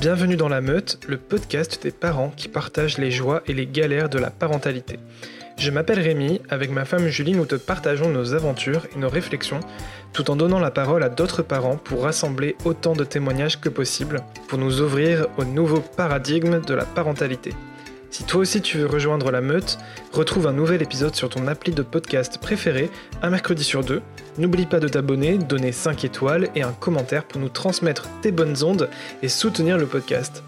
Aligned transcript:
Bienvenue 0.00 0.36
dans 0.36 0.48
La 0.48 0.60
Meute, 0.60 1.00
le 1.08 1.16
podcast 1.16 1.82
des 1.82 1.90
parents 1.90 2.32
qui 2.36 2.46
partagent 2.46 2.98
les 2.98 3.10
joies 3.10 3.42
et 3.48 3.52
les 3.52 3.66
galères 3.66 4.08
de 4.08 4.20
la 4.20 4.30
parentalité. 4.30 5.00
Je 5.56 5.72
m'appelle 5.72 5.98
Rémi, 5.98 6.40
avec 6.50 6.70
ma 6.70 6.84
femme 6.84 7.08
Julie, 7.08 7.32
nous 7.32 7.46
te 7.46 7.56
partageons 7.56 8.08
nos 8.08 8.32
aventures 8.32 8.86
et 8.94 8.98
nos 9.00 9.08
réflexions, 9.08 9.58
tout 10.12 10.30
en 10.30 10.36
donnant 10.36 10.60
la 10.60 10.70
parole 10.70 11.02
à 11.02 11.08
d'autres 11.08 11.42
parents 11.42 11.76
pour 11.76 12.04
rassembler 12.04 12.54
autant 12.64 12.92
de 12.92 13.02
témoignages 13.02 13.60
que 13.60 13.68
possible, 13.68 14.20
pour 14.46 14.60
nous 14.60 14.80
ouvrir 14.80 15.26
au 15.36 15.44
nouveau 15.44 15.80
paradigme 15.80 16.60
de 16.60 16.74
la 16.74 16.84
parentalité. 16.84 17.50
Si 18.18 18.24
toi 18.24 18.40
aussi 18.40 18.60
tu 18.60 18.78
veux 18.78 18.86
rejoindre 18.86 19.30
la 19.30 19.40
meute, 19.40 19.78
retrouve 20.12 20.48
un 20.48 20.52
nouvel 20.52 20.82
épisode 20.82 21.14
sur 21.14 21.28
ton 21.28 21.46
appli 21.46 21.72
de 21.72 21.82
podcast 21.82 22.38
préféré, 22.38 22.90
un 23.22 23.30
mercredi 23.30 23.62
sur 23.62 23.84
deux. 23.84 24.02
N'oublie 24.38 24.66
pas 24.66 24.80
de 24.80 24.88
t'abonner, 24.88 25.38
donner 25.38 25.70
5 25.70 26.04
étoiles 26.04 26.48
et 26.56 26.62
un 26.62 26.72
commentaire 26.72 27.22
pour 27.22 27.40
nous 27.40 27.48
transmettre 27.48 28.08
tes 28.20 28.32
bonnes 28.32 28.64
ondes 28.64 28.90
et 29.22 29.28
soutenir 29.28 29.78
le 29.78 29.86
podcast. 29.86 30.42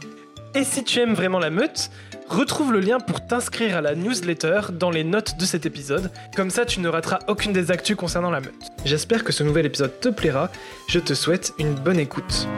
Et 0.57 0.65
si 0.65 0.83
tu 0.83 0.99
aimes 0.99 1.15
vraiment 1.15 1.39
la 1.39 1.51
meute, 1.51 1.93
retrouve 2.29 2.73
le 2.73 2.81
lien 2.81 2.99
pour 2.99 3.25
t'inscrire 3.25 3.77
à 3.77 3.81
la 3.81 3.95
newsletter 3.95 4.63
dans 4.73 4.91
les 4.91 5.05
notes 5.05 5.39
de 5.39 5.45
cet 5.45 5.65
épisode, 5.65 6.11
comme 6.35 6.51
ça 6.51 6.65
tu 6.65 6.81
ne 6.81 6.89
rateras 6.89 7.21
aucune 7.29 7.53
des 7.53 7.71
actus 7.71 7.95
concernant 7.95 8.33
la 8.33 8.41
meute. 8.41 8.67
J'espère 8.85 9.23
que 9.23 9.31
ce 9.31 9.45
nouvel 9.45 9.67
épisode 9.67 10.01
te 10.01 10.09
plaira, 10.09 10.51
je 10.89 10.99
te 10.99 11.15
souhaite 11.15 11.55
une 11.61 11.75
bonne 11.75 12.01
écoute. 12.01 12.49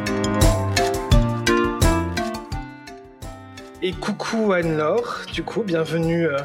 Et 3.84 3.90
coucou 3.90 4.52
Anne-Laure, 4.52 5.22
du 5.34 5.42
coup, 5.42 5.64
bienvenue 5.64 6.26
euh, 6.26 6.36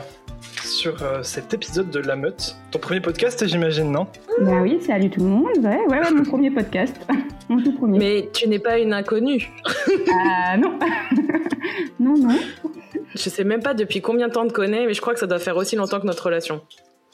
sur 0.64 1.04
euh, 1.04 1.22
cet 1.22 1.54
épisode 1.54 1.92
de 1.92 2.00
La 2.00 2.16
Meute. 2.16 2.58
Ton 2.72 2.80
premier 2.80 3.00
podcast, 3.00 3.46
j'imagine, 3.46 3.92
non? 3.92 4.08
Bah 4.42 4.64
oui, 4.64 4.80
salut 4.82 5.12
tout 5.12 5.20
le 5.20 5.28
monde. 5.28 5.58
Ouais, 5.60 5.86
ouais, 5.88 6.00
ouais 6.00 6.12
mon 6.12 6.24
premier 6.24 6.50
podcast. 6.50 7.00
mon 7.50 7.62
tout 7.62 7.74
premier. 7.74 8.00
Mais 8.00 8.30
tu 8.34 8.50
n'es 8.50 8.58
pas 8.58 8.80
une 8.80 8.92
inconnue. 8.92 9.52
Ah 10.12 10.58
non. 10.58 10.80
non, 12.00 12.18
non. 12.18 12.40
Je 13.14 13.30
sais 13.30 13.44
même 13.44 13.62
pas 13.62 13.76
depuis 13.76 14.02
combien 14.02 14.30
de 14.30 14.34
temps 14.34 14.46
on 14.46 14.48
te 14.48 14.54
connaît, 14.54 14.88
mais 14.88 14.96
je 14.96 15.02
crois 15.02 15.14
que 15.14 15.20
ça 15.20 15.28
doit 15.28 15.38
faire 15.38 15.58
aussi 15.58 15.76
longtemps 15.76 16.00
que 16.00 16.08
notre 16.08 16.26
relation. 16.26 16.62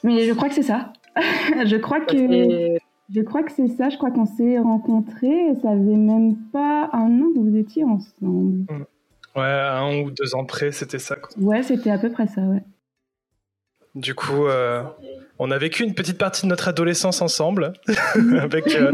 Mais 0.05 0.23
je 0.23 0.31
crois 0.31 0.47
que 0.47 0.55
c'est 0.55 0.63
ça. 0.63 0.93
je 1.65 1.75
crois 1.75 1.99
que. 1.99 2.15
Et 2.15 2.79
Je 3.13 3.19
crois 3.19 3.43
que 3.43 3.51
c'est 3.51 3.67
ça. 3.67 3.89
Je 3.89 3.97
crois 3.97 4.11
qu'on 4.11 4.25
s'est 4.25 4.57
rencontrés. 4.57 5.49
Ça 5.61 5.71
faisait 5.71 5.97
même 5.97 6.37
pas 6.53 6.89
un 6.93 7.19
an 7.19 7.25
que 7.35 7.39
vous 7.39 7.57
étiez 7.57 7.83
ensemble. 7.83 8.67
Ouais, 9.35 9.43
un 9.43 10.01
ou 10.01 10.11
deux 10.11 10.35
ans 10.35 10.45
près, 10.45 10.71
c'était 10.71 10.99
ça. 10.99 11.15
Quoi. 11.15 11.29
Ouais, 11.39 11.63
c'était 11.63 11.89
à 11.91 11.97
peu 11.97 12.11
près 12.11 12.27
ça, 12.27 12.41
ouais. 12.41 12.61
Du 13.95 14.15
coup, 14.15 14.47
euh, 14.47 14.81
on 15.37 15.51
a 15.51 15.57
vécu 15.59 15.83
une 15.83 15.93
petite 15.93 16.17
partie 16.17 16.43
de 16.43 16.49
notre 16.49 16.67
adolescence 16.67 17.21
ensemble, 17.21 17.73
avec 18.39 18.73
euh, 18.75 18.91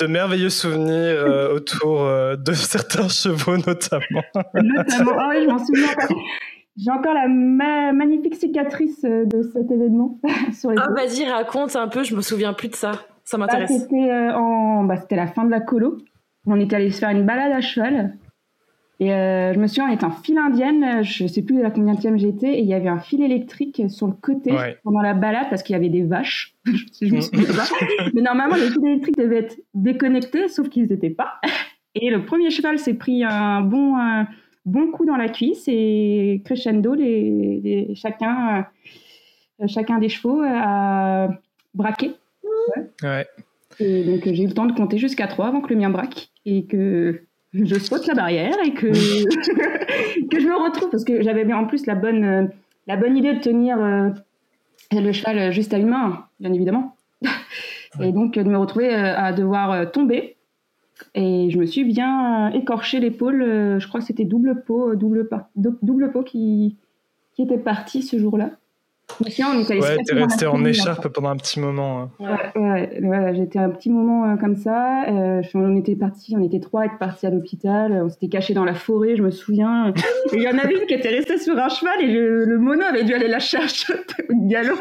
de 0.00 0.06
merveilleux 0.06 0.50
souvenirs 0.50 0.94
euh, 1.24 1.54
autour 1.54 2.02
euh, 2.02 2.34
de 2.36 2.52
certains 2.54 3.08
chevaux 3.08 3.56
notamment. 3.56 4.22
Notamment. 4.54 5.12
Ah 5.18 5.28
oui, 5.30 5.44
je 5.44 5.48
m'en 5.50 5.64
souviens 5.64 5.86
encore. 5.92 6.16
J'ai 6.76 6.90
encore 6.90 7.14
la 7.14 7.28
ma- 7.28 7.92
magnifique 7.92 8.36
cicatrice 8.36 9.02
de 9.02 9.42
cet 9.52 9.70
événement 9.70 10.18
sur 10.58 10.70
les 10.70 10.78
Ah, 10.80 10.88
vas-y, 10.96 11.28
raconte 11.28 11.76
un 11.76 11.88
peu, 11.88 12.02
je 12.04 12.14
me 12.16 12.20
souviens 12.22 12.52
plus 12.52 12.68
de 12.68 12.76
ça. 12.76 12.92
Ça 13.24 13.36
Bah, 13.36 13.44
m'intéresse. 13.46 13.70
c'était 13.82 14.10
euh, 14.10 14.32
en... 14.34 14.84
bah, 14.84 14.96
c'était 14.96 15.16
la 15.16 15.26
fin 15.28 15.44
de 15.44 15.50
la 15.50 15.60
colo. 15.60 15.98
On 16.46 16.58
était 16.58 16.76
allé 16.76 16.90
se 16.90 16.98
faire 16.98 17.10
une 17.10 17.26
balade 17.26 17.52
à 17.52 17.60
cheval. 17.60 18.14
Et 19.02 19.14
euh, 19.14 19.54
je 19.54 19.58
me 19.58 19.66
souviens, 19.66 19.88
on 19.88 19.92
était 19.94 20.04
en 20.04 20.10
file 20.10 20.36
indienne. 20.38 21.02
Je 21.02 21.26
sais 21.26 21.40
plus 21.42 21.64
à 21.64 21.70
combien 21.70 21.94
j'étais. 22.16 22.58
Et 22.58 22.60
il 22.60 22.66
y 22.66 22.74
avait 22.74 22.88
un 22.88 22.98
fil 23.00 23.22
électrique 23.22 23.82
sur 23.88 24.06
le 24.06 24.12
côté 24.12 24.52
Ouais. 24.52 24.76
pendant 24.84 25.00
la 25.00 25.14
balade 25.14 25.46
parce 25.48 25.62
qu'il 25.62 25.72
y 25.72 25.76
avait 25.76 25.88
des 25.88 26.02
vaches. 26.02 26.54
je 26.66 27.14
me 27.14 27.20
souviens 27.22 27.44
pas. 27.46 27.64
Mais 28.14 28.20
normalement, 28.20 28.56
les 28.56 28.68
fils 28.68 28.84
électriques 28.84 29.16
devaient 29.16 29.38
être 29.38 29.56
déconnectés, 29.74 30.48
sauf 30.48 30.68
qu'ils 30.68 30.86
n'étaient 30.86 31.08
pas. 31.10 31.40
Et 31.94 32.10
le 32.10 32.24
premier 32.26 32.50
cheval 32.50 32.78
s'est 32.78 32.94
pris 32.94 33.24
un 33.24 33.62
bon, 33.62 33.96
un 33.96 34.28
bon 34.66 34.90
coup 34.90 35.06
dans 35.06 35.16
la 35.16 35.30
cuisse. 35.30 35.64
Et 35.66 36.42
crescendo, 36.44 36.94
les, 36.94 37.60
les- 37.64 37.94
chacun, 37.94 38.66
euh, 39.62 39.66
chacun 39.66 39.98
des 39.98 40.10
chevaux 40.10 40.42
a 40.44 41.30
braqué. 41.72 42.12
Ouais. 43.02 43.26
Et 43.78 44.04
donc 44.04 44.20
j'ai 44.24 44.42
eu 44.42 44.46
le 44.46 44.52
temps 44.52 44.66
de 44.66 44.72
compter 44.72 44.98
jusqu'à 44.98 45.26
3 45.26 45.46
avant 45.46 45.62
que 45.62 45.72
le 45.72 45.80
mien 45.80 45.88
braque 45.88 46.28
et 46.44 46.66
que 46.66 47.22
je 47.52 47.78
saute 47.78 48.06
la 48.06 48.14
barrière 48.14 48.56
et 48.64 48.72
que, 48.74 48.86
que 50.28 50.40
je 50.40 50.46
me 50.46 50.62
retrouve 50.62 50.90
parce 50.90 51.04
que 51.04 51.22
j'avais 51.22 51.44
bien 51.44 51.58
en 51.58 51.66
plus 51.66 51.86
la 51.86 51.94
bonne, 51.94 52.24
euh, 52.24 52.46
la 52.86 52.96
bonne 52.96 53.16
idée 53.16 53.34
de 53.34 53.40
tenir 53.40 53.80
euh, 53.80 54.10
le 54.92 55.12
cheval 55.12 55.52
juste 55.52 55.74
à 55.74 55.78
une 55.78 55.88
main, 55.88 56.26
bien 56.38 56.52
évidemment. 56.52 56.96
Et 58.00 58.12
donc 58.12 58.36
euh, 58.36 58.44
de 58.44 58.48
me 58.48 58.58
retrouver 58.58 58.94
à 58.94 59.32
devoir 59.32 59.90
tomber. 59.90 60.36
Et 61.14 61.48
je 61.50 61.58
me 61.58 61.64
suis 61.64 61.84
bien 61.84 62.50
écorché 62.50 63.00
l'épaule. 63.00 63.78
je 63.78 63.88
crois 63.88 64.00
que 64.00 64.06
c'était 64.06 64.26
double 64.26 64.62
pot, 64.64 64.94
double, 64.94 65.28
double 65.56 66.12
pot 66.12 66.22
qui, 66.22 66.76
qui 67.34 67.42
était 67.42 67.58
parti 67.58 68.02
ce 68.02 68.18
jour-là. 68.18 68.50
Mais 69.24 69.30
sinon, 69.30 69.48
on 69.54 69.60
est 69.60 69.70
allé 69.70 69.80
se 69.82 69.86
Ouais, 69.88 69.96
casser 69.96 70.14
t'es 70.14 70.20
resté 70.22 70.46
en 70.46 70.64
écharpe 70.64 71.08
pendant 71.08 71.30
un 71.30 71.36
petit 71.36 71.60
moment. 71.60 72.10
hein. 72.20 72.36
Ouais, 72.56 73.32
j'étais 73.34 73.58
un 73.58 73.70
petit 73.70 73.90
moment 73.90 74.24
euh, 74.30 74.36
comme 74.36 74.56
ça. 74.56 75.04
euh, 75.08 75.42
on 75.54 75.76
était 75.76 75.96
partis, 75.96 76.34
on 76.36 76.42
était 76.42 76.60
trois 76.60 76.82
à 76.82 76.84
être 76.86 76.98
partis 76.98 77.26
à 77.26 77.30
l'hôpital. 77.30 77.92
On 78.04 78.08
s'était 78.08 78.28
cachés 78.28 78.54
dans 78.54 78.64
la 78.64 78.74
forêt, 78.74 79.16
je 79.16 79.22
me 79.22 79.30
souviens. 79.30 79.92
Il 80.32 80.40
y 80.42 80.48
en 80.48 80.58
avait 80.58 80.74
une 80.80 80.86
qui 80.86 80.94
était 80.94 81.08
restée 81.10 81.38
sur 81.38 81.58
un 81.58 81.68
cheval 81.68 82.02
et 82.02 82.06
le, 82.12 82.44
le 82.44 82.58
mono 82.58 82.82
avait 82.82 83.04
dû 83.04 83.14
aller 83.14 83.28
la 83.28 83.38
chercher 83.40 83.94
au 84.28 84.46
galop. 84.48 84.76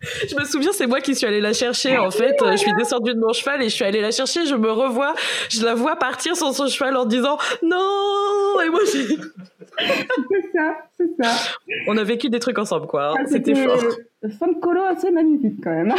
Je 0.00 0.36
me 0.36 0.44
souviens, 0.44 0.72
c'est 0.72 0.86
moi 0.86 1.00
qui 1.00 1.14
suis 1.14 1.26
allée 1.26 1.40
la 1.40 1.54
chercher. 1.54 1.96
En 1.96 2.10
fait, 2.10 2.36
je 2.52 2.56
suis 2.56 2.72
descendue 2.74 3.14
de 3.14 3.18
mon 3.18 3.32
cheval 3.32 3.62
et 3.62 3.68
je 3.68 3.74
suis 3.74 3.84
allée 3.84 4.00
la 4.02 4.10
chercher. 4.10 4.44
Je 4.46 4.54
me 4.54 4.70
revois, 4.70 5.14
je 5.48 5.64
la 5.64 5.74
vois 5.74 5.96
partir 5.96 6.36
sur 6.36 6.52
son 6.52 6.66
cheval 6.68 6.96
en 6.96 7.06
disant 7.06 7.38
non. 7.62 8.60
Et 8.64 8.68
moi, 8.68 8.80
j'ai- 8.92 9.16
C'est 9.78 10.52
ça, 10.54 10.76
c'est 10.96 11.22
ça. 11.22 11.30
on 11.86 11.96
a 11.96 12.04
vécu 12.04 12.28
des 12.30 12.40
trucs 12.40 12.58
ensemble, 12.58 12.86
quoi. 12.86 13.10
hein. 13.10 13.14
Ah, 13.18 13.22
C'était 13.26 13.54
fort. 13.54 13.78
Fin 14.38 14.48
de 14.48 14.60
colo 14.60 14.82
assez 14.84 15.10
magnifique 15.10 15.56
quand 15.62 15.70
même. 15.70 15.94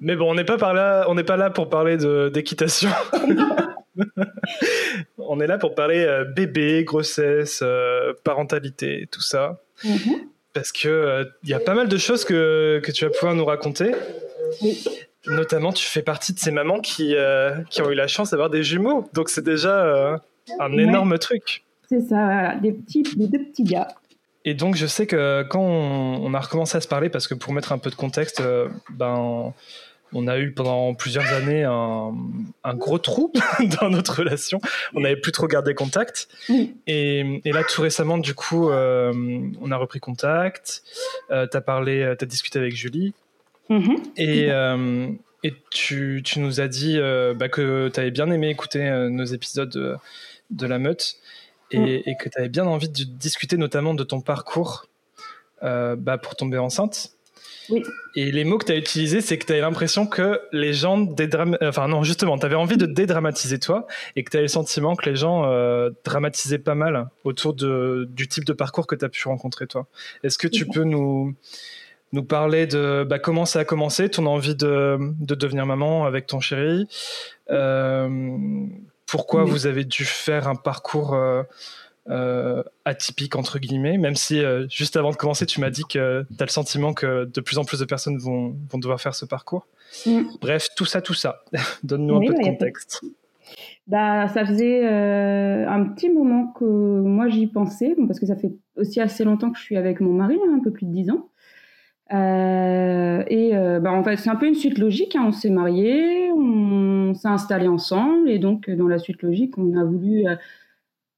Mais 0.00 0.16
bon, 0.16 0.30
on 0.30 0.34
n'est 0.34 0.44
pas 0.44 0.58
par 0.58 0.74
là, 0.74 1.06
on 1.08 1.14
n'est 1.14 1.24
pas 1.24 1.36
là 1.36 1.50
pour 1.50 1.68
parler 1.70 1.96
de- 1.96 2.28
d'équitation. 2.32 2.90
on 5.18 5.40
est 5.40 5.46
là 5.46 5.58
pour 5.58 5.74
parler 5.74 6.04
euh, 6.04 6.24
bébé, 6.24 6.84
grossesse, 6.84 7.60
euh, 7.62 8.12
parentalité, 8.24 9.08
tout 9.10 9.22
ça. 9.22 9.60
Mhm. 9.84 10.28
Parce 10.54 10.72
que 10.72 10.88
euh, 10.88 11.24
il 11.42 11.50
y 11.50 11.54
a 11.54 11.60
pas 11.60 11.74
mal 11.74 11.88
de 11.88 11.98
choses 11.98 12.24
que, 12.24 12.80
que 12.82 12.90
tu 12.92 13.04
vas 13.04 13.10
pouvoir 13.10 13.34
nous 13.34 13.44
raconter. 13.44 13.92
Oui. 14.62 14.84
Notamment, 15.26 15.72
tu 15.72 15.84
fais 15.84 16.02
partie 16.02 16.32
de 16.32 16.38
ces 16.38 16.50
mamans 16.50 16.80
qui, 16.80 17.14
euh, 17.16 17.54
qui 17.70 17.82
ont 17.82 17.90
eu 17.90 17.94
la 17.94 18.06
chance 18.06 18.30
d'avoir 18.30 18.50
des 18.50 18.62
jumeaux. 18.62 19.08
Donc 19.14 19.28
c'est 19.30 19.44
déjà 19.44 19.84
euh, 19.84 20.16
un 20.60 20.72
Ouais. 20.72 20.82
énorme 20.84 21.18
truc. 21.18 21.64
C'est 21.88 22.00
ça, 22.00 22.24
voilà, 22.24 22.54
des 22.56 22.72
petits, 22.72 23.02
des 23.02 23.26
deux 23.26 23.44
petits 23.44 23.64
gars. 23.64 23.88
Et 24.46 24.52
donc, 24.54 24.76
je 24.76 24.86
sais 24.86 25.06
que 25.06 25.42
quand 25.48 25.60
on, 25.60 26.20
on 26.22 26.34
a 26.34 26.40
recommencé 26.40 26.76
à 26.76 26.80
se 26.82 26.88
parler, 26.88 27.08
parce 27.08 27.26
que 27.26 27.34
pour 27.34 27.52
mettre 27.54 27.72
un 27.72 27.78
peu 27.78 27.88
de 27.90 27.94
contexte, 27.94 28.40
euh, 28.40 28.68
ben, 28.90 29.54
on 30.14 30.26
a 30.28 30.38
eu 30.38 30.52
pendant 30.52 30.94
plusieurs 30.94 31.32
années 31.32 31.64
un, 31.64 32.14
un 32.64 32.74
gros 32.74 32.98
trou 32.98 33.32
dans 33.80 33.90
notre 33.90 34.18
relation. 34.18 34.60
On 34.94 35.00
n'avait 35.00 35.16
plus 35.20 35.32
trop 35.32 35.46
gardé 35.46 35.74
contact. 35.74 36.28
Oui. 36.48 36.76
Et, 36.86 37.40
et 37.44 37.52
là, 37.52 37.62
tout 37.64 37.82
récemment, 37.82 38.18
du 38.18 38.34
coup, 38.34 38.70
euh, 38.70 39.12
on 39.60 39.70
a 39.70 39.76
repris 39.76 40.00
contact. 40.00 40.82
Euh, 41.30 41.46
tu 41.50 41.56
as 41.56 41.60
parlé, 41.60 42.14
tu 42.18 42.24
as 42.24 42.28
discuté 42.28 42.58
avec 42.58 42.74
Julie. 42.74 43.12
Mhm. 43.68 43.96
Et, 44.16 44.50
euh, 44.50 45.08
et 45.42 45.54
tu, 45.70 46.22
tu 46.24 46.40
nous 46.40 46.60
as 46.60 46.68
dit 46.68 46.98
euh, 46.98 47.34
bah, 47.34 47.48
que 47.48 47.88
tu 47.92 48.00
avais 48.00 48.10
bien 48.10 48.30
aimé 48.30 48.48
écouter 48.48 48.82
euh, 48.88 49.08
nos 49.10 49.24
épisodes 49.24 49.70
de, 49.70 49.96
de 50.50 50.66
La 50.66 50.78
Meute 50.78 51.16
et, 51.70 51.78
Mm. 51.78 51.86
et 52.06 52.16
que 52.18 52.28
tu 52.28 52.38
avais 52.38 52.48
bien 52.48 52.66
envie 52.66 52.88
de 52.88 53.04
discuter 53.04 53.56
notamment 53.56 53.94
de 53.94 54.04
ton 54.04 54.20
parcours 54.20 54.86
euh, 55.62 55.96
bah, 55.96 56.18
pour 56.18 56.36
tomber 56.36 56.58
enceinte. 56.58 57.13
Oui. 57.70 57.82
Et 58.14 58.30
les 58.30 58.44
mots 58.44 58.58
que 58.58 58.66
tu 58.66 58.72
as 58.72 58.76
utilisés, 58.76 59.20
c'est 59.20 59.38
que 59.38 59.46
tu 59.46 59.52
avais 59.52 59.60
l'impression 59.60 60.06
que 60.06 60.40
les 60.52 60.74
gens 60.74 60.98
dédram... 60.98 61.56
Enfin 61.62 61.88
non, 61.88 62.02
justement, 62.02 62.38
tu 62.38 62.46
avais 62.46 62.54
envie 62.54 62.76
de 62.76 62.86
dédramatiser 62.86 63.58
toi 63.58 63.86
et 64.16 64.24
que 64.24 64.30
tu 64.30 64.36
avais 64.36 64.44
le 64.44 64.48
sentiment 64.48 64.94
que 64.96 65.08
les 65.08 65.16
gens 65.16 65.44
euh, 65.46 65.90
dramatisaient 66.04 66.58
pas 66.58 66.74
mal 66.74 67.08
autour 67.24 67.54
de, 67.54 68.08
du 68.10 68.28
type 68.28 68.44
de 68.44 68.52
parcours 68.52 68.86
que 68.86 68.94
tu 68.94 69.04
as 69.04 69.08
pu 69.08 69.26
rencontrer 69.28 69.66
toi. 69.66 69.86
Est-ce 70.22 70.38
que 70.38 70.48
tu 70.48 70.66
peux 70.66 70.84
nous, 70.84 71.34
nous 72.12 72.22
parler 72.22 72.66
de 72.66 73.04
bah, 73.08 73.18
comment 73.18 73.44
ça 73.44 73.60
a 73.60 73.64
commencé, 73.64 74.08
ton 74.08 74.26
envie 74.26 74.54
de, 74.54 74.98
de 75.00 75.34
devenir 75.34 75.66
maman 75.66 76.04
avec 76.06 76.26
ton 76.26 76.40
chéri 76.40 76.86
euh, 77.50 78.08
Pourquoi 79.06 79.44
Oui. 79.44 79.50
vous 79.50 79.66
avez 79.66 79.84
dû 79.84 80.04
faire 80.04 80.48
un 80.48 80.54
parcours 80.54 81.14
euh, 81.14 81.42
euh, 82.10 82.62
atypique, 82.84 83.34
entre 83.34 83.58
guillemets, 83.58 83.96
même 83.96 84.14
si 84.14 84.38
euh, 84.38 84.66
juste 84.68 84.96
avant 84.96 85.10
de 85.10 85.16
commencer, 85.16 85.46
tu 85.46 85.60
m'as 85.60 85.70
dit 85.70 85.84
que 85.88 86.26
tu 86.28 86.42
as 86.42 86.44
le 86.44 86.50
sentiment 86.50 86.92
que 86.92 87.24
de 87.24 87.40
plus 87.40 87.56
en 87.56 87.64
plus 87.64 87.80
de 87.80 87.86
personnes 87.86 88.18
vont, 88.18 88.54
vont 88.70 88.78
devoir 88.78 89.00
faire 89.00 89.14
ce 89.14 89.24
parcours. 89.24 89.66
Mm. 90.04 90.20
Bref, 90.40 90.68
tout 90.76 90.84
ça, 90.84 91.00
tout 91.00 91.14
ça. 91.14 91.44
Donne-nous 91.82 92.18
Oui, 92.18 92.28
un 92.28 92.32
peu 92.32 92.34
bah, 92.34 92.42
de 92.42 92.48
contexte. 92.50 93.04
Bah, 93.86 94.28
ça 94.28 94.44
faisait 94.44 94.84
euh, 94.84 95.66
un 95.66 95.84
petit 95.84 96.10
moment 96.10 96.48
que 96.48 96.64
moi 96.64 97.28
j'y 97.28 97.46
pensais, 97.46 97.96
parce 98.06 98.20
que 98.20 98.26
ça 98.26 98.36
fait 98.36 98.52
aussi 98.76 99.00
assez 99.00 99.24
longtemps 99.24 99.50
que 99.50 99.58
je 99.58 99.64
suis 99.64 99.76
avec 99.78 100.00
mon 100.00 100.12
mari, 100.12 100.36
hein, 100.46 100.56
un 100.58 100.62
peu 100.62 100.72
plus 100.72 100.84
de 100.84 100.92
10 100.92 101.10
ans. 101.10 101.30
et 102.10 103.50
bah, 103.80 103.92
en 103.92 104.04
fait, 104.04 104.16
c'est 104.16 104.28
un 104.28 104.36
peu 104.36 104.46
une 104.46 104.54
suite 104.54 104.76
logique. 104.76 105.16
Hein. 105.16 105.24
On 105.28 105.32
s'est 105.32 105.48
mariés, 105.48 106.30
on 106.32 107.14
s'est 107.14 107.28
installés 107.28 107.68
ensemble, 107.68 108.28
et 108.28 108.38
donc 108.38 108.68
dans 108.68 108.88
la 108.88 108.98
suite 108.98 109.22
logique, 109.22 109.56
on 109.56 109.74
a 109.74 109.84
voulu 109.84 110.26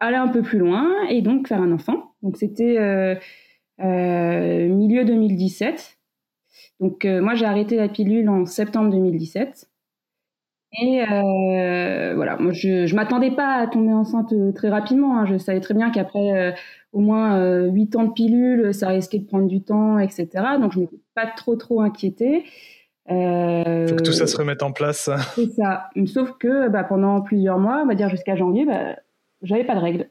aller 0.01 0.17
un 0.17 0.29
peu 0.29 0.43
plus 0.43 0.59
loin 0.59 0.89
et 1.09 1.23
donc 1.23 1.49
faire 1.49 1.61
un 1.61 1.73
enfant. 1.73 2.15
Donc 2.23 2.37
c'était 2.37 3.19
milieu 3.79 5.05
2017. 5.05 5.99
Donc 6.81 7.05
moi 7.05 7.35
j'ai 7.35 7.47
arrêté 7.47 7.77
la 7.77 7.89
pilule 7.89 8.29
en 8.29 8.47
septembre 8.47 8.91
2017. 8.91 9.69
Et 10.79 11.03
euh, 11.03 12.13
voilà, 12.15 12.37
moi 12.37 12.53
je, 12.53 12.87
je 12.87 12.95
m'attendais 12.95 13.31
pas 13.31 13.55
à 13.55 13.67
tomber 13.67 13.93
enceinte 13.93 14.33
euh, 14.33 14.53
très 14.53 14.69
rapidement. 14.69 15.19
Hein. 15.19 15.27
Je 15.27 15.39
savais 15.39 15.61
très 15.61 15.75
bien 15.75 15.91
qu'après 15.91 16.33
euh, 16.33 16.53
au 16.93 17.01
moins 17.01 17.39
euh, 17.39 17.71
8 17.71 17.97
ans 17.97 18.05
de 18.05 18.13
pilule, 18.13 18.75
ça 18.75 18.89
risquait 18.89 19.19
de 19.19 19.27
prendre 19.27 19.47
du 19.47 19.63
temps, 19.63 19.99
etc. 19.99 20.29
Donc 20.61 20.73
je 20.73 20.81
m'étais 20.81 21.01
pas 21.15 21.27
trop 21.27 21.57
trop 21.57 21.81
inquiétée. 21.81 22.45
Euh, 23.11 23.87
Faut 23.87 23.97
que 23.97 24.03
tout 24.03 24.13
ça 24.13 24.27
se 24.27 24.37
remette 24.37 24.63
en 24.63 24.73
place. 24.73 25.09
C'est 25.35 25.53
ça. 25.53 25.89
Sauf 26.07 26.33
que 26.39 26.69
bah, 26.69 26.85
pendant 26.85 27.23
plusieurs 27.23 27.59
mois, 27.59 27.81
on 27.83 27.87
va 27.87 27.95
dire 27.95 28.11
jusqu'à 28.11 28.37
janvier, 28.37 28.67
bah, 28.67 28.97
j'avais 29.43 29.65
pas 29.65 29.75
de 29.75 29.81
règles. 29.81 30.09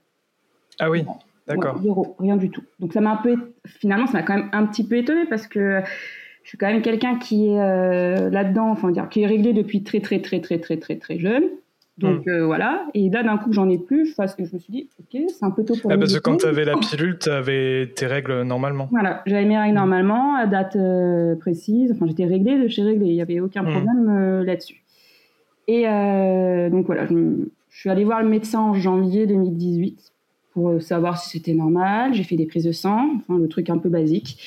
Ah 0.79 0.89
oui, 0.89 1.05
d'accord. 1.47 1.79
zéro, 1.81 2.15
rien 2.19 2.37
du 2.37 2.49
tout. 2.49 2.63
Donc 2.79 2.93
ça 2.93 3.01
m'a 3.01 3.11
un 3.11 3.17
peu, 3.17 3.35
finalement, 3.65 4.07
ça 4.07 4.13
m'a 4.13 4.23
quand 4.23 4.35
même 4.35 4.49
un 4.51 4.65
petit 4.65 4.85
peu 4.87 4.97
étonnée 4.97 5.25
parce 5.25 5.47
que 5.47 5.81
je 6.45 6.49
suis 6.49 6.57
quand 6.59 6.67
même 6.67 6.83
quelqu'un 6.83 7.17
qui 7.17 7.47
est 7.47 7.59
euh, 7.59 8.29
là-dedans, 8.29 8.69
enfin 8.69 8.91
dire, 8.91 9.09
qui 9.09 9.23
est 9.23 9.25
réglé 9.25 9.51
depuis 9.51 9.83
très 9.83 9.99
très 9.99 10.21
très 10.21 10.39
très 10.41 10.59
très 10.59 10.77
très 10.77 10.95
très 10.97 11.17
jeune. 11.17 11.43
Donc 11.97 12.27
hmm. 12.27 12.29
euh, 12.29 12.45
voilà, 12.45 12.85
et 12.93 13.09
là 13.09 13.23
d'un 13.23 13.37
coup 13.37 13.51
j'en 13.51 13.67
ai 13.67 13.79
plus, 13.79 14.13
parce 14.13 14.35
que 14.35 14.45
je 14.45 14.53
me 14.53 14.59
suis 14.59 14.71
dit, 14.71 14.89
ok, 14.99 15.21
c'est 15.27 15.43
un 15.43 15.49
peu 15.49 15.65
tôt 15.65 15.75
pour 15.81 15.91
ah, 15.91 15.97
Parce 15.97 16.13
que 16.13 16.19
quand 16.19 16.37
tu 16.37 16.45
avais 16.45 16.65
la 16.65 16.75
pilule, 16.77 17.17
tu 17.17 17.29
avais 17.29 17.87
tes 17.95 18.05
règles 18.05 18.43
normalement. 18.43 18.87
Voilà, 18.91 19.23
j'avais 19.25 19.45
mes 19.45 19.57
règles 19.57 19.73
hmm. 19.73 19.77
normalement, 19.77 20.35
à 20.35 20.45
date 20.45 20.75
euh, 20.75 21.35
précise, 21.35 21.91
enfin 21.91 22.05
j'étais 22.05 22.25
réglée 22.25 22.61
de 22.61 22.67
chez 22.67 22.83
réglée, 22.83 23.07
il 23.07 23.15
n'y 23.15 23.21
avait 23.23 23.39
aucun 23.39 23.63
hmm. 23.63 23.71
problème 23.71 24.43
là-dessus. 24.43 24.83
Et 25.67 25.85
donc 26.69 26.85
voilà, 26.85 27.07
je, 27.07 27.15
je, 27.75 27.81
suis 27.81 27.89
allée 27.89 28.05
voir 28.05 28.23
le 28.23 28.29
médecin 28.29 28.59
en 28.59 28.73
janvier 28.73 29.27
2018 29.27 30.13
pour 30.53 30.81
savoir 30.81 31.17
si 31.17 31.31
c'était 31.31 31.53
normal, 31.53 32.13
j'ai 32.13 32.23
fait 32.23 32.37
des 32.37 32.45
prises 32.45 32.63
de 32.63 32.71
sang, 32.71 33.09
enfin 33.17 33.37
le 33.37 33.49
truc 33.49 33.69
un 33.69 33.77
peu 33.77 33.89
basique. 33.89 34.37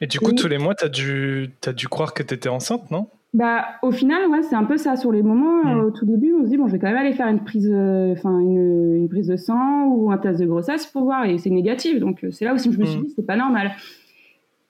Et 0.00 0.06
du 0.06 0.20
coup, 0.20 0.32
tous 0.32 0.46
les 0.46 0.58
mois, 0.58 0.76
tu 0.76 0.84
as 0.84 0.88
dû, 0.88 1.50
as 1.66 1.72
dû 1.72 1.88
croire 1.88 2.14
que 2.14 2.22
tu 2.22 2.32
étais 2.32 2.48
enceinte, 2.48 2.90
non? 2.92 3.08
Bah, 3.34 3.66
au 3.82 3.90
final, 3.90 4.26
ouais, 4.28 4.42
c'est 4.42 4.54
un 4.54 4.64
peu 4.64 4.76
ça. 4.76 4.96
Sur 4.96 5.10
les 5.10 5.22
moments, 5.22 5.64
hmm. 5.64 5.80
au 5.80 5.90
tout 5.90 6.06
début, 6.06 6.32
on 6.32 6.44
se 6.44 6.50
dit, 6.50 6.56
bon, 6.56 6.68
je 6.68 6.72
vais 6.72 6.78
quand 6.78 6.86
même 6.86 6.96
aller 6.96 7.12
faire 7.12 7.26
une 7.26 7.42
prise, 7.42 7.68
euh, 7.70 8.14
une, 8.24 8.94
une, 8.96 9.08
prise 9.08 9.26
de 9.26 9.36
sang 9.36 9.86
ou 9.88 10.12
un 10.12 10.18
test 10.18 10.40
de 10.40 10.46
grossesse 10.46 10.86
pour 10.86 11.02
voir. 11.02 11.26
Et 11.26 11.36
c'est 11.38 11.50
négatif. 11.50 11.98
Donc, 11.98 12.22
euh, 12.22 12.30
c'est 12.30 12.44
là 12.44 12.54
aussi 12.54 12.68
que 12.68 12.76
je 12.76 12.80
me 12.80 12.86
suis 12.86 13.00
hmm. 13.00 13.04
dit, 13.04 13.12
c'est 13.16 13.26
pas 13.26 13.36
normal. 13.36 13.72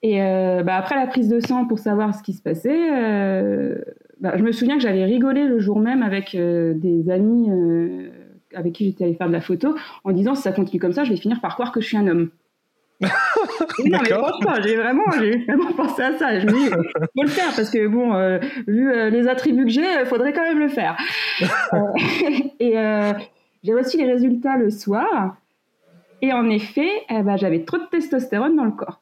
Et 0.01 0.21
euh, 0.21 0.63
bah, 0.63 0.75
après 0.75 0.95
la 0.95 1.07
prise 1.07 1.29
de 1.29 1.39
sang 1.39 1.65
pour 1.65 1.79
savoir 1.79 2.15
ce 2.15 2.23
qui 2.23 2.33
se 2.33 2.41
passait, 2.41 2.89
euh, 2.93 3.75
bah, 4.19 4.33
je 4.37 4.43
me 4.43 4.51
souviens 4.51 4.75
que 4.75 4.81
j'avais 4.81 5.05
rigolé 5.05 5.45
le 5.45 5.59
jour 5.59 5.79
même 5.79 6.03
avec 6.03 6.35
euh, 6.35 6.73
des 6.73 7.09
amis 7.09 7.49
avec 8.55 8.73
qui 8.73 8.85
j'étais 8.85 9.03
allée 9.03 9.13
faire 9.13 9.27
de 9.27 9.33
la 9.33 9.41
photo 9.41 9.75
en 10.03 10.11
disant, 10.11 10.35
si 10.35 10.41
ça 10.41 10.51
continue 10.51 10.79
comme 10.79 10.93
ça, 10.93 11.03
je 11.03 11.11
vais 11.11 11.17
finir 11.17 11.39
par 11.39 11.53
croire 11.53 11.71
que 11.71 11.81
je 11.81 11.87
suis 11.87 11.97
un 11.97 12.07
homme 12.07 12.29
non, 13.85 13.97
mais 14.01 14.09
franchement, 14.09 14.55
j'ai 14.61 14.75
vraiment, 14.75 15.09
j'ai 15.17 15.45
vraiment 15.45 15.71
pensé 15.71 16.01
à 16.01 16.17
ça. 16.17 16.37
Je 16.37 16.45
me 16.45 16.51
dis, 16.51 16.69
faut 17.15 17.23
le 17.23 17.29
faire 17.29 17.53
parce 17.55 17.69
que 17.69 17.87
bon, 17.87 18.13
euh, 18.13 18.39
vu 18.67 18.91
euh, 18.91 19.09
les 19.09 19.27
attributs 19.27 19.65
que 19.65 19.71
j'ai, 19.71 20.01
il 20.01 20.05
faudrait 20.05 20.33
quand 20.33 20.43
même 20.43 20.59
le 20.59 20.69
faire. 20.69 20.97
Euh, 21.71 21.93
et 22.59 22.73
j'ai 23.63 23.73
reçu 23.73 23.97
les 23.97 24.11
résultats 24.11 24.57
le 24.57 24.69
soir. 24.69 25.37
Et 26.21 26.33
en 26.33 26.49
effet, 26.49 26.89
eh 27.09 27.21
ben, 27.21 27.37
j'avais 27.37 27.63
trop 27.63 27.77
de 27.77 27.85
testostérone 27.85 28.55
dans 28.55 28.65
le 28.65 28.71
corps. 28.71 29.01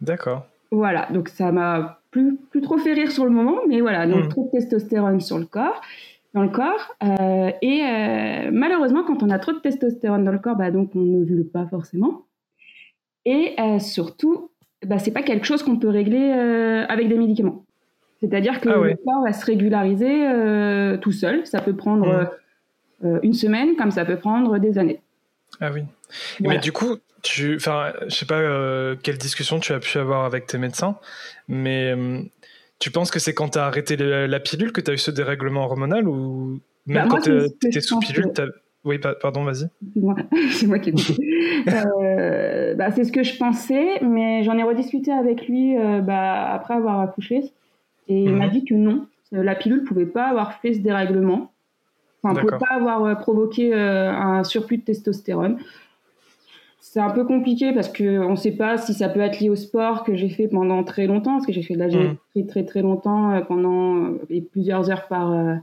D'accord. 0.00 0.46
Voilà, 0.70 1.08
donc 1.10 1.28
ça 1.28 1.50
m'a 1.50 2.00
plus, 2.14 2.36
plus 2.36 2.60
trop 2.60 2.78
fait 2.78 2.92
rire 2.92 3.10
sur 3.10 3.24
le 3.24 3.30
moment, 3.30 3.58
mais 3.66 3.80
voilà, 3.80 4.06
donc 4.06 4.26
hmm. 4.26 4.28
trop 4.28 4.44
de 4.44 4.58
testostérone 4.58 5.20
sur 5.20 5.38
le 5.38 5.46
corps 5.46 5.80
dans 6.32 6.42
le 6.42 6.48
corps. 6.48 6.96
et 7.62 7.82
malheureusement, 8.50 9.04
quand 9.04 9.22
on 9.22 9.30
a 9.30 9.38
trop 9.38 9.52
de 9.52 9.58
testostérone 9.58 10.24
dans 10.24 10.32
le 10.32 10.40
corps, 10.40 10.56
bah, 10.56 10.72
donc 10.72 10.90
on 10.96 10.98
n'ovule 10.98 11.48
pas 11.48 11.64
forcément. 11.66 12.24
Et 13.24 13.54
euh, 13.58 13.78
surtout, 13.78 14.50
bah, 14.84 14.98
c'est 14.98 15.10
pas 15.10 15.22
quelque 15.22 15.46
chose 15.46 15.62
qu'on 15.62 15.78
peut 15.78 15.88
régler 15.88 16.32
euh, 16.36 16.84
avec 16.88 17.08
des 17.08 17.16
médicaments. 17.16 17.64
C'est-à-dire 18.20 18.60
que 18.60 18.68
ah 18.68 18.76
le 18.76 18.96
corps 18.96 19.22
va 19.22 19.32
se 19.32 19.44
régulariser 19.44 20.26
euh, 20.26 20.96
tout 20.96 21.12
seul. 21.12 21.46
Ça 21.46 21.60
peut 21.60 21.76
prendre 21.76 22.30
mmh. 23.02 23.18
une 23.22 23.34
semaine, 23.34 23.76
comme 23.76 23.90
ça 23.90 24.04
peut 24.04 24.16
prendre 24.16 24.58
des 24.58 24.78
années. 24.78 25.00
Ah 25.60 25.70
oui. 25.72 25.82
Mais 26.40 26.58
du 26.58 26.72
coup, 26.72 26.96
tu, 27.24 27.56
enfin, 27.56 27.92
je 28.06 28.14
sais 28.14 28.26
pas 28.26 28.40
quelle 29.02 29.18
discussion 29.18 29.58
tu 29.58 29.72
as 29.72 29.80
pu 29.80 29.98
avoir 29.98 30.24
avec 30.24 30.46
tes 30.46 30.58
médecins, 30.58 30.96
mais 31.48 31.94
tu 32.78 32.90
penses 32.92 33.10
que 33.10 33.18
c'est 33.18 33.34
quand 33.34 33.50
tu 33.50 33.58
as 33.58 33.64
arrêté 33.64 33.96
la, 33.96 34.40
pilule 34.40 34.70
que 34.70 34.80
tu 34.80 34.90
as 34.90 34.94
eu 34.94 34.98
ce 34.98 35.10
dérèglement 35.10 35.64
hormonal 35.64 36.06
ou 36.06 36.60
même 36.86 37.04
bah, 37.04 37.08
quand 37.10 37.20
tu 37.20 37.44
étais 37.66 37.80
sous 37.80 37.98
pilule, 37.98 38.32
oui, 38.84 39.00
pardon, 39.20 39.44
vas-y. 39.44 39.68
C'est 40.50 40.66
moi 40.66 40.78
qui 40.78 40.90
ai 40.90 40.94
euh, 41.68 42.74
bah, 42.74 42.90
C'est 42.90 43.04
ce 43.04 43.12
que 43.12 43.22
je 43.22 43.36
pensais, 43.38 44.00
mais 44.02 44.44
j'en 44.44 44.58
ai 44.58 44.62
rediscuté 44.62 45.10
avec 45.10 45.48
lui 45.48 45.76
euh, 45.76 46.00
bah, 46.00 46.52
après 46.52 46.74
avoir 46.74 47.00
accouché. 47.00 47.52
Et 48.08 48.24
il 48.24 48.34
m'a 48.34 48.46
mhm. 48.46 48.52
dit 48.52 48.64
que 48.64 48.74
non, 48.74 49.06
la 49.32 49.54
pilule 49.54 49.80
ne 49.80 49.86
pouvait 49.86 50.04
pas 50.04 50.26
avoir 50.26 50.60
fait 50.60 50.74
ce 50.74 50.80
dérèglement. 50.80 51.50
Enfin, 52.22 52.34
ne 52.34 52.40
pouvait 52.40 52.58
pas 52.58 52.74
avoir 52.74 53.04
euh, 53.04 53.14
provoqué 53.14 53.72
un 53.72 54.44
surplus 54.44 54.78
de 54.78 54.82
testostérone. 54.82 55.58
C'est 56.94 57.00
un 57.00 57.10
peu 57.10 57.24
compliqué 57.24 57.72
parce 57.72 57.88
qu'on 57.88 58.30
ne 58.30 58.36
sait 58.36 58.52
pas 58.52 58.78
si 58.78 58.94
ça 58.94 59.08
peut 59.08 59.18
être 59.18 59.40
lié 59.40 59.50
au 59.50 59.56
sport 59.56 60.04
que 60.04 60.14
j'ai 60.14 60.28
fait 60.28 60.46
pendant 60.46 60.84
très 60.84 61.08
longtemps, 61.08 61.32
parce 61.32 61.46
que 61.46 61.52
j'ai 61.52 61.64
fait 61.64 61.74
de 61.74 61.80
la 61.80 61.88
gym 61.88 62.16
mhm. 62.36 62.46
très 62.46 62.64
très 62.64 62.82
longtemps, 62.82 63.42
pendant 63.48 64.12
plusieurs 64.52 64.90
heures 64.90 65.08
par 65.08 65.58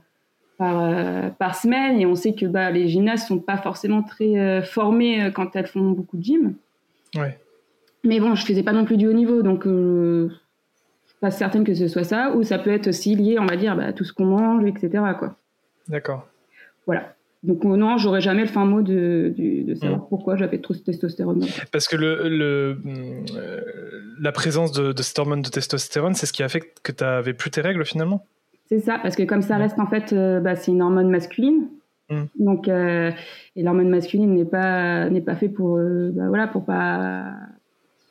euh, 0.62 1.30
par, 1.40 1.56
semaine 1.56 2.00
et 2.00 2.06
on 2.06 2.16
sait 2.16 2.34
que 2.34 2.46
bah, 2.46 2.70
les 2.70 2.88
gymnastes 2.88 3.28
sont 3.28 3.40
pas 3.40 3.58
forcément 3.58 4.04
très 4.04 4.38
euh, 4.38 4.62
formés 4.62 5.24
euh, 5.24 5.32
quand 5.32 5.56
elles 5.56 5.68
font 5.68 5.92
beaucoup 5.92 6.18
de 6.18 6.24
gym. 6.24 6.54
Ouais. 7.16 7.40
Mais 8.04 8.20
bon, 8.20 8.36
je 8.36 8.46
faisais 8.46 8.62
pas 8.62 8.74
non 8.74 8.84
plus 8.84 8.98
du 8.98 9.08
haut 9.08 9.14
niveau, 9.14 9.42
donc 9.42 9.64
je 9.66 10.28
suis 11.08 11.18
pas 11.22 11.32
certaine 11.32 11.64
que 11.64 11.74
ce 11.74 11.88
soit 11.88 12.04
ça, 12.04 12.36
ou 12.36 12.44
ça 12.44 12.60
peut 12.60 12.72
être 12.72 12.88
aussi 12.88 13.16
lié, 13.16 13.40
on 13.40 13.46
va 13.46 13.56
dire, 13.56 13.76
bah, 13.76 13.86
à 13.86 13.94
tout 13.94 14.04
ce 14.04 14.12
qu'on 14.14 14.26
mange, 14.26 14.66
etc. 14.66 15.04
Quoi. 15.18 15.36
D'accord. 15.88 16.28
Voilà. 16.86 17.16
Donc 17.44 17.64
non, 17.64 17.98
j'aurais 17.98 18.22
jamais 18.22 18.42
le 18.42 18.48
fin 18.48 18.66
mot 18.66 18.84
de, 18.84 19.34
de, 19.36 19.74
savoir 19.74 20.02
mm. 20.02 20.06
pourquoi 20.10 20.36
j'avais 20.36 20.60
trop 20.60 20.76
de 20.76 20.80
testostérone. 20.80 21.44
Parce 21.72 21.88
que 21.88 21.96
le, 21.96 22.30
le 22.30 22.78
la 24.20 24.32
présence 24.32 24.72
de, 24.72 24.92
de 24.94 25.02
cette 25.02 25.18
hormone 25.18 25.42
de 25.42 25.50
testostérone, 25.50 26.14
c'est 26.14 26.28
ce 26.28 26.34
qui 26.34 26.44
a 26.44 26.50
fait 26.50 26.62
que 26.84 26.92
tu 26.92 27.04
n'avais 27.04 27.34
plus 27.34 27.50
tes 27.50 27.62
règles 27.62 27.84
finalement? 27.84 28.26
C'est 28.68 28.80
ça, 28.80 29.00
parce 29.02 29.16
que 29.16 29.24
comme 29.24 29.42
ça 29.42 29.58
reste 29.58 29.80
en 29.80 29.88
fait, 29.88 30.14
euh, 30.14 30.40
bah, 30.40 30.56
c'est 30.56 30.72
une 30.72 30.82
hormone 30.82 31.10
masculine. 31.10 31.68
Mm. 32.10 32.24
Donc, 32.40 32.68
euh, 32.68 33.12
et 33.56 33.64
l'hormone 33.64 33.90
masculine 33.90 34.34
n'est 34.34 34.46
pas 34.46 35.10
n'est 35.10 35.22
pas 35.22 35.36
fait 35.36 35.50
pour 35.50 35.78
euh, 35.78 36.12
bah, 36.14 36.28
voilà 36.28 36.48
pour 36.48 36.64
pas 36.64 37.34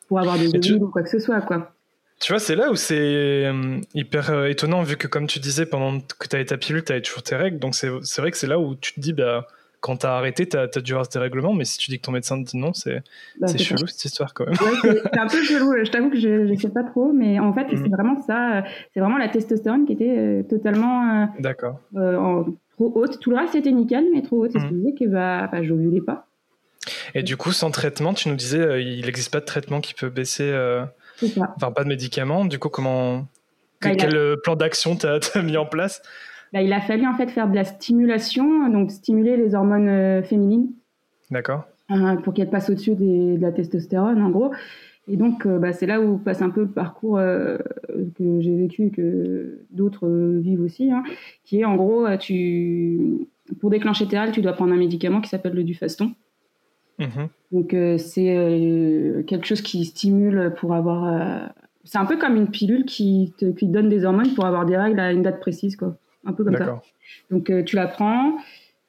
pour 0.09 0.19
avoir 0.19 0.39
des 0.39 0.49
ovules 0.55 0.83
ou 0.83 0.91
quoi 0.91 1.03
que 1.03 1.09
ce 1.09 1.21
soit 1.21 1.41
quoi. 1.43 1.73
Tu 2.21 2.33
vois, 2.33 2.39
c'est 2.39 2.55
là 2.55 2.71
où 2.71 2.77
c'est 2.77 3.51
hyper 3.95 4.45
étonnant 4.45 4.83
vu 4.83 4.97
que 4.97 5.07
comme 5.07 5.27
tu 5.27 5.39
disais 5.39 5.67
pendant 5.67 6.01
que 6.01 6.29
tu 6.29 6.37
avais 6.37 6.45
ta 6.45 6.59
pilule, 6.59 6.85
tu 6.85 6.93
avais 6.93 7.01
toujours 7.01 7.23
tes 7.23 7.35
règles. 7.35 7.59
Donc 7.59 7.75
c'est 7.75 7.89
vrai 8.19 8.31
que 8.31 8.37
c'est 8.37 8.47
là 8.47 8.59
où 8.59 8.75
tu 8.75 8.93
te 8.93 9.01
dis 9.01 9.13
bah 9.13 9.47
quand 9.81 9.97
t'as 9.97 10.17
arrêté, 10.17 10.47
t'as 10.47 10.67
as 10.75 10.81
dû 10.81 10.93
avoir 10.93 11.09
tes 11.09 11.19
règlements, 11.19 11.55
mais 11.55 11.65
si 11.65 11.79
tu 11.79 11.91
dis 11.91 11.99
que 11.99 12.05
ton 12.05 12.13
médecin 12.13 12.43
te 12.43 12.49
dit 12.49 12.57
non, 12.57 12.73
c'est 12.73 13.03
bah, 13.41 13.47
chelou 13.57 13.87
cette 13.87 14.05
histoire 14.05 14.35
quand 14.35 14.47
même. 14.47 14.55
c'est 14.83 15.19
un 15.19 15.27
peu 15.27 15.43
chelou, 15.43 15.75
je 15.83 15.91
t'avoue 15.91 16.11
que 16.11 16.19
je 16.19 16.29
ne 16.29 16.57
sais 16.57 16.69
pas 16.69 16.85
trop, 16.85 17.13
mais 17.13 17.41
en 17.41 17.53
fait, 17.53 17.67
c'est 17.71 17.77
mhm. 17.77 17.91
vraiment 17.91 18.23
ça, 18.23 18.65
c'est 18.93 19.01
vraiment 19.01 19.19
la 19.19 19.29
testostérone 19.29 19.87
qui 19.87 19.95
était 19.95 20.17
euh, 20.17 20.43
totalement 20.43 21.29
euh, 21.45 21.53
euh 21.97 22.45
trop 22.75 22.93
haute. 22.95 23.21
Tout 23.21 23.31
le 23.31 23.37
reste 23.37 23.55
était 23.55 23.73
nickel, 23.73 24.07
mais 24.13 24.23
trop 24.23 24.45
haute, 24.45 24.53
c'est 24.53 24.61
ce 24.61 24.67
qui 24.67 24.75
mhm. 24.75 24.95
que 24.99 25.07
bah, 25.07 25.49
bah, 25.51 25.63
je 25.63 25.73
n'ovulais 25.73 26.01
pas. 26.01 26.27
Et 27.15 27.23
du 27.23 27.37
coup, 27.37 27.53
sans 27.53 27.71
traitement, 27.71 28.15
tu 28.15 28.29
nous 28.29 28.37
disais, 28.37 28.61
euh, 28.61 28.81
il 28.81 29.05
n'existe 29.05 29.33
pas 29.33 29.41
de 29.41 29.45
traitement 29.45 29.81
qui 29.81 29.95
peut 29.95 30.09
baisser, 30.09 30.51
enfin 31.23 31.73
pas 31.73 31.85
de 31.85 31.89
médicaments, 31.89 32.45
du 32.45 32.59
coup, 32.59 32.69
comment. 32.69 33.27
Bah, 33.83 33.95
quel 33.95 34.37
plan 34.43 34.57
d'action 34.57 34.97
tu 34.97 35.07
as 35.07 35.21
mis 35.43 35.57
en 35.57 35.67
place? 35.67 36.03
Bah, 36.53 36.63
il 36.63 36.73
a 36.73 36.81
fallu 36.81 37.07
en 37.07 37.15
fait 37.15 37.31
faire 37.31 37.49
de 37.49 37.55
la 37.55 37.65
stimulation, 37.65 38.69
donc 38.69 38.91
stimuler 38.91 39.37
les 39.37 39.55
hormones 39.55 39.89
euh, 39.89 40.23
féminines. 40.23 40.71
D'accord. 41.31 41.65
Euh, 41.91 42.17
pour 42.17 42.35
qu'elles 42.35 42.51
passent 42.51 42.71
au-dessus 42.71 42.95
de 42.95 43.41
la 43.41 43.53
testostérone, 43.53 44.21
en 44.23 44.31
gros. 44.31 44.53
Et 45.09 45.17
donc, 45.17 45.47
euh, 45.47 45.59
bah, 45.59 45.73
c'est 45.73 45.87
là 45.87 46.01
où 46.01 46.19
passe 46.19 46.43
un 46.43 46.51
peu 46.51 46.63
le 46.63 46.69
parcours 46.69 47.19
que 47.19 48.41
j'ai 48.41 48.57
vécu 48.57 48.87
et 48.87 48.91
que 48.91 49.61
d'autres 49.71 50.09
vivent 50.41 50.63
aussi, 50.63 50.91
hein, 50.91 51.05
qui 51.45 51.61
est 51.61 51.65
en 51.65 51.77
gros, 51.77 52.07
tu, 52.19 53.29
pour 53.61 53.71
déclencher 53.71 54.07
tes 54.07 54.19
règles, 54.19 54.33
tu 54.33 54.43
dois 54.43 54.53
prendre 54.53 54.73
un 54.73 54.77
médicament 54.77 55.21
qui 55.21 55.29
s'appelle 55.29 55.55
le 55.55 55.65
Dufaston. 55.65 56.13
Mm-hmm. 56.99 57.29
Donc, 57.53 57.75
c'est 57.99 59.25
quelque 59.27 59.47
chose 59.47 59.61
qui 59.61 59.85
stimule 59.85 60.55
pour 60.59 60.75
avoir. 60.75 61.51
c'est 61.85 61.99
un 61.99 62.07
peu 62.07 62.17
comme 62.17 62.37
une 62.37 62.49
pilule 62.49 62.85
qui 62.85 63.33
te, 63.39 63.47
qui 63.47 63.67
donne 63.67 63.89
des 63.89 64.05
hormones 64.05 64.35
pour 64.35 64.47
avoir 64.47 64.67
des 64.67 64.77
règles 64.77 65.01
à 65.01 65.13
une 65.13 65.23
date 65.23 65.41
précise, 65.41 65.77
quoi 65.77 65.97
un 66.25 66.33
peu 66.33 66.45
comme 66.45 66.57
ça. 66.57 66.81
Donc 67.31 67.51
euh, 67.51 67.63
tu 67.63 67.77
la 67.77 67.87
prends 67.87 68.37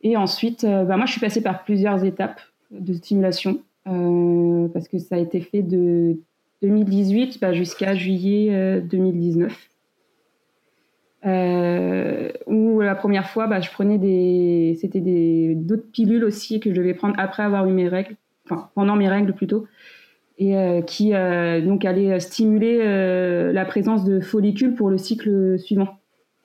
et 0.04 0.18
ensuite, 0.18 0.64
euh, 0.64 0.84
bah, 0.84 0.98
moi 0.98 1.06
je 1.06 1.12
suis 1.12 1.22
passée 1.22 1.42
par 1.42 1.64
plusieurs 1.64 2.04
étapes 2.04 2.42
de 2.72 2.94
stimulation 2.94 3.62
euh, 3.88 4.68
parce 4.70 4.88
que 4.88 4.98
ça 4.98 5.16
a 5.16 5.20
été 5.20 5.42
fait 5.42 5.62
de 5.62 6.18
2018 6.62 7.40
bah, 7.40 7.54
jusqu'à 7.54 7.96
juillet 7.96 8.82
2019. 8.82 9.68
Euh, 11.24 12.32
où 12.48 12.82
la 12.82 12.96
première 12.96 13.30
fois, 13.30 13.46
bah, 13.46 13.62
je 13.62 13.70
prenais 13.70 14.00
des, 14.00 14.76
c'était 14.82 15.02
des 15.02 15.54
d'autres 15.54 15.86
pilules 15.92 16.24
aussi 16.24 16.60
que 16.60 16.72
je 16.72 16.76
devais 16.76 16.96
prendre 16.96 17.14
après 17.20 17.44
avoir 17.44 17.68
eu 17.68 17.74
mes 17.74 17.88
règles, 17.88 18.16
enfin 18.52 18.70
pendant 18.76 18.96
mes 18.96 19.08
règles 19.08 19.34
plutôt, 19.34 19.68
et 20.38 20.58
euh, 20.58 20.82
qui 20.82 21.14
euh, 21.14 21.62
donc 21.62 21.86
stimuler 22.20 22.80
euh, 22.82 23.54
la 23.54 23.66
présence 23.66 24.04
de 24.04 24.20
follicules 24.20 24.76
pour 24.76 24.90
le 24.90 24.98
cycle 24.98 25.58
suivant. 25.60 26.00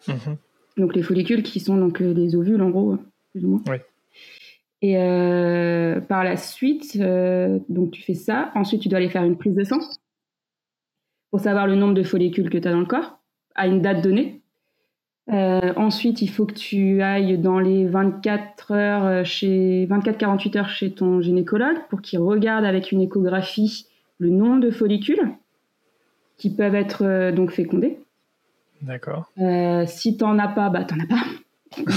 Mhm. 0.06 0.36
Donc 0.76 0.94
les 0.94 1.02
follicules 1.02 1.42
qui 1.42 1.60
sont 1.60 1.76
donc 1.76 2.00
les 2.00 2.36
ovules 2.36 2.60
en 2.60 2.70
gros, 2.70 2.98
plus 3.32 3.44
ou 3.44 3.48
moins. 3.48 3.62
Oui. 3.68 3.76
Et 4.82 4.94
par 6.06 6.22
la 6.22 6.36
suite, 6.36 6.98
donc 6.98 7.92
tu 7.92 8.02
fais 8.02 8.14
ça. 8.14 8.52
Ensuite, 8.54 8.82
tu 8.82 8.88
dois 8.88 8.98
aller 8.98 9.08
faire 9.08 9.24
une 9.24 9.38
prise 9.38 9.54
de 9.54 9.64
sang 9.64 9.78
pour 11.30 11.40
savoir 11.40 11.66
le 11.66 11.74
nombre 11.74 11.94
de 11.94 12.02
follicules 12.02 12.50
que 12.50 12.58
tu 12.58 12.68
as 12.68 12.72
dans 12.72 12.80
le 12.80 12.86
corps 12.86 13.18
à 13.54 13.66
une 13.66 13.80
date 13.80 14.02
donnée. 14.02 14.42
Euh, 15.32 15.72
ensuite, 15.76 16.22
il 16.22 16.28
faut 16.28 16.46
que 16.46 16.54
tu 16.54 17.02
ailles 17.02 17.36
dans 17.38 17.58
les 17.58 17.86
24 17.86 18.70
heures 18.72 19.04
euh, 19.04 19.24
chez 19.24 19.86
24-48 19.90 20.58
heures 20.58 20.68
chez 20.68 20.92
ton 20.92 21.20
gynécologue 21.20 21.78
pour 21.90 22.00
qu'il 22.00 22.20
regarde 22.20 22.64
avec 22.64 22.92
une 22.92 23.00
échographie 23.00 23.86
le 24.18 24.30
nombre 24.30 24.60
de 24.60 24.70
follicules 24.70 25.32
qui 26.36 26.50
peuvent 26.50 26.76
être 26.76 27.04
euh, 27.04 27.32
donc 27.32 27.50
fécondés. 27.50 27.98
D'accord. 28.82 29.32
si 29.86 30.16
t'en 30.16 30.38
as 30.38 30.48
pas, 30.48 30.68
bah 30.68 30.84
t'en 30.84 30.96
as 31.00 31.06
pas. 31.06 31.82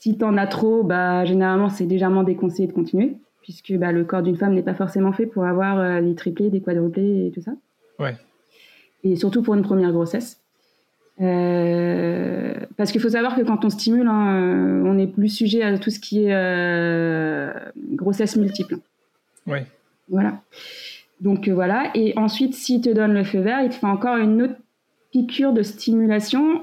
si 0.00 0.18
t'en 0.18 0.36
as 0.36 0.46
trop, 0.46 0.82
bah 0.82 1.24
généralement 1.24 1.70
c'est 1.70 1.86
légèrement 1.86 2.24
déconseillé 2.24 2.66
de 2.66 2.72
continuer 2.72 3.16
puisque 3.42 3.72
bah, 3.74 3.92
le 3.92 4.04
corps 4.04 4.22
d'une 4.22 4.36
femme 4.36 4.54
n'est 4.54 4.62
pas 4.62 4.74
forcément 4.74 5.12
fait 5.12 5.26
pour 5.26 5.44
avoir 5.44 6.02
des 6.02 6.14
triplés, 6.14 6.48
des 6.48 6.62
quadruplés 6.62 7.26
et 7.26 7.30
tout 7.30 7.42
ça. 7.42 7.52
Ouais. 7.98 8.16
Et 9.02 9.16
surtout 9.16 9.42
pour 9.42 9.54
une 9.54 9.62
première 9.62 9.92
grossesse. 9.92 10.43
Euh, 11.20 12.54
parce 12.76 12.90
qu'il 12.90 13.00
faut 13.00 13.10
savoir 13.10 13.36
que 13.36 13.42
quand 13.42 13.64
on 13.64 13.70
stimule, 13.70 14.08
hein, 14.08 14.34
euh, 14.34 14.82
on 14.84 14.98
est 14.98 15.06
plus 15.06 15.28
sujet 15.28 15.62
à 15.62 15.78
tout 15.78 15.90
ce 15.90 16.00
qui 16.00 16.24
est 16.24 16.34
euh, 16.34 17.52
grossesse 17.92 18.36
multiple. 18.36 18.78
Oui. 19.46 19.60
Voilà. 20.08 20.40
Donc 21.20 21.48
voilà. 21.48 21.90
Et 21.94 22.14
ensuite, 22.16 22.54
s'il 22.54 22.80
te 22.80 22.90
donne 22.90 23.14
le 23.14 23.24
feu 23.24 23.40
vert, 23.40 23.60
il 23.62 23.70
te 23.70 23.74
fait 23.74 23.86
encore 23.86 24.16
une 24.16 24.42
autre 24.42 24.56
piqûre 25.12 25.52
de 25.52 25.62
stimulation 25.62 26.60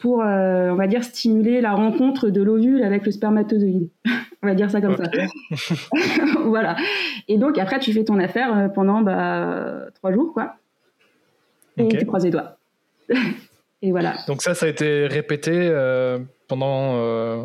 pour, 0.00 0.18
on 0.18 0.74
va 0.74 0.86
dire, 0.86 1.02
stimuler 1.02 1.62
la 1.62 1.72
rencontre 1.72 2.28
de 2.28 2.42
l'ovule 2.42 2.82
avec 2.82 3.06
le 3.06 3.12
spermatozoïde. 3.12 3.88
on 4.42 4.46
va 4.46 4.54
dire 4.54 4.70
ça 4.70 4.80
comme 4.80 4.96
ça. 4.96 5.04
voilà. 6.44 6.76
Et 7.26 7.38
donc 7.38 7.58
après, 7.58 7.78
tu 7.78 7.92
fais 7.92 8.04
ton 8.04 8.18
affaire 8.18 8.70
pendant 8.74 9.00
bah, 9.00 9.86
trois 9.94 10.12
jours, 10.12 10.34
quoi 10.34 10.56
et 11.76 11.88
tu 11.88 12.06
croises 12.06 12.24
les 12.24 12.30
doigts. 12.30 12.56
et 13.82 13.90
voilà. 13.90 14.14
Donc 14.26 14.42
ça, 14.42 14.54
ça 14.54 14.66
a 14.66 14.68
été 14.68 15.06
répété 15.06 15.52
euh, 15.52 16.18
pendant 16.48 16.96
euh, 16.96 17.44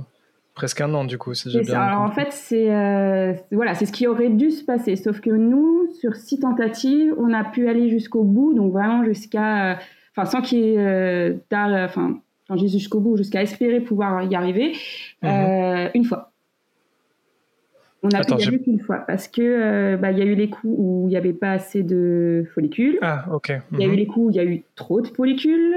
presque 0.56 0.82
un 0.82 0.94
an, 0.94 1.06
du 1.06 1.18
coup. 1.18 1.34
Si 1.34 1.50
bien 1.50 1.80
Alors 1.80 2.02
en 2.02 2.12
fait, 2.12 2.32
c'est 2.32 2.74
euh, 2.74 3.34
voilà, 3.52 3.76
c'est 3.76 3.86
ce 3.86 3.92
qui 3.92 4.08
aurait 4.08 4.30
dû 4.30 4.52
se 4.52 4.64
passer. 4.64 4.96
Sauf 4.96 5.20
que 5.20 5.30
nous, 5.30 5.88
sur 6.00 6.16
six 6.16 6.40
tentatives, 6.40 7.14
on 7.18 7.34
a 7.34 7.44
pu 7.44 7.68
aller 7.68 7.90
jusqu'au 7.90 8.24
bout, 8.24 8.54
donc 8.54 8.72
vraiment 8.72 9.04
jusqu'à, 9.04 9.80
enfin, 10.16 10.30
sans 10.30 10.42
qu'il 10.42 10.60
y 10.60 10.76
ait, 10.76 11.38
enfin, 11.52 12.20
jusqu'au 12.56 13.00
bout, 13.00 13.18
jusqu'à 13.18 13.42
espérer 13.42 13.82
pouvoir 13.82 14.24
y 14.24 14.36
arriver, 14.36 14.76
mhm. 15.22 15.90
une 15.94 16.06
fois. 16.06 16.31
On 18.04 18.10
a 18.10 18.24
pu 18.24 18.34
y 18.34 18.48
aller 18.48 18.60
qu'une 18.60 18.80
fois 18.80 18.98
parce 18.98 19.28
que 19.28 19.42
euh, 19.42 19.98
bah, 19.98 20.12
il 20.12 20.18
y 20.18 20.22
a 20.22 20.26
eu 20.26 20.34
les 20.34 20.50
coups 20.50 20.74
où 20.76 21.04
il 21.08 21.10
n'y 21.10 21.18
avait 21.18 21.34
pas 21.34 21.52
assez 21.52 21.84
de 21.84 22.46
follicules. 22.54 22.98
Ah, 23.02 23.26
ok. 23.32 23.54
Il 23.74 23.80
y 23.80 23.84
a 23.84 23.86
eu 23.86 23.92
mhm. 23.92 23.96
les 23.96 24.08
coups 24.08 24.28
où 24.28 24.30
il 24.32 24.36
y 24.36 24.40
a 24.40 24.44
eu 24.44 24.64
trop 24.76 25.02
de 25.02 25.08
follicules. 25.08 25.76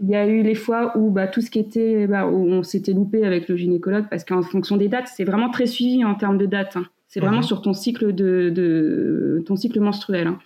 Il 0.00 0.08
y 0.08 0.14
a 0.14 0.26
eu 0.28 0.42
les 0.42 0.54
fois 0.54 0.96
où 0.96 1.10
bah, 1.10 1.26
tout 1.26 1.40
ce 1.40 1.50
qui 1.50 1.58
était, 1.58 2.06
bah, 2.06 2.26
où 2.26 2.46
on 2.46 2.62
s'était 2.62 2.92
loupé 2.92 3.24
avec 3.24 3.48
le 3.48 3.56
gynécologue 3.56 4.04
parce 4.08 4.24
qu'en 4.24 4.42
fonction 4.42 4.76
des 4.76 4.86
dates, 4.86 5.08
c'est 5.08 5.24
vraiment 5.24 5.50
très 5.50 5.66
suivi 5.66 6.04
en 6.04 6.14
termes 6.14 6.38
de 6.38 6.46
dates. 6.46 6.76
Hein. 6.76 6.86
C'est 7.08 7.18
vraiment 7.18 7.38
mhm. 7.38 7.42
sur 7.42 7.62
ton 7.62 7.72
cycle 7.72 8.14
de, 8.14 8.50
de, 8.50 9.42
ton 9.44 9.56
cycle 9.56 9.80
menstruel. 9.80 10.28
Hein. 10.28 10.38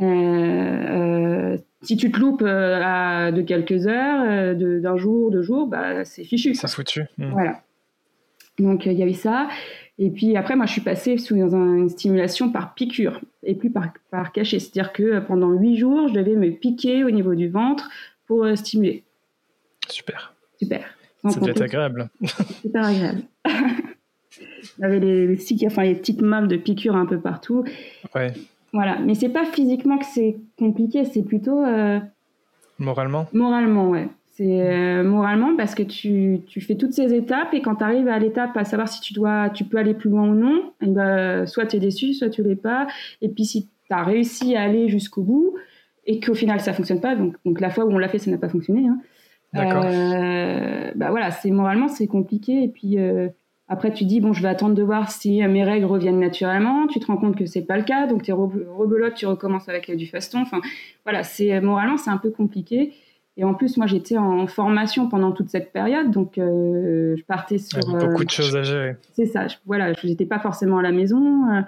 Euh, 0.00 1.54
euh, 1.54 1.56
si 1.82 1.96
tu 1.96 2.12
te 2.12 2.20
loupes 2.20 2.44
à, 2.44 3.32
de 3.32 3.42
quelques 3.42 3.88
heures, 3.88 4.54
d'un 4.54 4.96
jour, 4.96 5.32
deux 5.32 5.42
jours, 5.42 5.66
bah, 5.66 6.04
c'est 6.04 6.22
fichu. 6.22 6.54
Ça 6.54 6.68
foutu. 6.68 7.02
Mhm. 7.18 7.30
Voilà. 7.32 7.62
Donc 8.60 8.86
il 8.86 8.92
y 8.92 9.02
avait 9.02 9.12
ça. 9.12 9.48
Et 9.98 10.10
puis 10.10 10.36
après, 10.36 10.54
moi, 10.54 10.66
je 10.66 10.72
suis 10.72 10.80
passée 10.80 11.18
sous 11.18 11.34
une 11.34 11.88
stimulation 11.88 12.50
par 12.52 12.74
piqûre 12.74 13.20
et 13.42 13.54
plus 13.54 13.70
par, 13.70 13.88
par 14.10 14.32
cachet. 14.32 14.60
C'est-à-dire 14.60 14.92
que 14.92 15.02
euh, 15.02 15.20
pendant 15.20 15.50
huit 15.50 15.76
jours, 15.76 16.08
je 16.08 16.14
devais 16.14 16.36
me 16.36 16.50
piquer 16.50 17.02
au 17.02 17.10
niveau 17.10 17.34
du 17.34 17.48
ventre 17.48 17.88
pour 18.26 18.44
euh, 18.44 18.54
stimuler. 18.54 19.02
Super. 19.88 20.34
Super. 20.58 20.84
Ça 21.28 21.40
devait 21.40 21.50
être 21.50 21.62
agréable. 21.62 22.10
Super 22.62 22.84
agréable. 22.84 23.22
J'avais 24.78 25.00
les, 25.00 25.26
les, 25.26 25.66
enfin, 25.66 25.82
les 25.82 25.96
petites 25.96 26.20
marques 26.20 26.46
de 26.46 26.56
piqûres 26.56 26.94
un 26.94 27.06
peu 27.06 27.20
partout. 27.20 27.64
Ouais. 28.14 28.32
Voilà. 28.72 28.98
Mais 29.00 29.14
c'est 29.14 29.28
pas 29.28 29.44
physiquement 29.44 29.98
que 29.98 30.06
c'est 30.06 30.36
compliqué, 30.56 31.04
c'est 31.04 31.22
plutôt. 31.22 31.64
Euh, 31.64 31.98
moralement? 32.78 33.26
Moralement, 33.32 33.90
ouais. 33.90 34.08
C'est 34.38 34.60
euh, 34.60 35.02
moralement 35.02 35.56
parce 35.56 35.74
que 35.74 35.82
tu, 35.82 36.42
tu, 36.46 36.60
fais 36.60 36.76
toutes 36.76 36.92
ces 36.92 37.12
étapes 37.12 37.54
et 37.54 37.60
quand 37.60 37.74
tu 37.74 37.82
arrives 37.82 38.06
à 38.06 38.20
l'étape 38.20 38.56
à 38.56 38.62
savoir 38.62 38.86
si 38.88 39.00
tu 39.00 39.12
dois 39.12 39.50
tu 39.50 39.64
peux 39.64 39.78
aller 39.78 39.94
plus 39.94 40.10
loin 40.10 40.28
ou 40.28 40.34
non, 40.34 40.72
eh 40.80 40.86
ben, 40.86 41.44
soit 41.44 41.66
tu 41.66 41.74
es 41.74 41.80
déçu, 41.80 42.14
soit 42.14 42.30
tu 42.30 42.44
l'es 42.44 42.54
pas. 42.54 42.86
Et 43.20 43.30
puis 43.30 43.44
si 43.44 43.64
tu 43.66 43.92
as 43.92 44.04
réussi 44.04 44.54
à 44.54 44.62
aller 44.62 44.88
jusqu'au 44.88 45.22
bout 45.22 45.56
et 46.06 46.20
qu'au 46.20 46.34
final 46.34 46.60
ça 46.60 46.72
fonctionne 46.72 47.00
pas, 47.00 47.16
donc, 47.16 47.34
donc 47.44 47.60
la 47.60 47.68
fois 47.68 47.84
où 47.84 47.90
on 47.90 47.98
l'a 47.98 48.06
fait 48.06 48.18
ça 48.18 48.30
n'a 48.30 48.38
pas 48.38 48.48
fonctionné. 48.48 48.86
Hein, 48.86 49.00
euh, 49.56 50.92
bah 50.94 51.10
voilà, 51.10 51.32
c'est 51.32 51.50
moralement 51.50 51.88
c'est 51.88 52.06
compliqué 52.06 52.62
et 52.62 52.68
puis 52.68 52.96
euh, 52.96 53.28
après 53.66 53.92
tu 53.92 54.04
dis 54.04 54.20
bon 54.20 54.32
je 54.32 54.40
vais 54.40 54.48
attendre 54.48 54.76
de 54.76 54.82
voir 54.84 55.10
si 55.10 55.42
mes 55.48 55.64
règles 55.64 55.86
reviennent 55.86 56.20
naturellement. 56.20 56.86
Tu 56.86 57.00
te 57.00 57.06
rends 57.06 57.16
compte 57.16 57.34
que 57.34 57.46
c'est 57.46 57.66
pas 57.66 57.76
le 57.76 57.82
cas, 57.82 58.06
donc 58.06 58.22
tu 58.22 58.30
rebelote, 58.30 59.14
tu 59.14 59.26
recommences 59.26 59.68
avec 59.68 59.90
du 59.96 60.06
faston. 60.06 60.42
Enfin 60.42 60.60
voilà, 61.02 61.24
c'est 61.24 61.60
moralement 61.60 61.96
c'est 61.96 62.10
un 62.10 62.18
peu 62.18 62.30
compliqué. 62.30 62.92
Et 63.38 63.44
en 63.44 63.54
plus, 63.54 63.76
moi, 63.76 63.86
j'étais 63.86 64.18
en 64.18 64.48
formation 64.48 65.08
pendant 65.08 65.30
toute 65.30 65.48
cette 65.48 65.72
période, 65.72 66.10
donc 66.10 66.38
euh, 66.38 67.14
je 67.16 67.22
partais 67.22 67.58
sur 67.58 67.78
beaucoup 67.86 68.24
de 68.24 68.28
euh, 68.28 68.28
choses 68.28 68.56
à 68.56 68.64
gérer. 68.64 68.96
C'est 69.12 69.26
ça. 69.26 69.46
Je, 69.46 69.54
voilà, 69.64 69.92
je 69.92 70.08
n'étais 70.08 70.26
pas 70.26 70.40
forcément 70.40 70.78
à 70.78 70.82
la 70.82 70.90
maison. 70.90 71.48
Euh, 71.52 71.60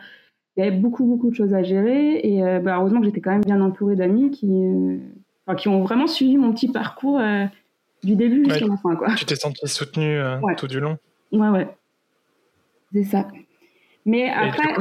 il 0.57 0.65
y 0.65 0.67
avait 0.67 0.77
beaucoup, 0.77 1.05
beaucoup 1.05 1.31
de 1.31 1.35
choses 1.37 1.55
à 1.55 1.63
gérer. 1.63 2.19
Et 2.25 2.43
bah, 2.61 2.79
heureusement 2.79 2.99
que 2.99 3.07
j'étais 3.07 3.21
quand 3.21 3.31
même 3.31 3.45
bien 3.45 3.61
entourée 3.61 3.95
d'amis 3.95 4.33
qui, 4.33 4.51
qui 5.57 5.69
ont 5.69 5.83
vraiment 5.83 6.09
suivi 6.09 6.37
mon 6.37 6.53
petit 6.53 6.71
parcours 6.73 7.21
du 8.03 8.17
début 8.17 8.45
jusqu'à 8.45 8.67
la 8.67 8.77
fin. 8.77 8.97
Quoi. 8.97 9.15
Tu 9.15 9.25
t'es 9.25 9.37
sentie 9.37 9.69
soutenue 9.69 10.21
tout 10.57 10.67
du 10.67 10.81
long. 10.81 10.99
Ouais, 11.33 11.49
ouais. 11.51 11.69
C'est 12.93 13.05
ça. 13.05 13.29
Mais 14.07 14.31
après. 14.31 14.69
du 14.69 14.75
coup, 14.75 14.81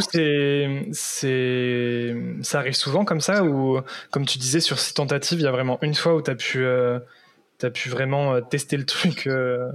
c'est, 0.92 2.16
ça 2.42 2.60
arrive 2.60 2.74
souvent 2.74 3.06
comme 3.06 3.22
ça, 3.22 3.44
ou 3.44 3.80
comme 4.12 4.26
tu 4.26 4.38
disais, 4.38 4.60
sur 4.60 4.80
ces 4.80 4.94
tentatives, 4.94 5.40
il 5.40 5.44
y 5.44 5.48
a 5.48 5.52
vraiment 5.52 5.78
une 5.82 5.94
fois 5.94 6.16
où 6.16 6.22
tu 6.22 6.32
as 6.32 6.36
pu, 6.36 6.64
euh, 6.64 7.00
as 7.62 7.70
pu 7.70 7.90
vraiment 7.90 8.34
euh, 8.34 8.42
tester 8.42 8.78
le 8.78 8.86
truc 8.86 9.28
euh, 9.28 9.70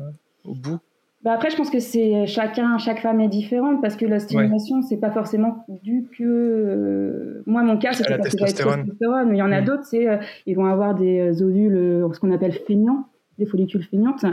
au 0.44 0.54
bout? 0.54 0.78
Bah 1.22 1.32
après, 1.32 1.50
je 1.50 1.56
pense 1.56 1.70
que 1.70 1.78
c'est 1.78 2.26
chacun, 2.26 2.76
chaque 2.76 3.00
femme 3.00 3.18
est 3.20 3.28
différente 3.28 3.80
parce 3.80 3.96
que 3.96 4.04
la 4.04 4.18
stimulation, 4.18 4.82
c'est 4.82 4.98
pas 4.98 5.10
forcément 5.10 5.64
dû 5.82 6.04
que. 6.18 7.42
moi, 7.46 7.62
mon 7.62 7.78
cas, 7.78 7.92
c'était 7.92 8.18
parce 8.18 8.30
que 8.30 8.38
j'avais 8.38 8.52
testostérone. 8.52 9.28
Mais 9.30 9.36
il 9.36 9.38
y 9.38 9.42
en 9.42 9.50
a 9.50 9.62
mm. 9.62 9.64
d'autres, 9.64 9.84
c'est 9.84 10.06
ils 10.44 10.54
vont 10.54 10.66
avoir 10.66 10.94
des 10.94 11.42
ovules, 11.42 12.06
ce 12.12 12.20
qu'on 12.20 12.30
appelle 12.30 12.52
feignants, 12.52 13.08
des 13.38 13.46
follicules 13.46 13.84
feignantes. 13.84 14.26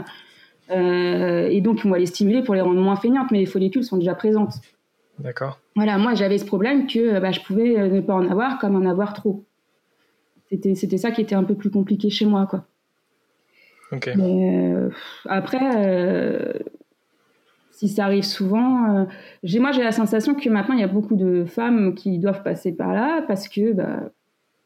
et 0.68 1.60
donc, 1.62 1.80
on 1.86 1.88
va 1.88 1.98
les 1.98 2.04
stimuler 2.04 2.42
pour 2.42 2.54
les 2.54 2.60
rendre 2.60 2.80
moins 2.80 2.96
feignantes, 2.96 3.30
mais 3.30 3.38
les 3.38 3.46
follicules 3.46 3.84
sont 3.84 3.96
déjà 3.96 4.14
présentes. 4.14 4.60
D'accord. 5.22 5.60
Voilà, 5.76 5.98
moi 5.98 6.14
j'avais 6.14 6.38
ce 6.38 6.44
problème 6.44 6.86
que 6.86 7.20
bah, 7.20 7.30
je 7.30 7.40
pouvais 7.40 7.78
euh, 7.78 7.88
ne 7.88 8.00
pas 8.00 8.14
en 8.14 8.28
avoir 8.28 8.58
comme 8.58 8.74
en 8.74 8.88
avoir 8.88 9.12
trop. 9.14 9.44
C'était, 10.50 10.74
c'était 10.74 10.98
ça 10.98 11.12
qui 11.12 11.20
était 11.20 11.36
un 11.36 11.44
peu 11.44 11.54
plus 11.54 11.70
compliqué 11.70 12.10
chez 12.10 12.26
moi, 12.26 12.46
quoi. 12.46 12.66
Mais, 14.16 14.72
euh, 14.74 14.88
après, 15.26 15.60
euh, 15.76 16.54
si 17.72 17.88
ça 17.88 18.06
arrive 18.06 18.22
souvent, 18.22 19.06
j'ai, 19.42 19.58
moi 19.58 19.70
j'ai 19.72 19.82
la 19.82 19.92
sensation 19.92 20.34
que 20.34 20.48
maintenant 20.48 20.74
il 20.74 20.80
y 20.80 20.84
a 20.84 20.88
beaucoup 20.88 21.14
de 21.14 21.44
femmes 21.44 21.94
qui 21.94 22.18
doivent 22.18 22.42
passer 22.42 22.72
par 22.72 22.94
là 22.94 23.22
parce 23.28 23.48
que, 23.48 23.72
bah, 23.72 24.10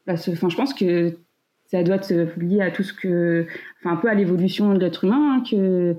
bah 0.06 0.14
enfin, 0.14 0.48
je 0.48 0.56
pense 0.56 0.72
que 0.74 1.18
ça 1.66 1.82
doit 1.82 1.96
être 1.96 2.38
lié 2.38 2.62
à 2.62 2.70
tout 2.70 2.84
ce 2.84 2.92
que, 2.92 3.46
enfin 3.80 3.94
un 3.94 3.96
peu 3.96 4.08
à 4.08 4.14
l'évolution 4.14 4.72
de 4.72 4.78
l'être 4.78 5.04
humain, 5.04 5.38
hein, 5.38 5.42
que, 5.48 5.96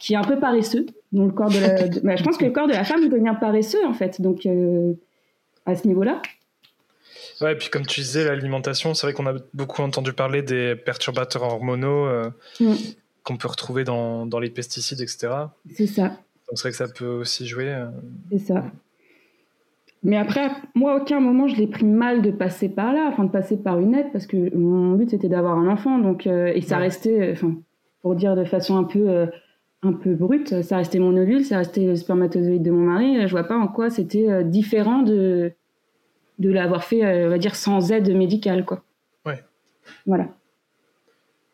qui 0.00 0.14
est 0.14 0.16
un 0.16 0.24
peu 0.24 0.40
paresseux 0.40 0.86
le 1.12 1.30
corps 1.30 1.50
de 1.50 1.58
la, 1.58 1.88
bah, 2.04 2.16
je 2.16 2.22
pense 2.22 2.36
que 2.36 2.44
le 2.44 2.52
corps 2.52 2.68
de 2.68 2.72
la 2.72 2.84
femme 2.84 3.08
devient 3.08 3.34
paresseux 3.38 3.84
en 3.86 3.92
fait, 3.92 4.20
donc 4.20 4.46
euh, 4.46 4.94
à 5.66 5.74
ce 5.74 5.86
niveau-là. 5.86 6.22
Ouais, 7.40 7.52
et 7.52 7.56
puis 7.56 7.70
comme 7.70 7.86
tu 7.86 8.00
disais, 8.00 8.24
l'alimentation, 8.24 8.94
c'est 8.94 9.06
vrai 9.06 9.14
qu'on 9.14 9.26
a 9.26 9.34
beaucoup 9.54 9.82
entendu 9.82 10.12
parler 10.12 10.42
des 10.42 10.76
perturbateurs 10.76 11.42
hormonaux 11.42 12.06
euh, 12.06 12.30
mm. 12.60 12.74
qu'on 13.24 13.36
peut 13.36 13.48
retrouver 13.48 13.84
dans, 13.84 14.26
dans, 14.26 14.38
les 14.38 14.50
pesticides, 14.50 15.00
etc. 15.00 15.28
C'est 15.74 15.86
ça. 15.86 16.08
Donc 16.08 16.56
c'est 16.56 16.62
vrai 16.62 16.70
que 16.70 16.76
ça 16.76 16.88
peut 16.88 17.06
aussi 17.06 17.46
jouer. 17.46 17.68
Euh. 17.68 17.86
C'est 18.30 18.38
ça. 18.38 18.64
Mais 20.02 20.16
après, 20.16 20.50
moi, 20.74 20.94
à 20.94 20.96
aucun 20.96 21.20
moment, 21.20 21.46
je 21.46 21.56
l'ai 21.56 21.66
pris 21.66 21.84
mal 21.84 22.22
de 22.22 22.30
passer 22.30 22.70
par 22.70 22.92
là, 22.92 23.08
enfin 23.12 23.24
de 23.24 23.30
passer 23.30 23.58
par 23.58 23.78
une 23.78 23.94
aide, 23.94 24.10
parce 24.12 24.26
que 24.26 24.54
mon 24.56 24.94
but 24.94 25.10
c'était 25.10 25.28
d'avoir 25.28 25.58
un 25.58 25.68
enfant, 25.68 25.98
donc 25.98 26.26
et 26.26 26.62
ça 26.62 26.78
restait, 26.78 27.32
enfin, 27.32 27.54
pour 28.00 28.14
dire 28.14 28.34
de 28.34 28.44
façon 28.44 28.78
un 28.78 28.84
peu 28.84 29.28
un 29.82 29.92
peu 29.92 30.14
brute, 30.14 30.62
ça 30.62 30.76
restait 30.76 30.98
mon 30.98 31.16
ovule, 31.16 31.44
ça 31.44 31.58
restait 31.58 31.86
le 31.86 31.96
spermatozoïde 31.96 32.62
de 32.62 32.70
mon 32.70 32.86
mari. 32.86 33.26
Je 33.26 33.30
vois 33.30 33.44
pas 33.44 33.56
en 33.56 33.68
quoi 33.68 33.90
c'était 33.90 34.44
différent 34.44 35.02
de 35.02 35.52
de 36.38 36.50
l'avoir 36.50 36.84
fait, 36.84 37.26
on 37.26 37.28
va 37.28 37.38
dire, 37.38 37.54
sans 37.54 37.92
aide 37.92 38.14
médicale, 38.16 38.64
quoi. 38.64 38.82
Ouais. 39.26 39.44
Voilà. 40.06 40.28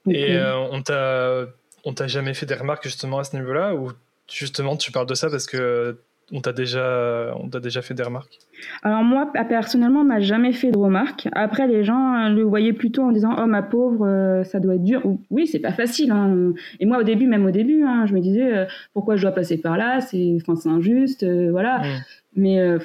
Et 0.08 0.38
on 0.70 0.82
t'a 0.82 1.46
on 1.84 1.94
t'a 1.94 2.06
jamais 2.08 2.34
fait 2.34 2.46
des 2.46 2.54
remarques 2.54 2.84
justement 2.84 3.18
à 3.18 3.24
ce 3.24 3.36
niveau-là? 3.36 3.74
Ou 3.74 3.92
justement 4.28 4.76
tu 4.76 4.92
parles 4.92 5.06
de 5.06 5.14
ça 5.14 5.30
parce 5.30 5.46
que 5.46 5.98
on 6.32 6.40
t'a 6.40 6.52
déjà, 6.52 7.34
on 7.40 7.48
t'a 7.48 7.60
déjà 7.60 7.82
fait 7.82 7.94
des 7.94 8.02
remarques? 8.02 8.40
Alors 8.82 9.04
moi, 9.04 9.30
personnellement, 9.48 10.00
on 10.00 10.04
m'a 10.04 10.18
jamais 10.18 10.52
fait 10.52 10.72
de 10.72 10.78
remarques. 10.78 11.28
Après, 11.32 11.68
les 11.68 11.84
gens 11.84 12.14
euh, 12.14 12.28
le 12.30 12.42
voyaient 12.42 12.72
plutôt 12.72 13.02
en 13.02 13.12
disant 13.12 13.36
"Oh 13.38 13.46
ma 13.46 13.62
pauvre, 13.62 14.04
euh, 14.06 14.42
ça 14.42 14.58
doit 14.58 14.74
être 14.74 14.82
dur." 14.82 15.02
Oui, 15.30 15.46
c'est 15.46 15.60
pas 15.60 15.72
facile. 15.72 16.10
Hein. 16.10 16.52
Et 16.80 16.86
moi, 16.86 16.98
au 16.98 17.02
début, 17.04 17.28
même 17.28 17.46
au 17.46 17.52
début, 17.52 17.84
hein, 17.84 18.06
je 18.06 18.14
me 18.14 18.20
disais 18.20 18.56
euh, 18.56 18.64
"Pourquoi 18.92 19.14
je 19.14 19.22
dois 19.22 19.30
passer 19.30 19.58
par 19.58 19.76
là? 19.76 20.00
C'est, 20.00 20.36
enfin, 20.40 20.56
c'est 20.56 20.68
injuste, 20.68 21.24
voilà." 21.24 21.78
Mmh. 21.78 22.02
Mais 22.34 22.76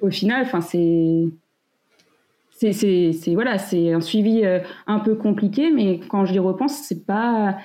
au 0.00 0.10
final, 0.10 0.42
enfin, 0.42 0.60
c'est 0.60 1.24
c'est, 2.52 2.72
c'est, 3.12 3.34
voilà, 3.34 3.56
c'est 3.56 3.94
un 3.94 4.02
suivi 4.02 4.44
un 4.86 4.98
peu 4.98 5.14
compliqué, 5.14 5.70
mais 5.70 5.98
quand 6.08 6.26
je 6.26 6.34
y 6.34 6.38
repense, 6.38 6.82
c'est 6.86 7.06
pas, 7.06 7.56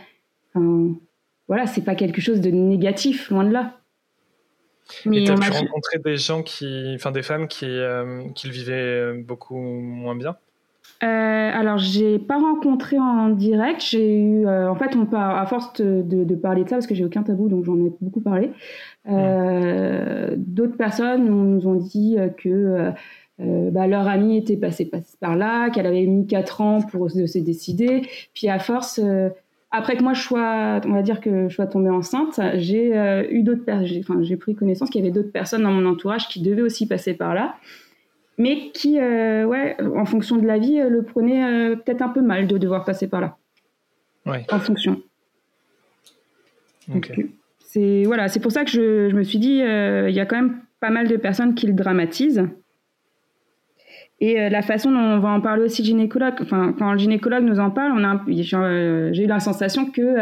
voilà, 1.47 1.67
c'est 1.67 1.83
pas 1.83 1.95
quelque 1.95 2.21
chose 2.21 2.39
de 2.39 2.49
négatif, 2.49 3.29
loin 3.29 3.43
de 3.43 3.51
là. 3.51 3.77
Mais 5.05 5.23
tu 5.23 5.31
as 5.31 5.35
pu 5.35 5.51
rencontrer 5.51 5.99
des 5.99 6.17
gens 6.17 6.43
qui, 6.43 6.93
enfin 6.95 7.11
des 7.11 7.23
femmes 7.23 7.47
qui, 7.47 7.65
euh, 7.65 8.23
qui 8.35 8.47
le 8.47 8.53
vivaient 8.53 8.73
euh, 8.73 9.23
beaucoup 9.23 9.57
moins 9.57 10.15
bien? 10.15 10.35
Euh, 11.03 11.07
alors, 11.07 11.77
j'ai 11.77 12.19
pas 12.19 12.37
rencontré 12.37 12.97
en 12.97 13.29
direct. 13.29 13.81
J'ai 13.81 14.19
eu, 14.19 14.47
euh, 14.47 14.69
en 14.69 14.75
fait, 14.75 14.95
on 14.95 15.05
part, 15.05 15.37
à 15.37 15.45
force 15.45 15.73
de, 15.81 16.01
de, 16.01 16.35
parler 16.35 16.63
de 16.63 16.69
ça, 16.69 16.75
parce 16.77 16.87
que 16.87 16.95
j'ai 16.95 17.03
aucun 17.03 17.23
tabou, 17.23 17.49
donc 17.49 17.65
j'en 17.65 17.77
ai 17.77 17.91
beaucoup 18.01 18.21
parlé. 18.21 18.51
D'autres 19.05 20.77
personnes 20.77 21.25
nous 21.25 21.67
ont 21.67 21.75
dit 21.75 22.17
que 22.37 22.91
bah, 23.39 23.87
leur 23.87 24.07
amie 24.07 24.37
était 24.37 24.57
passée, 24.57 24.85
passée 24.85 25.17
par 25.19 25.35
là, 25.35 25.69
qu'elle 25.69 25.85
avait 25.85 26.05
mis 26.05 26.27
4 26.27 26.61
ans 26.61 26.81
pour 26.81 27.09
se 27.11 27.39
décider. 27.39 28.07
Puis 28.33 28.47
à 28.47 28.59
force, 28.59 29.01
après 29.75 29.97
que 29.97 30.03
moi 30.03 30.13
je 30.13 30.21
sois, 30.21 30.79
on 30.85 30.93
va 30.93 31.01
dire 31.01 31.19
que 31.19 31.49
je 31.49 31.53
sois 31.53 31.67
tombée 31.67 31.89
enceinte, 31.89 32.39
j'ai 32.55 32.97
euh, 32.97 33.25
eu 33.29 33.43
d'autres, 33.43 33.63
enfin 33.69 34.23
j'ai 34.23 34.37
pris 34.37 34.55
connaissance 34.55 34.89
qu'il 34.89 35.01
y 35.01 35.03
avait 35.03 35.13
d'autres 35.13 35.31
personnes 35.31 35.63
dans 35.63 35.71
mon 35.71 35.85
entourage 35.85 36.27
qui 36.27 36.41
devaient 36.41 36.61
aussi 36.61 36.87
passer 36.87 37.13
par 37.13 37.35
là, 37.35 37.55
mais 38.37 38.71
qui, 38.71 38.99
euh, 38.99 39.45
ouais, 39.45 39.75
en 39.95 40.05
fonction 40.05 40.37
de 40.37 40.45
la 40.45 40.57
vie, 40.57 40.79
euh, 40.79 40.89
le 40.89 41.03
prenaient 41.03 41.75
peut-être 41.75 42.01
un 42.01 42.09
peu 42.09 42.21
mal 42.21 42.47
de 42.47 42.57
devoir 42.57 42.85
passer 42.85 43.07
par 43.07 43.21
là. 43.21 43.37
Ouais. 44.25 44.45
En 44.51 44.59
fonction. 44.59 45.01
C'est 47.59 48.03
voilà, 48.05 48.29
c'est 48.29 48.39
pour 48.39 48.51
ça 48.51 48.63
que 48.63 48.71
je, 48.71 49.09
je 49.09 49.15
me 49.15 49.23
suis 49.23 49.39
dit, 49.39 49.57
il 49.57 50.15
y 50.15 50.19
a 50.19 50.25
quand 50.25 50.35
même 50.37 50.61
pas 50.79 50.89
mal 50.89 51.07
de 51.07 51.17
personnes 51.17 51.55
qui 51.55 51.67
le 51.67 51.73
dramatisent. 51.73 52.47
Et 54.19 54.39
euh, 54.39 54.49
la 54.49 54.61
façon 54.61 54.91
dont 54.91 54.97
on 54.97 55.19
va 55.19 55.29
en 55.29 55.41
parler 55.41 55.63
aussi 55.63 55.83
gynécologue, 55.83 56.35
enfin, 56.41 56.73
quand 56.77 56.91
le 56.93 56.97
gynécologue 56.97 57.43
nous 57.43 57.59
en 57.59 57.69
parle, 57.69 57.91
on 57.93 58.03
a, 58.03 58.21
euh, 58.25 59.09
j'ai 59.11 59.23
eu 59.23 59.27
la 59.27 59.39
sensation 59.39 59.85
que 59.85 60.19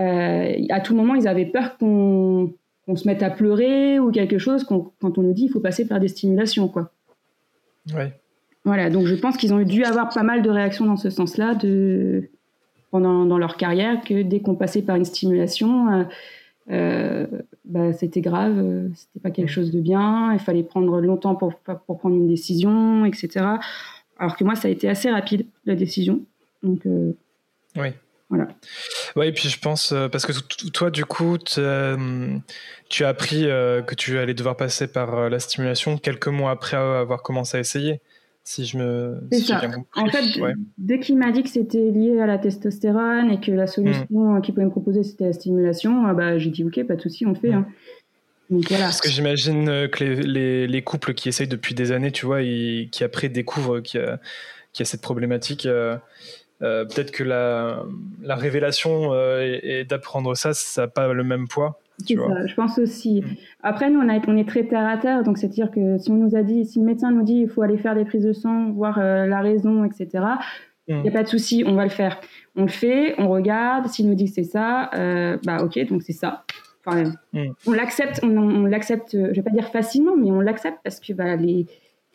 euh, 0.00 0.52
à 0.70 0.80
tout 0.80 0.94
moment, 0.96 1.14
ils 1.14 1.28
avaient 1.28 1.46
peur 1.46 1.78
qu'on 1.78 2.52
se 2.96 3.06
mette 3.06 3.22
à 3.22 3.30
pleurer 3.30 4.00
ou 4.00 4.10
quelque 4.10 4.38
chose 4.38 4.64
quand 4.64 4.92
on 5.00 5.22
nous 5.22 5.32
dit 5.32 5.42
qu'il 5.42 5.52
faut 5.52 5.60
passer 5.60 5.86
par 5.86 6.00
des 6.00 6.08
stimulations, 6.08 6.68
quoi. 6.68 6.90
Ouais. 7.94 8.12
Voilà, 8.64 8.88
donc 8.88 9.06
je 9.06 9.14
pense 9.14 9.36
qu'ils 9.36 9.52
ont 9.52 9.62
dû 9.62 9.84
avoir 9.84 10.08
pas 10.08 10.22
mal 10.22 10.42
de 10.42 10.48
réactions 10.48 10.86
dans 10.86 10.96
ce 10.96 11.10
sens-là 11.10 11.54
de, 11.54 12.30
pendant 12.90 13.26
dans 13.26 13.38
leur 13.38 13.56
carrière, 13.56 14.00
que 14.00 14.22
dès 14.22 14.40
qu'on 14.40 14.54
passait 14.54 14.82
par 14.82 14.96
une 14.96 15.04
stimulation, 15.04 15.92
euh, 15.92 16.04
bah, 16.66 17.92
c'était 17.92 18.20
grave, 18.20 18.58
euh, 18.58 18.88
c'était 18.94 19.20
pas 19.20 19.30
quelque 19.30 19.50
chose 19.50 19.70
de 19.70 19.80
bien, 19.80 20.32
il 20.32 20.38
fallait 20.38 20.62
prendre 20.62 21.00
longtemps 21.00 21.34
pour, 21.34 21.54
pour 21.54 21.98
prendre 21.98 22.16
une 22.16 22.28
décision, 22.28 23.04
etc. 23.04 23.46
Alors 24.18 24.36
que 24.36 24.44
moi, 24.44 24.54
ça 24.54 24.68
a 24.68 24.70
été 24.70 24.88
assez 24.88 25.10
rapide, 25.10 25.46
la 25.64 25.74
décision. 25.74 26.20
Donc, 26.62 26.86
euh, 26.86 27.12
oui. 27.76 27.88
Voilà. 28.30 28.48
Oui, 29.16 29.26
et 29.26 29.32
puis 29.32 29.48
je 29.48 29.60
pense, 29.60 29.94
parce 30.10 30.26
que 30.26 30.32
toi, 30.70 30.90
du 30.90 31.04
coup, 31.04 31.36
tu 31.38 31.60
as 31.60 33.08
appris 33.08 33.42
que 33.42 33.94
tu 33.94 34.18
allais 34.18 34.34
devoir 34.34 34.56
passer 34.56 34.88
par 34.88 35.28
la 35.28 35.38
stimulation 35.38 35.98
quelques 35.98 36.28
mois 36.28 36.50
après 36.50 36.76
avoir 36.76 37.22
commencé 37.22 37.58
à 37.58 37.60
essayer 37.60 38.00
si 38.44 38.66
je 38.66 38.76
me. 38.76 39.20
C'est 39.32 39.40
ça. 39.40 39.62
En 39.96 40.06
fait, 40.06 40.24
dès 40.76 41.00
qu'il 41.00 41.16
m'a 41.16 41.32
dit 41.32 41.42
que 41.42 41.48
c'était 41.48 41.90
lié 41.90 42.20
à 42.20 42.26
la 42.26 42.38
testostérone 42.38 43.30
et 43.30 43.40
que 43.40 43.50
la 43.50 43.66
solution 43.66 44.04
hmm. 44.10 44.42
qu'il 44.42 44.54
pouvait 44.54 44.66
me 44.66 44.70
proposer 44.70 45.02
c'était 45.02 45.24
la 45.24 45.32
stimulation, 45.32 46.06
ah 46.06 46.12
bah, 46.12 46.38
j'ai 46.38 46.50
dit 46.50 46.62
ok, 46.62 46.84
pas 46.86 46.96
de 46.96 47.00
souci, 47.00 47.24
on 47.26 47.30
le 47.30 47.36
fait. 47.36 47.50
Hmm. 47.50 47.54
Hein. 47.54 47.66
Donc, 48.50 48.68
voilà. 48.68 48.84
Parce 48.84 49.00
que 49.00 49.08
j'imagine 49.08 49.68
euh, 49.70 49.88
que 49.88 50.04
les, 50.04 50.16
les, 50.16 50.66
les, 50.66 50.82
couples 50.82 51.14
qui 51.14 51.30
essayent 51.30 51.48
depuis 51.48 51.74
des 51.74 51.92
années, 51.92 52.12
tu 52.12 52.26
vois, 52.26 52.42
et 52.42 52.90
qui 52.92 53.02
après 53.02 53.30
découvrent 53.30 53.80
qu'il 53.80 54.00
y, 54.00 54.78
y, 54.78 54.82
a 54.82 54.84
cette 54.84 55.00
problématique. 55.00 55.64
Euh, 55.64 55.96
euh, 56.62 56.84
peut-être 56.84 57.10
que 57.10 57.24
la, 57.24 57.84
la 58.22 58.36
révélation 58.36 59.12
et, 59.40 59.84
d'apprendre 59.88 60.34
ça, 60.34 60.52
ça 60.52 60.82
n'a 60.82 60.88
pas 60.88 61.12
le 61.12 61.24
même 61.24 61.48
poids. 61.48 61.80
C'est 61.98 62.16
ça, 62.16 62.46
je 62.46 62.54
pense 62.54 62.78
aussi. 62.78 63.20
Mm. 63.20 63.24
Après, 63.62 63.90
nous, 63.90 64.00
on, 64.00 64.08
a, 64.08 64.18
on 64.26 64.36
est 64.36 64.48
très 64.48 64.64
terre 64.64 64.86
à 64.86 64.96
terre, 64.96 65.22
donc 65.22 65.38
c'est-à-dire 65.38 65.70
que 65.70 65.98
si 65.98 66.10
on 66.10 66.16
nous 66.16 66.36
a 66.36 66.42
dit, 66.42 66.64
si 66.64 66.80
le 66.80 66.84
médecin 66.84 67.10
nous 67.10 67.22
dit 67.22 67.40
il 67.42 67.48
faut 67.48 67.62
aller 67.62 67.78
faire 67.78 67.94
des 67.94 68.04
prises 68.04 68.24
de 68.24 68.32
sang, 68.32 68.70
voir 68.72 68.98
euh, 68.98 69.26
la 69.26 69.40
raison, 69.40 69.84
etc., 69.84 70.24
il 70.86 70.96
n'y 70.96 71.08
a 71.08 71.10
mm. 71.10 71.14
pas 71.14 71.22
de 71.22 71.28
souci, 71.28 71.64
on 71.66 71.74
va 71.74 71.84
le 71.84 71.90
faire. 71.90 72.20
On 72.56 72.62
le 72.62 72.68
fait, 72.68 73.14
on 73.18 73.28
regarde, 73.28 73.86
s'il 73.86 74.08
nous 74.08 74.14
dit 74.14 74.26
que 74.26 74.32
c'est 74.32 74.44
ça, 74.44 74.90
euh, 74.94 75.38
bah 75.44 75.58
ok, 75.62 75.78
donc 75.88 76.02
c'est 76.02 76.12
ça. 76.12 76.44
Enfin, 76.84 77.12
mm. 77.32 77.46
On 77.66 77.72
l'accepte, 77.72 78.20
on, 78.22 78.66
l'accepte, 78.66 79.12
je 79.12 79.34
vais 79.34 79.42
pas 79.42 79.50
dire 79.50 79.68
facilement, 79.68 80.16
mais 80.16 80.30
on 80.30 80.40
l'accepte 80.40 80.78
parce 80.82 81.00
que 81.00 81.12
bah, 81.12 81.36
les, 81.36 81.66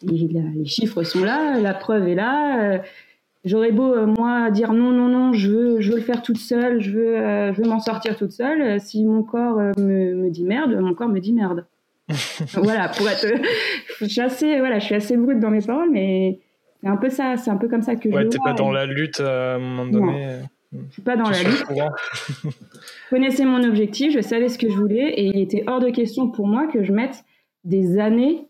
les, 0.03 0.27
les, 0.27 0.65
chiffres 0.65 1.03
sont 1.03 1.23
là, 1.23 1.59
la 1.59 1.73
preuve 1.73 2.07
est 2.07 2.15
là. 2.15 2.63
Euh, 2.63 2.77
J'aurais 3.45 3.71
beau, 3.71 3.93
euh, 3.93 4.05
moi, 4.05 4.51
dire 4.51 4.73
non, 4.73 4.91
non, 4.91 5.07
non, 5.07 5.31
je 5.31 5.49
veux, 5.49 5.79
je 5.79 5.91
veux 5.91 5.97
le 5.97 6.03
faire 6.03 6.21
toute 6.21 6.37
seule, 6.37 6.81
je 6.81 6.91
veux, 6.91 7.17
euh, 7.17 7.53
je 7.53 7.61
veux 7.61 7.69
m'en 7.69 7.79
sortir 7.79 8.17
toute 8.17 8.33
seule. 8.33 8.61
Euh, 8.61 8.79
si 8.79 9.05
mon 9.05 9.23
corps 9.23 9.55
me, 9.77 10.13
me, 10.13 10.29
dit 10.29 10.43
merde, 10.43 10.75
mon 10.75 10.93
corps 10.93 11.07
me 11.07 11.19
dit 11.19 11.31
merde. 11.31 11.65
voilà, 12.53 12.89
pour 12.89 13.07
être. 13.07 13.25
je, 13.99 14.05
suis 14.05 14.19
assez, 14.19 14.59
voilà, 14.59 14.79
je 14.79 14.85
suis 14.85 14.95
assez 14.95 15.15
brute 15.15 15.39
dans 15.39 15.51
mes 15.51 15.61
paroles, 15.61 15.89
mais 15.89 16.39
c'est 16.81 16.89
un 16.89 16.97
peu 16.97 17.09
ça, 17.09 17.37
c'est 17.37 17.49
un 17.49 17.55
peu 17.55 17.69
comme 17.69 17.81
ça 17.81 17.95
que 17.95 18.09
ouais, 18.09 18.15
je. 18.15 18.17
Ouais, 18.17 18.29
t'es 18.29 18.39
pas 18.43 18.53
dans 18.53 18.71
la 18.71 18.85
lutte 18.85 19.21
à 19.21 19.55
un 19.55 19.59
moment 19.59 19.85
donné. 19.85 20.39
Non. 20.71 20.81
Je 20.87 20.93
suis 20.93 21.01
pas 21.01 21.15
dans 21.15 21.29
la 21.29 21.41
lutte. 21.41 21.65
je 22.43 23.09
connaissais 23.09 23.45
mon 23.45 23.63
objectif, 23.63 24.13
je 24.13 24.21
savais 24.21 24.49
ce 24.49 24.57
que 24.57 24.69
je 24.69 24.75
voulais, 24.75 25.13
et 25.13 25.23
il 25.27 25.39
était 25.39 25.63
hors 25.65 25.79
de 25.79 25.89
question 25.89 26.29
pour 26.29 26.45
moi 26.45 26.67
que 26.67 26.83
je 26.83 26.91
mette 26.91 27.23
des 27.63 27.99
années 27.99 28.47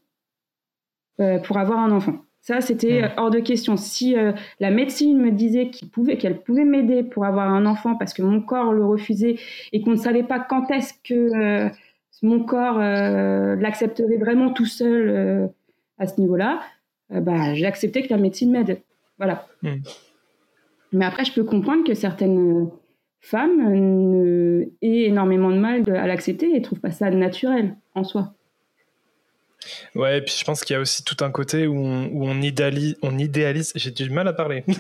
pour 1.43 1.57
avoir 1.57 1.79
un 1.79 1.91
enfant. 1.91 2.15
Ça, 2.41 2.61
c'était 2.61 3.03
euh, 3.03 3.07
hors 3.17 3.29
de 3.29 3.39
question. 3.39 3.75
Si 3.77 4.17
euh, 4.17 4.31
la 4.59 4.71
médecine 4.71 5.19
me 5.19 5.31
disait 5.31 5.69
qu'elle 5.69 6.39
pouvait, 6.39 6.65
m'aider 6.65 7.03
pour 7.03 7.25
avoir 7.25 7.49
un 7.49 7.65
enfant 7.65 7.95
parce 7.95 8.13
que 8.13 8.21
mon 8.21 8.41
corps 8.41 8.73
le 8.73 8.85
refusait 8.85 9.37
et 9.73 9.81
qu'on 9.81 9.91
ne 9.91 9.97
savait 9.97 10.23
pas 10.23 10.39
quand 10.39 10.71
est-ce 10.71 10.93
que 11.03 11.13
euh, 11.13 11.69
mon 12.21 12.43
corps 12.43 12.79
l'accepterait 12.79 14.17
vraiment 14.17 14.51
tout 14.51 14.65
seul 14.65 15.49
à 15.97 16.05
ce 16.05 16.19
niveau-là, 16.19 16.59
bah, 17.09 17.53
j'ai 17.53 17.65
accepté 17.65 18.01
que 18.01 18.09
la 18.09 18.19
médecine 18.19 18.51
m'aide. 18.51 18.81
Voilà. 19.17 19.47
Mais 20.91 21.05
après, 21.05 21.23
je 21.23 21.31
peux 21.31 21.45
comprendre 21.45 21.85
que 21.85 21.93
certaines 21.93 22.69
femmes 23.21 24.65
aient 24.81 25.03
énormément 25.05 25.49
de 25.49 25.59
mal 25.59 25.89
à 25.95 26.07
l'accepter 26.07 26.49
et 26.49 26.59
ne 26.59 26.63
trouvent 26.63 26.81
pas 26.81 26.91
ça 26.91 27.09
naturel 27.09 27.77
en 27.95 28.03
soi. 28.03 28.33
Ouais, 29.95 30.19
et 30.19 30.21
puis 30.21 30.35
je 30.37 30.43
pense 30.45 30.63
qu'il 30.63 30.73
y 30.73 30.77
a 30.77 30.79
aussi 30.79 31.03
tout 31.03 31.17
un 31.21 31.31
côté 31.31 31.67
où 31.67 31.77
on, 31.77 32.05
où 32.07 32.25
on 32.25 32.41
idéalise, 32.41 32.95
on 33.01 33.17
idéalise 33.17 33.73
j'ai 33.75 33.91
du 33.91 34.09
mal 34.09 34.27
à 34.27 34.33
parler, 34.33 34.63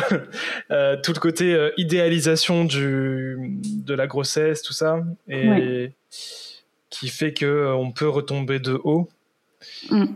euh, 0.70 0.96
tout 1.02 1.12
le 1.12 1.20
côté 1.20 1.54
euh, 1.54 1.70
idéalisation 1.76 2.64
du, 2.64 3.36
de 3.62 3.94
la 3.94 4.06
grossesse, 4.06 4.62
tout 4.62 4.72
ça, 4.72 5.04
et 5.28 5.92
qui 6.88 7.08
fait 7.08 7.32
que 7.32 7.44
euh, 7.44 7.74
on 7.74 7.92
peut 7.92 8.08
retomber 8.08 8.58
de 8.58 8.80
haut. 8.82 9.08
Mm. 9.90 10.06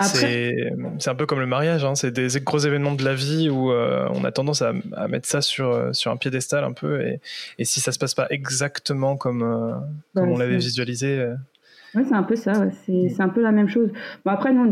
C'est 0.00 1.08
un 1.08 1.14
peu 1.16 1.26
comme 1.26 1.40
le 1.40 1.46
mariage, 1.46 1.84
hein, 1.84 1.96
c'est 1.96 2.12
des 2.12 2.28
gros 2.40 2.60
événements 2.60 2.94
de 2.94 3.04
la 3.04 3.14
vie 3.14 3.50
où 3.50 3.72
on 3.72 4.22
a 4.22 4.30
tendance 4.30 4.62
à, 4.62 4.72
à, 4.92 5.08
mettre 5.08 5.26
ça 5.26 5.40
sur, 5.40 5.92
sur 5.92 6.12
un 6.12 6.16
piédestal 6.16 6.62
un 6.62 6.72
peu, 6.72 7.02
et, 7.04 7.20
et 7.58 7.64
si 7.64 7.80
ça 7.80 7.90
se 7.90 7.98
passe 7.98 8.14
pas 8.14 8.28
exactement 8.30 9.16
comme, 9.16 9.40
comme 10.14 10.30
on 10.30 10.38
l'avait 10.38 10.58
visualisé 10.58 11.34
oui, 11.94 12.02
c'est 12.06 12.14
un 12.14 12.22
peu 12.22 12.36
ça. 12.36 12.70
C'est, 12.84 13.20
un 13.20 13.28
peu 13.28 13.42
la 13.42 13.52
même 13.52 13.68
chose. 13.68 13.90
Bon, 14.24 14.30
après, 14.30 14.52
nous, 14.52 14.70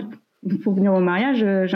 pour 0.62 0.74
venir 0.74 0.92
au 0.94 1.00
mariage, 1.00 1.42
euh, 1.42 1.66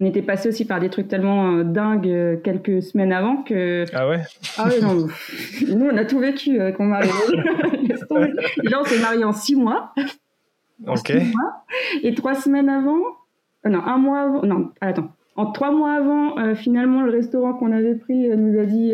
on 0.00 0.06
était 0.06 0.22
passé 0.22 0.48
aussi 0.48 0.64
par 0.64 0.80
des 0.80 0.90
trucs 0.90 1.08
tellement 1.08 1.56
euh, 1.56 1.64
dingues 1.64 2.08
euh, 2.08 2.36
quelques 2.36 2.82
semaines 2.82 3.12
avant 3.12 3.42
que. 3.42 3.84
Ah 3.92 4.08
ouais? 4.08 4.20
Ah 4.56 4.68
ouais, 4.68 4.80
nous, 4.80 5.86
on 5.86 5.96
a 5.96 6.04
tout 6.04 6.18
vécu 6.18 6.58
quand 6.76 6.84
on 6.84 6.88
m'a 6.88 7.00
Là, 7.00 7.10
on 8.80 8.84
s'est 8.84 9.00
marié 9.00 9.24
en 9.24 9.32
six 9.32 9.56
mois. 9.56 9.92
Ok. 10.86 11.12
Et 12.02 12.14
trois 12.14 12.34
semaines 12.34 12.68
avant, 12.68 13.00
euh, 13.66 13.70
non, 13.70 13.82
un 13.84 13.98
mois 13.98 14.20
avant, 14.20 14.42
non, 14.42 14.70
attends, 14.80 15.10
en 15.36 15.50
trois 15.50 15.72
mois 15.72 15.92
avant, 15.92 16.38
euh, 16.38 16.54
finalement, 16.54 17.02
le 17.02 17.10
restaurant 17.10 17.54
qu'on 17.54 17.72
avait 17.72 17.94
pris 17.94 18.30
euh, 18.30 18.36
nous 18.36 18.58
a 18.58 18.64
dit 18.64 18.92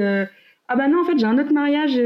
Ah 0.68 0.76
bah 0.76 0.88
non, 0.88 1.02
en 1.02 1.04
fait, 1.04 1.18
j'ai 1.18 1.26
un 1.26 1.38
autre 1.38 1.52
mariage. 1.52 2.00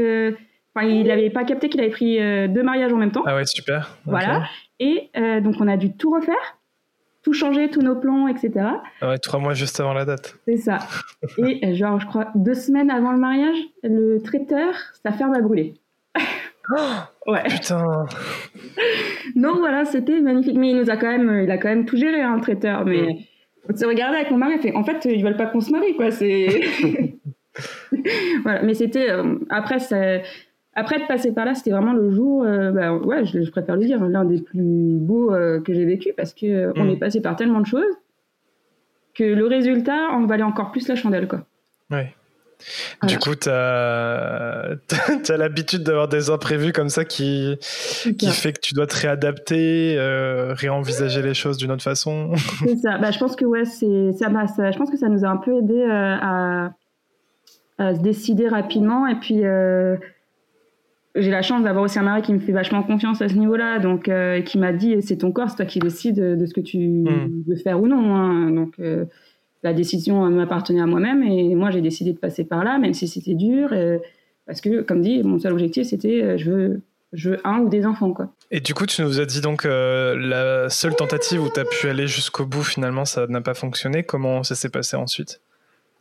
Enfin, 0.75 0.87
il 0.87 1.07
n'avait 1.07 1.29
pas 1.29 1.43
capté 1.43 1.69
qu'il 1.69 1.81
avait 1.81 1.89
pris 1.89 2.17
deux 2.47 2.63
mariages 2.63 2.93
en 2.93 2.97
même 2.97 3.11
temps. 3.11 3.23
Ah 3.25 3.35
ouais, 3.35 3.45
super. 3.45 3.97
Voilà. 4.05 4.43
Et 4.79 5.09
donc, 5.41 5.55
on 5.59 5.67
a 5.67 5.77
dû 5.77 5.95
tout 5.95 6.11
refaire, 6.11 6.59
tout 7.23 7.33
changer, 7.33 7.69
tous 7.69 7.81
nos 7.81 7.95
plans, 7.95 8.27
etc. 8.27 8.51
Ah 9.01 9.09
ouais, 9.09 9.17
trois 9.17 9.39
mois 9.39 9.53
juste 9.53 9.79
avant 9.79 9.93
la 9.93 10.05
date. 10.05 10.35
C'est 10.45 10.57
ça. 10.57 10.79
Et 11.37 11.75
genre, 11.75 11.99
je 11.99 12.05
crois, 12.05 12.27
deux 12.35 12.53
semaines 12.53 12.89
avant 12.89 13.11
le 13.11 13.19
mariage, 13.19 13.57
le 13.83 14.19
traiteur, 14.19 14.73
sa 15.03 15.11
ferme 15.11 15.33
a 15.33 15.41
brûlé. 15.41 15.73
Oh, 16.71 17.31
ouais. 17.31 17.41
Putain. 17.49 17.83
Non, 19.35 19.55
voilà, 19.57 19.85
c'était 19.85 20.19
magnifique. 20.21 20.55
Mais 20.55 20.69
il 20.69 20.77
nous 20.77 20.91
a 20.91 20.97
quand 20.97 21.07
même, 21.07 21.41
il 21.43 21.49
a 21.49 21.57
quand 21.57 21.69
même 21.69 21.85
tout 21.85 21.97
géré, 21.97 22.21
hein, 22.21 22.35
le 22.35 22.41
traiteur. 22.41 22.85
Mais 22.85 23.27
on 23.67 23.75
s'est 23.75 23.87
regardé 23.87 24.17
avec 24.17 24.29
mon 24.29 24.37
mari, 24.37 24.59
fait, 24.59 24.75
en 24.75 24.83
fait, 24.83 25.03
ils 25.05 25.23
veulent 25.23 25.35
pas 25.35 25.47
qu'on 25.47 25.61
se 25.61 25.71
marie, 25.71 25.95
quoi. 25.95 26.11
C'est. 26.11 26.61
voilà. 28.43 28.61
Mais 28.61 28.75
c'était 28.75 29.09
euh, 29.09 29.39
après, 29.49 29.79
ça... 29.79 30.19
après 30.79 30.99
de 30.99 31.05
passer 31.05 31.33
par 31.33 31.45
là, 31.45 31.55
c'était 31.55 31.71
vraiment 31.71 31.93
le 31.93 32.09
jour, 32.11 32.43
euh, 32.43 32.71
bah, 32.71 32.93
ouais, 32.93 33.25
je, 33.25 33.49
préfère 33.51 33.75
le 33.75 33.85
dire, 33.85 34.03
l'un 34.03 34.25
des 34.25 34.41
plus 34.41 34.97
beaux 34.97 35.33
euh, 35.33 35.61
que 35.61 35.73
j'ai 35.73 35.85
vécu 35.85 36.13
parce 36.15 36.33
que 36.33 36.71
on 36.77 36.85
mm. 36.85 36.89
est 36.89 36.97
passé 36.97 37.21
par 37.21 37.35
tellement 37.35 37.61
de 37.61 37.67
choses 37.67 37.95
que 39.13 39.23
le 39.23 39.45
résultat 39.45 40.09
en 40.11 40.25
valait 40.25 40.43
encore 40.43 40.71
plus 40.71 40.87
la 40.87 40.95
chandelle, 40.95 41.27
quoi. 41.27 41.45
Ouais. 41.91 42.13
Du 43.03 43.17
coup, 43.17 43.35
tu 43.35 43.49
as, 43.49 44.75
l'habitude 45.37 45.83
d'avoir 45.83 46.09
des 46.09 46.29
imprévus 46.29 46.73
comme 46.73 46.89
ça 46.89 47.05
qui, 47.05 47.57
qui 48.17 48.29
fait 48.31 48.51
que 48.51 48.59
tu 48.59 48.73
dois 48.73 48.85
te 48.85 48.97
réadapter, 48.97 49.95
euh, 49.97 50.53
réenvisager 50.53 51.21
les 51.21 51.33
choses 51.33 51.57
d'une 51.57 51.71
autre 51.71 51.83
façon. 51.83 52.31
C'est 52.65 52.77
ça. 52.77 52.97
Bah, 52.97 53.11
je 53.11 53.19
pense 53.19 53.35
que 53.35 53.45
ouais, 53.45 53.63
c'est 53.63 54.11
ça, 54.13 54.29
ça, 54.47 54.71
Je 54.71 54.77
pense 54.77 54.89
que 54.89 54.97
ça 54.97 55.07
nous 55.07 55.23
a 55.23 55.29
un 55.29 55.37
peu 55.37 55.57
aidé 55.57 55.81
euh, 55.81 56.15
à, 56.21 56.71
se 57.79 58.01
décider 58.01 58.49
rapidement. 58.49 59.07
Et 59.07 59.15
puis, 59.15 59.45
euh, 59.45 59.95
j'ai 61.15 61.31
la 61.31 61.41
chance 61.41 61.63
d'avoir 61.63 61.83
aussi 61.83 61.97
un 61.99 62.03
mari 62.03 62.21
qui 62.21 62.33
me 62.33 62.39
fait 62.39 62.51
vachement 62.51 62.83
confiance 62.83 63.21
à 63.21 63.29
ce 63.29 63.33
niveau-là, 63.33 63.79
donc 63.79 64.09
qui 64.45 64.57
m'a 64.57 64.73
dit 64.73 65.01
c'est 65.01 65.17
ton 65.17 65.31
corps, 65.31 65.49
c'est 65.49 65.57
toi 65.57 65.65
qui 65.65 65.79
décides 65.79 66.19
de 66.19 66.45
ce 66.45 66.53
que 66.53 66.61
tu 66.61 66.77
hmm. 66.77 67.43
veux 67.47 67.55
faire 67.55 67.81
ou 67.81 67.87
non. 67.87 68.15
Hein. 68.15 68.51
Donc 68.51 68.75
la 69.63 69.73
décision 69.73 70.29
m'appartenait 70.29 70.81
à 70.81 70.85
moi-même 70.85 71.23
et 71.23 71.55
moi 71.55 71.71
j'ai 71.71 71.81
décidé 71.81 72.13
de 72.13 72.19
passer 72.19 72.43
par 72.43 72.63
là, 72.63 72.77
même 72.77 72.93
si 72.93 73.07
c'était 73.07 73.33
dur, 73.33 73.73
parce 74.49 74.61
que 74.61 74.81
comme 74.81 75.01
dit, 75.01 75.21
mon 75.23 75.39
seul 75.39 75.53
objectif 75.53 75.87
c'était 75.87 76.23
euh, 76.23 76.37
je 76.37 76.51
veux, 76.51 76.81
je 77.13 77.29
veux 77.29 77.37
un 77.43 77.59
ou 77.59 77.69
des 77.69 77.85
enfants 77.85 78.13
quoi. 78.13 78.33
Et 78.51 78.61
du 78.61 78.73
coup, 78.73 78.87
tu 78.87 79.03
nous 79.03 79.19
as 79.19 79.25
dit 79.25 79.41
donc 79.41 79.63
euh, 79.63 80.15
la 80.17 80.69
seule 80.69 80.95
tentative 80.95 81.43
où 81.43 81.49
tu 81.53 81.59
as 81.59 81.65
pu 81.65 81.87
aller 81.87 82.07
jusqu'au 82.07 82.47
bout, 82.47 82.63
finalement, 82.63 83.05
ça 83.05 83.27
n'a 83.27 83.41
pas 83.41 83.53
fonctionné. 83.53 84.01
Comment 84.01 84.41
ça 84.41 84.55
s'est 84.55 84.69
passé 84.69 84.97
ensuite? 84.97 85.39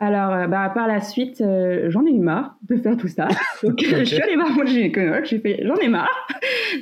Alors, 0.00 0.32
euh, 0.32 0.46
bah, 0.46 0.70
par 0.72 0.86
la 0.86 1.00
suite, 1.00 1.40
euh, 1.40 1.90
j'en 1.90 2.06
ai 2.06 2.10
eu 2.10 2.20
marre 2.20 2.56
de 2.68 2.76
faire 2.76 2.96
tout 2.96 3.08
ça. 3.08 3.26
Donc, 3.64 3.82
je 3.84 4.04
suis 4.04 4.22
allée 4.22 4.36
voir 4.36 4.50
mon 4.50 4.64
gynécologue, 4.64 5.24
j'ai 5.24 5.40
fait, 5.40 5.60
j'en 5.64 5.74
ai 5.76 5.88
marre, 5.88 6.28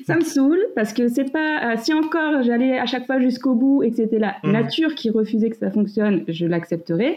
ça 0.07 0.17
me 0.17 0.21
saoule, 0.21 0.61
parce 0.75 0.93
que 0.93 1.09
c'est 1.09 1.33
pas, 1.33 1.73
euh, 1.73 1.77
si 1.79 1.95
encore 1.95 2.43
j'allais 2.43 2.79
à 2.79 2.85
chaque 2.85 3.07
fois 3.07 3.19
jusqu'au 3.19 3.55
bout 3.55 3.83
et 3.83 3.91
que 3.91 3.97
c'était 3.97 4.19
la 4.19 4.37
mhm. 4.45 4.53
nature 4.53 4.95
qui 4.95 5.09
refusait 5.09 5.49
que 5.49 5.57
ça 5.57 5.71
fonctionne, 5.71 6.25
je 6.29 6.45
l'accepterais. 6.45 7.17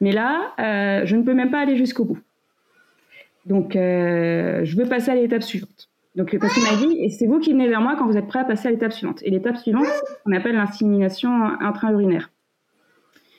Mais 0.00 0.12
là, 0.12 0.54
je 1.04 1.14
ne 1.14 1.22
peux 1.22 1.34
même 1.34 1.50
pas 1.50 1.58
aller 1.60 1.76
jusqu'au 1.76 2.06
bout. 2.06 2.18
Donc, 3.44 3.72
je 3.74 4.76
veux 4.76 4.88
passer 4.88 5.10
à 5.10 5.14
l'étape 5.14 5.42
suivante. 5.42 5.90
Donc, 6.16 6.34
parce 6.38 6.54
qu'il 6.54 6.62
m'a 6.62 6.78
dit, 6.78 7.10
c'est 7.10 7.26
vous 7.26 7.38
qui 7.38 7.52
venez 7.52 7.68
vers 7.68 7.82
moi 7.82 7.96
quand 7.98 8.06
vous 8.06 8.16
êtes 8.16 8.26
prêt 8.26 8.38
à 8.38 8.44
passer 8.44 8.68
à 8.68 8.70
l'étape 8.70 8.94
suivante. 8.94 9.20
Et 9.22 9.30
l'étape 9.30 9.58
suivante, 9.58 9.84
on 10.24 10.32
appelle 10.32 10.54
l'insémination 10.54 11.30
intra-urinaire. 11.60 12.30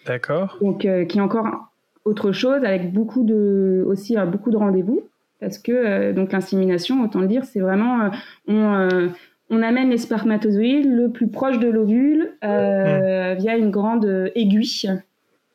D'accord. 0.06 0.60
Donc, 0.62 0.82
qui 0.82 0.88
est 0.88 1.20
encore 1.20 1.71
autre 2.06 2.32
chose 2.32 2.64
avec 2.64 2.92
beaucoup 2.92 3.24
de 3.24 3.84
aussi 3.88 4.18
euh, 4.18 4.26
beaucoup 4.26 4.52
de 4.52 4.58
rendez-vous. 4.58 5.04
Parce 5.40 5.58
que 5.58 5.72
euh, 5.72 6.14
donc 6.14 6.32
l'insémination 6.32 7.04
autant 7.04 7.20
le 7.20 7.28
dire 7.28 7.46
c'est 7.46 7.60
vraiment 7.60 8.02
euh, 8.02 8.10
on, 8.48 9.10
on 9.50 9.62
amène 9.64 9.90
les 9.90 9.98
spermatozoïdes 9.98 10.86
le 10.86 11.12
plus 11.12 11.28
proche 11.28 11.60
de 11.60 11.68
l'ovule 11.68 12.38
mmh. 12.44 13.38
via 13.40 13.58
une 13.58 13.72
grande 13.72 14.32
aiguille 14.36 14.88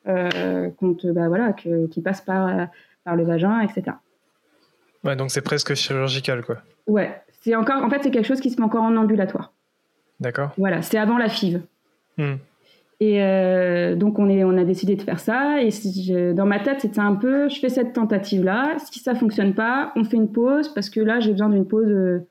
bah, 0.04 1.28
voilà 1.28 1.52
qui 1.52 2.00
passe 2.02 2.20
par 2.20 2.68
par 3.04 3.16
le 3.16 3.24
vagin 3.24 3.61
etc 3.61 3.96
ouais 5.04 5.16
donc 5.16 5.30
c'est 5.30 5.40
presque 5.40 5.74
chirurgical 5.74 6.42
quoi. 6.44 6.56
Ouais 6.88 7.22
c'est 7.40 7.54
encore 7.54 7.85
en 7.85 7.88
fait 7.88 8.02
c'est 8.02 8.11
quelque 8.11 8.26
chose 8.26 8.40
qui 8.40 8.50
se 8.50 8.56
met 8.59 8.64
encore 8.64 8.82
en 8.82 8.96
ambulatoire. 8.96 9.52
D'accord. 10.18 10.50
Voilà 10.59 10.82
c'est 10.82 10.98
avant 10.98 11.16
la 11.16 11.28
FIV. 11.28 11.61
Mmh. 12.18 12.35
Et 12.98 13.22
euh, 13.22 13.94
donc 13.94 14.18
on, 14.18 14.28
est, 14.28 14.42
on 14.44 14.56
a 14.56 14.64
décidé 14.64 14.96
de 14.96 15.02
faire 15.02 15.20
ça. 15.20 15.61
Et 15.62 15.70
dans 16.32 16.46
ma 16.46 16.61
tête, 16.61 16.80
c'était 16.80 17.00
un 17.00 17.14
peu, 17.14 17.48
je 17.48 17.59
fais 17.59 17.68
cette 17.68 17.92
tentative-là. 17.92 18.76
Si 18.78 19.00
ça 19.00 19.14
fonctionne 19.14 19.54
pas, 19.54 19.92
on 19.96 20.04
fait 20.04 20.16
une 20.16 20.32
pause 20.32 20.72
parce 20.72 20.88
que 20.88 21.00
là, 21.00 21.20
j'ai 21.20 21.32
besoin 21.32 21.50
d'une 21.50 21.66
pause 21.66 21.88
euh, 21.88 22.26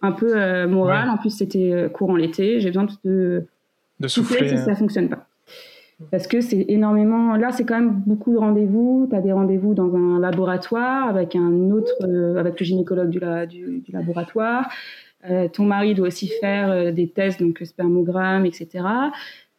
un 0.00 0.12
peu 0.12 0.36
euh, 0.36 0.66
morale. 0.66 1.10
En 1.10 1.18
plus, 1.18 1.30
c'était 1.30 1.90
courant 1.92 2.16
l'été. 2.16 2.60
J'ai 2.60 2.68
besoin 2.68 2.86
de, 3.04 3.46
de 4.00 4.08
souffler 4.08 4.48
si 4.48 4.58
ça 4.58 4.74
fonctionne 4.74 5.08
pas. 5.08 5.26
Parce 6.10 6.26
que 6.26 6.42
c'est 6.42 6.64
énormément. 6.68 7.36
Là, 7.36 7.52
c'est 7.52 7.64
quand 7.64 7.78
même 7.78 8.02
beaucoup 8.06 8.32
de 8.32 8.38
rendez-vous. 8.38 9.06
Tu 9.10 9.16
as 9.16 9.20
des 9.20 9.32
rendez-vous 9.32 9.74
dans 9.74 9.94
un 9.94 10.18
laboratoire 10.18 11.08
avec 11.08 11.36
un 11.36 11.70
autre, 11.70 11.92
avec 12.38 12.58
le 12.58 12.64
gynécologue 12.64 13.10
du, 13.10 13.20
du, 13.48 13.80
du 13.80 13.92
laboratoire. 13.92 14.68
ton 15.52 15.64
mari 15.64 15.94
doit 15.94 16.08
aussi 16.08 16.28
faire 16.40 16.92
des 16.92 17.08
tests, 17.08 17.40
donc 17.40 17.60
spermogramme, 17.64 18.44
etc. 18.44 18.84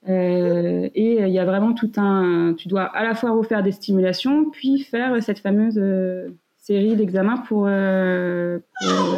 Euh, 0.10 0.90
et 0.96 1.22
il 1.22 1.30
y 1.30 1.40
a 1.40 1.46
vraiment 1.46 1.74
tout 1.74 1.92
un. 1.98 2.54
Tu 2.58 2.68
dois 2.68 2.84
à 2.84 3.04
la 3.04 3.14
fois 3.14 3.32
refaire 3.32 3.64
des 3.64 3.72
stimulations, 3.72 4.50
puis 4.50 4.80
faire 4.80 5.22
cette 5.22 5.40
fameuse 5.40 5.78
euh, 5.78 6.30
série 6.58 6.96
d'examens 6.96 7.38
pour, 7.38 7.66
euh, 7.68 8.60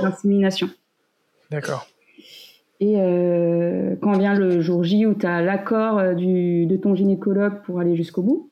l'insémination. 0.02 0.70
D'accord. 1.52 1.88
Et 2.82 2.94
quand 4.02 4.18
vient 4.18 4.36
le 4.36 4.62
jour 4.62 4.86
J 4.86 5.06
où 5.06 5.14
tu 5.14 5.26
as 5.26 5.42
l'accord 5.42 5.98
de 5.98 6.78
ton 6.78 6.96
gynécologue 6.96 7.62
pour 7.64 7.82
aller 7.82 7.98
jusqu'au 7.98 8.22
bout, 8.22 8.52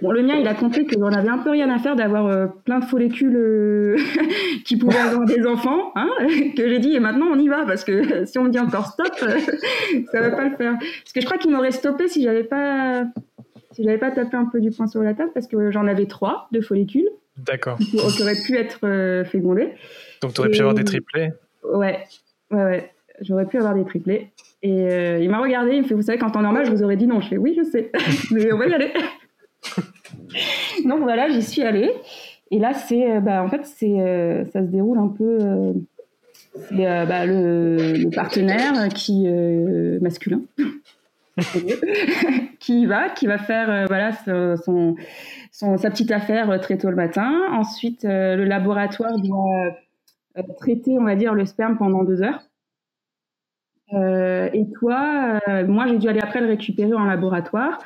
Bon, 0.00 0.10
le 0.10 0.22
mien, 0.22 0.36
il 0.36 0.48
a 0.48 0.54
compris 0.54 0.86
que 0.86 0.94
j'en 0.98 1.12
avais 1.12 1.28
un 1.28 1.38
peu 1.38 1.50
rien 1.50 1.68
à 1.70 1.78
faire 1.78 1.96
d'avoir 1.96 2.26
euh, 2.26 2.46
plein 2.64 2.78
de 2.78 2.84
follicules 2.84 3.36
euh, 3.36 3.96
qui 4.64 4.76
pouvaient 4.76 4.98
avoir 4.98 5.26
des 5.26 5.46
enfants, 5.46 5.92
hein, 5.94 6.08
que 6.56 6.68
j'ai 6.68 6.78
dit, 6.78 6.94
et 6.94 7.00
maintenant 7.00 7.26
on 7.30 7.38
y 7.38 7.48
va, 7.48 7.64
parce 7.66 7.84
que 7.84 8.24
si 8.26 8.38
on 8.38 8.44
me 8.44 8.50
dit 8.50 8.58
encore 8.58 8.86
stop, 8.86 9.14
ça 9.16 9.38
ça 10.10 10.20
va 10.20 10.30
pas 10.30 10.48
le 10.48 10.56
faire. 10.56 10.76
Parce 10.78 11.12
que 11.14 11.20
je 11.20 11.26
crois 11.26 11.38
qu'il 11.38 11.50
m'aurait 11.50 11.72
stoppé 11.72 12.08
si 12.08 12.22
j'avais 12.22 12.44
pas, 12.44 13.04
si 13.72 13.84
j'avais 13.84 13.98
pas 13.98 14.10
tapé 14.10 14.36
un 14.36 14.46
peu 14.46 14.60
du 14.60 14.70
poing 14.70 14.86
sur 14.86 15.02
la 15.02 15.14
table, 15.14 15.30
parce 15.34 15.46
que 15.46 15.70
j'en 15.70 15.86
avais 15.86 16.06
trois 16.06 16.48
de 16.52 16.60
follicules. 16.60 17.08
D'accord. 17.36 17.78
Qui 17.78 18.22
auraient 18.22 18.40
pu 18.44 18.56
être 18.56 18.80
euh, 18.84 19.24
fécondés. 19.24 19.70
Donc 20.20 20.34
tu 20.34 20.40
aurais 20.40 20.50
pu 20.50 20.60
avoir 20.60 20.74
des 20.74 20.84
triplés 20.84 21.30
Ouais, 21.64 22.00
ouais, 22.50 22.64
ouais. 22.64 22.90
J'aurais 23.20 23.46
pu 23.46 23.56
avoir 23.58 23.74
des 23.74 23.84
triplés. 23.84 24.32
Et 24.62 25.18
il 25.20 25.28
m'a 25.28 25.38
regardé, 25.38 25.72
il 25.74 25.82
me 25.82 25.86
fait, 25.86 25.94
vous 25.94 26.02
savez, 26.02 26.18
qu'en 26.18 26.30
temps 26.30 26.42
normal, 26.42 26.66
je 26.66 26.70
vous 26.70 26.82
aurais 26.82 26.96
dit 26.96 27.06
non. 27.06 27.20
Je 27.20 27.28
fais, 27.28 27.36
oui, 27.36 27.54
je 27.56 27.62
sais, 27.62 27.90
mais 28.30 28.52
on 28.52 28.58
va 28.58 28.66
y 28.66 28.74
aller. 28.74 28.92
Donc 30.84 31.00
voilà, 31.00 31.28
j'y 31.28 31.42
suis 31.42 31.62
allée. 31.62 31.92
Et 32.52 32.58
là, 32.58 32.74
c'est, 32.74 33.10
euh, 33.10 33.20
bah, 33.20 33.42
en 33.42 33.48
fait, 33.48 33.64
c'est, 33.64 33.98
euh, 33.98 34.44
ça 34.52 34.60
se 34.60 34.66
déroule 34.66 34.98
un 34.98 35.08
peu. 35.08 35.38
Euh, 35.40 35.72
c'est 36.68 36.76
bah, 37.06 37.24
le, 37.24 38.10
partenaire 38.14 38.88
qui 38.90 39.26
masculin 40.02 40.42
qui 42.60 42.84
va, 42.84 43.08
qui 43.08 43.26
va 43.26 43.38
faire 43.38 43.86
voilà 43.86 44.12
son, 44.12 44.96
sa 45.50 45.88
petite 45.88 46.10
affaire 46.10 46.60
très 46.60 46.76
tôt 46.76 46.90
le 46.90 46.96
matin. 46.96 47.32
Ensuite, 47.52 48.04
le 48.04 48.44
laboratoire 48.44 49.18
doit 49.18 50.44
traiter, 50.58 50.98
on 50.98 51.04
va 51.04 51.16
dire, 51.16 51.32
le 51.32 51.46
sperme 51.46 51.78
pendant 51.78 52.04
deux 52.04 52.20
heures. 52.20 52.42
et 54.52 54.66
toi, 54.78 55.40
moi, 55.66 55.86
j'ai 55.86 55.96
dû 55.96 56.06
aller 56.10 56.20
après 56.20 56.42
le 56.42 56.48
récupérer 56.48 56.92
en 56.92 57.06
laboratoire. 57.06 57.78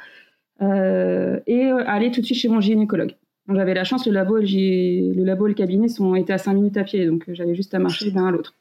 Euh, 0.62 1.38
et 1.46 1.66
euh, 1.66 1.84
aller 1.86 2.10
tout 2.10 2.20
de 2.20 2.26
suite 2.26 2.38
chez 2.38 2.48
mon 2.48 2.60
gynécologue. 2.60 3.14
J'avais 3.48 3.74
la 3.74 3.84
chance, 3.84 4.06
le 4.06 4.12
labo, 4.12 4.38
le 4.38 5.24
labo 5.24 5.46
et 5.46 5.50
le 5.50 5.54
cabinet 5.54 5.88
sont 5.88 6.14
été 6.16 6.32
à 6.32 6.38
5 6.38 6.54
minutes 6.54 6.76
à 6.76 6.84
pied, 6.84 7.06
donc 7.06 7.28
euh, 7.28 7.34
j'avais 7.34 7.54
juste 7.54 7.74
à 7.74 7.78
marcher 7.78 8.10
d'un 8.10 8.26
à 8.26 8.30
l'autre. 8.30 8.54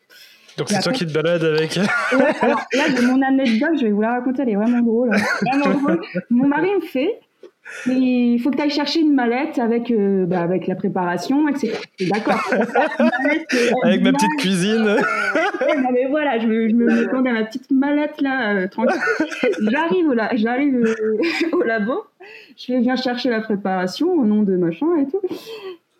Donc 0.57 0.69
c'est 0.69 0.79
toi 0.81 0.91
qui 0.93 1.05
te 1.05 1.11
balades 1.11 1.43
avec. 1.43 1.77
alors, 2.41 2.61
là, 2.73 2.89
de 2.89 3.07
mon 3.07 3.21
anecdote, 3.21 3.71
je 3.79 3.85
vais 3.85 3.91
vous 3.91 4.01
la 4.01 4.13
raconter, 4.13 4.43
elle 4.43 4.49
est 4.49 4.55
vraiment 4.55 4.81
drôle. 4.81 5.09
Vraiment 5.41 5.79
drôle. 5.79 6.01
Mon 6.29 6.47
mari 6.47 6.69
me 6.75 6.85
fait 6.85 7.19
il 7.87 8.39
faut 8.39 8.51
que 8.51 8.57
tu 8.57 8.61
ailles 8.61 8.69
chercher 8.69 8.99
une 9.01 9.13
mallette 9.13 9.59
avec, 9.59 9.91
euh, 9.91 10.25
bah, 10.25 10.41
avec 10.41 10.67
la 10.67 10.75
préparation, 10.75 11.47
etc. 11.47 11.73
D'accord. 12.01 12.39
Euh, 12.53 12.63
avec 13.83 14.01
ma 14.01 14.13
petite 14.13 14.35
cuisine. 14.37 14.83
non, 14.83 15.89
mais 15.91 16.05
voilà, 16.09 16.39
je 16.39 16.47
me, 16.47 16.69
je 16.69 16.75
me 16.75 17.27
à 17.27 17.33
ma 17.33 17.43
petite 17.43 17.69
mallette 17.71 18.21
là, 18.21 18.55
euh, 18.55 18.67
tranquille. 18.67 18.99
J'arrive 19.61 20.07
au, 20.07 20.15
j'arrive 20.35 20.95
au 21.51 21.63
labo, 21.63 22.03
je 22.57 22.73
vais 22.73 22.79
viens 22.81 22.95
chercher 22.95 23.29
la 23.29 23.41
préparation 23.41 24.11
au 24.11 24.25
nom 24.25 24.43
de 24.43 24.55
machin 24.55 24.87
et 24.97 25.07
tout. 25.07 25.21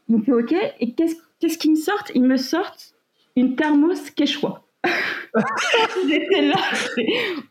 Il 0.10 0.18
me 0.18 0.22
fait 0.22 0.34
OK, 0.34 0.54
et 0.80 0.92
qu'est-ce, 0.92 1.16
qu'est-ce 1.40 1.58
qu'ils 1.58 1.72
me 1.72 1.78
sortent 1.78 2.12
Ils 2.14 2.24
me 2.24 2.38
sortent 2.38 2.94
une 3.36 3.56
thermos 3.56 4.12
quechua. 4.12 4.65
J'étais 6.08 6.42
là. 6.42 6.56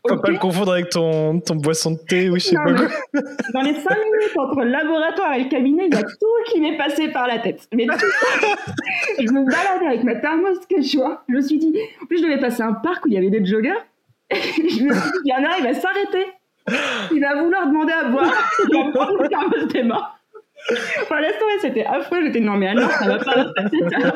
Faut 0.07 0.17
pas 0.17 0.29
le 0.29 0.37
confondre 0.37 0.73
avec 0.73 0.89
ton, 0.89 1.39
ton 1.39 1.55
boisson 1.55 1.91
de 1.91 1.97
thé 1.97 2.29
ou 2.29 2.35
je 2.35 2.45
sais 2.45 2.55
pas 2.55 2.73
quoi. 2.73 2.87
Dans 3.53 3.61
les 3.61 3.73
5 3.73 3.89
minutes 3.89 4.37
entre 4.37 4.61
le 4.61 4.69
laboratoire 4.69 5.33
et 5.33 5.43
le 5.43 5.49
cabinet, 5.49 5.87
il 5.87 5.93
y 5.93 5.97
a 5.97 6.03
tout 6.03 6.51
qui 6.51 6.61
m'est 6.61 6.77
passé 6.77 7.09
par 7.09 7.27
la 7.27 7.39
tête. 7.39 7.67
Mais 7.73 7.85
tout 7.85 8.05
Je 9.19 9.31
me 9.31 9.45
baladais 9.45 9.87
avec 9.87 10.03
ma 10.03 10.15
thermos 10.15 10.59
que 10.69 10.81
je 10.81 10.97
vois. 10.97 11.23
Je 11.29 11.35
me 11.35 11.41
suis 11.41 11.57
dit, 11.57 11.73
en 12.01 12.05
plus, 12.05 12.17
je 12.17 12.23
devais 12.23 12.39
passer 12.39 12.63
un 12.63 12.73
parc 12.73 13.05
où 13.05 13.09
il 13.09 13.13
y 13.13 13.17
avait 13.17 13.29
des 13.29 13.45
joggers. 13.45 13.73
je 14.31 14.83
me 14.83 14.93
suis 14.93 15.11
dit, 15.11 15.19
il 15.25 15.29
y 15.29 15.33
en 15.33 15.43
a, 15.49 15.57
il 15.57 15.63
va 15.63 15.73
s'arrêter. 15.73 16.25
Il 17.11 17.21
va 17.21 17.41
vouloir 17.41 17.67
demander 17.67 17.93
à 17.93 18.05
boire. 18.05 18.33
Il 18.69 18.77
va 18.77 18.91
prendre 18.91 19.21
le 19.21 19.29
thermos 19.29 19.67
des 19.67 19.83
mains. 19.83 20.07
Enfin, 21.01 21.21
laisse 21.21 21.37
tomber, 21.37 21.59
c'était 21.61 21.85
affreux. 21.85 22.23
J'étais, 22.23 22.39
non, 22.39 22.53
mais 22.53 22.67
alors, 22.67 22.89
ça 22.89 23.05
va 23.05 23.19
pas 23.19 23.53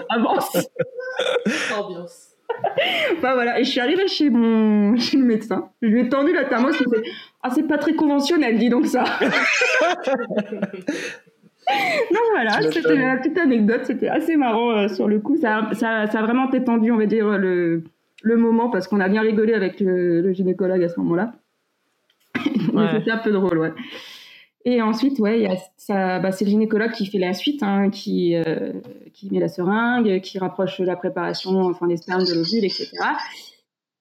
avance. 0.10 0.58
Ambiance. 1.78 2.29
Bah 3.22 3.34
voilà, 3.34 3.60
et 3.60 3.64
je 3.64 3.70
suis 3.70 3.80
arrivée 3.80 4.08
chez 4.08 4.30
mon 4.30 4.96
chez 4.98 5.18
le 5.18 5.26
médecin. 5.26 5.70
Je 5.82 5.88
lui 5.88 6.02
ai 6.02 6.10
tendu 6.10 6.34
la 6.34 6.46
thermos, 6.46 6.76
je 6.78 6.84
me 6.84 7.04
Ah, 7.44 7.50
c'est 7.50 7.68
pas 7.68 7.78
très 7.78 7.94
conventionnel, 7.94 8.58
dis 8.58 8.70
donc 8.70 8.86
ça. 8.86 9.04
donc 9.22 9.32
voilà, 12.32 12.62
c'était 12.72 12.96
la 12.96 13.18
petite 13.18 13.38
anecdote, 13.38 13.82
c'était 13.84 14.08
assez 14.08 14.36
marrant 14.36 14.72
euh, 14.72 14.88
sur 14.88 15.08
le 15.08 15.20
coup. 15.20 15.38
Ça, 15.38 15.70
ça, 15.74 16.08
ça, 16.08 16.20
a 16.20 16.22
vraiment 16.22 16.48
détendu, 16.48 16.92
on 16.92 16.98
va 16.98 17.06
dire, 17.06 17.38
le, 17.38 17.84
le 18.24 18.38
moment, 18.38 18.70
parce 18.70 18.88
qu'on 18.88 19.00
a 19.00 19.10
bien 19.10 19.22
rigolé 19.22 19.54
avec 19.54 19.80
le, 19.80 20.32
gynécologue 20.34 20.84
à 20.84 20.90
ce 20.90 21.00
moment-là. 21.00 21.34
c'était 22.94 23.12
un 23.12 23.18
peu 23.18 23.32
drôle, 23.32 23.58
ouais. 23.58 23.74
Et 24.72 24.84
ensuite, 24.84 25.18
ouais, 25.18 25.48
bah, 25.88 26.32
c'est 26.32 26.46
le 26.46 26.52
gynécologue 26.52 26.92
qui 26.92 27.08
fait 27.08 27.18
la 27.18 27.34
suite, 27.34 27.64
hein, 27.64 27.90
qui, 27.90 28.36
euh, 28.36 28.74
qui 29.14 29.32
met 29.32 29.40
la 29.40 29.48
seringue, 29.48 30.22
qui 30.22 30.38
rapproche 30.38 30.80
la 30.80 30.96
préparation, 30.96 31.62
enfin 31.64 31.88
les 31.88 31.98
spermes 31.98 32.24
de 32.24 32.36
l'ovule, 32.36 32.66
etc. 32.66 32.92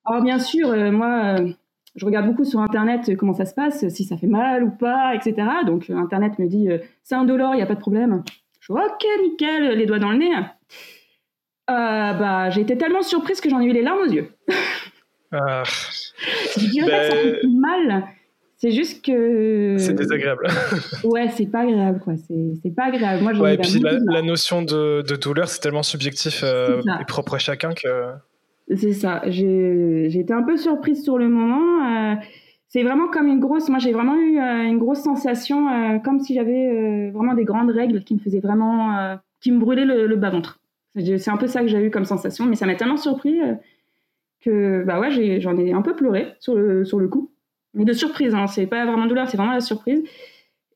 Alors 0.05 0.23
bien 0.23 0.39
sûr, 0.39 0.69
euh, 0.69 0.91
moi, 0.91 1.39
euh, 1.39 1.53
je 1.95 2.05
regarde 2.05 2.27
beaucoup 2.27 2.45
sur 2.45 2.61
Internet 2.61 3.17
comment 3.17 3.33
ça 3.33 3.47
se 3.47 3.55
passe, 3.55 3.89
si 3.89 4.05
ça 4.05 4.19
fait 4.19 4.27
mal 4.27 4.63
ou 4.63 4.71
pas, 4.71 5.15
etc. 5.15 5.37
Donc 5.65 5.89
Internet 5.89 6.39
me 6.39 6.47
dit 6.47 6.69
c'est 7.03 7.15
indolore, 7.15 7.55
il 7.55 7.57
n'y 7.57 7.63
a 7.63 7.67
pas 7.67 7.75
de 7.75 7.81
problème. 7.81 8.23
Je 8.61 8.71
dis 8.71 8.79
ok, 8.79 9.07
nickel, 9.23 9.71
les 9.71 9.87
doigts 9.87 9.99
dans 9.99 10.11
le 10.11 10.19
nez. 10.19 10.35
bah, 11.67 12.51
j'ai 12.51 12.61
été 12.61 12.77
tellement 12.77 13.03
surprise 13.03 13.41
que 13.41 13.49
j'en 13.49 13.61
ai 13.61 13.65
eu 13.65 13.73
les 13.73 13.83
larmes 13.83 14.01
aux 14.01 14.13
yeux. 14.13 14.35
Ah. 15.33 15.63
je 16.59 16.71
dirais 16.71 16.87
que 16.87 17.09
ça 17.09 17.15
ben, 17.15 17.35
fait 17.37 17.47
mal, 17.47 18.09
c'est 18.59 18.73
juste 18.73 19.05
que. 19.05 19.77
C'est 19.79 19.95
désagréable. 19.95 20.49
ouais, 21.05 21.29
c'est 21.29 21.47
pas 21.47 21.61
agréable, 21.61 22.01
quoi. 22.01 22.15
C'est 22.17 22.75
pas 22.75 22.87
agréable. 22.87 23.23
Moi, 23.23 23.33
ouais, 23.35 23.55
et 23.55 23.59
puis 23.59 23.81
la, 23.81 24.21
notion 24.21 24.63
de, 24.63 25.03
de 25.03 25.15
douleur, 25.15 25.49
c'est 25.49 25.61
tellement 25.61 25.85
subjectif 25.85 26.41
euh, 26.43 26.83
et 27.01 27.05
propre 27.05 27.35
à 27.35 27.39
chacun 27.39 27.71
que. 27.73 27.89
C'est 28.75 28.95
ça. 28.95 29.23
J'ai 29.27 30.19
été 30.19 30.33
un 30.33 30.43
peu 30.43 30.57
surprise 30.57 31.05
sur 31.05 31.19
le 31.19 31.29
moment. 31.29 31.87
Euh, 31.87 32.15
c'est 32.67 32.83
vraiment 32.83 33.07
comme 33.07 33.29
une 33.29 33.39
grosse. 33.39 33.69
Moi, 33.69 33.79
j'ai 33.79 33.93
vraiment 33.93 34.17
eu 34.17 34.41
euh, 34.41 34.65
une 34.65 34.79
grosse 34.79 35.03
sensation, 35.03 36.01
comme 36.03 36.19
si 36.19 36.35
j'avais 36.35 37.11
vraiment 37.11 37.35
des 37.35 37.45
grandes 37.45 37.71
règles 37.71 38.03
qui 38.03 38.15
me 38.15 38.19
faisaient 38.19 38.41
vraiment. 38.41 39.19
qui 39.41 39.53
me 39.53 39.61
brûlaient 39.61 39.85
le, 39.85 40.17
bas-ventre. 40.17 40.59
C'est 40.97 41.31
un 41.31 41.37
peu 41.37 41.47
ça 41.47 41.61
que 41.61 41.69
j'ai 41.69 41.81
eu 41.81 41.91
comme 41.91 42.05
sensation, 42.05 42.45
mais 42.45 42.57
ça 42.57 42.67
m'a 42.67 42.75
tellement 42.75 42.97
surpris 42.97 43.39
que, 44.41 44.83
bah 44.85 44.99
ouais, 44.99 45.41
j'en 45.41 45.57
ai, 45.57 45.69
ai, 45.69 45.73
un 45.73 45.83
peu 45.83 45.95
pleuré 45.95 46.35
sur 46.41 46.57
le, 46.57 46.85
sur 46.85 46.99
le 46.99 47.07
coup 47.07 47.31
mais 47.75 47.85
de 47.85 47.93
surprise. 47.93 48.35
Hein. 48.35 48.47
C'est 48.47 48.67
pas 48.67 48.85
vraiment 48.87 49.07
douleur, 49.07 49.29
c'est 49.29 49.37
vraiment 49.37 49.53
la 49.53 49.61
surprise. 49.61 50.03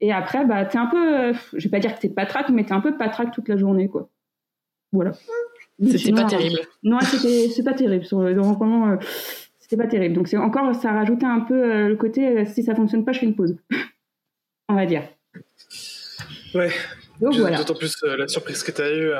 Et 0.00 0.12
après, 0.12 0.44
bah, 0.44 0.64
t'es 0.64 0.78
un 0.78 0.86
peu, 0.86 1.16
euh, 1.16 1.32
je 1.52 1.64
vais 1.64 1.70
pas 1.70 1.78
dire 1.78 1.94
que 1.94 2.00
t'es 2.00 2.08
patraque, 2.08 2.48
mais 2.50 2.64
t'es 2.64 2.72
un 2.72 2.80
peu 2.80 2.96
patraque 2.96 3.32
toute 3.32 3.48
la 3.48 3.56
journée, 3.56 3.88
quoi. 3.88 4.08
Voilà. 4.92 5.12
C'était 5.80 6.12
pas 6.12 6.24
terrible. 6.24 6.58
non, 6.82 6.98
c'est 7.00 7.64
pas 7.64 7.72
terrible. 7.72 8.04
Sur, 8.04 8.18
vraiment, 8.18 8.90
euh, 8.90 8.96
c'était 9.58 9.76
pas 9.76 9.86
terrible. 9.86 10.14
Donc 10.14 10.28
c'est 10.28 10.36
encore, 10.36 10.74
ça 10.74 10.90
a 10.90 10.94
rajouté 10.94 11.24
un 11.24 11.40
peu 11.40 11.54
euh, 11.54 11.88
le 11.88 11.96
côté, 11.96 12.44
si 12.46 12.62
ça 12.62 12.74
fonctionne 12.74 13.04
pas, 13.04 13.12
je 13.12 13.20
fais 13.20 13.26
une 13.26 13.36
pause. 13.36 13.56
On 14.68 14.74
va 14.74 14.86
dire. 14.86 15.02
Ouais. 16.54 16.70
Donc 17.20 17.34
voilà. 17.36 17.58
D'autant 17.58 17.74
plus 17.74 17.96
la 18.04 18.26
surprise 18.26 18.62
que 18.62 18.72
t'as 18.72 18.90
eue. 18.92 19.12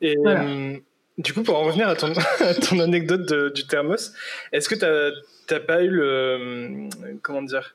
Et 0.00 0.16
voilà. 0.16 0.44
Du 1.18 1.32
coup, 1.32 1.42
pour 1.42 1.58
en 1.58 1.64
revenir 1.64 1.88
à 1.88 1.96
ton, 1.96 2.12
anecdote 2.80 3.52
du 3.52 3.66
thermos, 3.66 4.12
est-ce 4.52 4.68
que 4.68 4.74
tu 4.74 5.54
n'as 5.54 5.60
pas 5.60 5.82
eu 5.82 5.90
le. 5.90 6.88
Comment 7.22 7.42
dire 7.42 7.74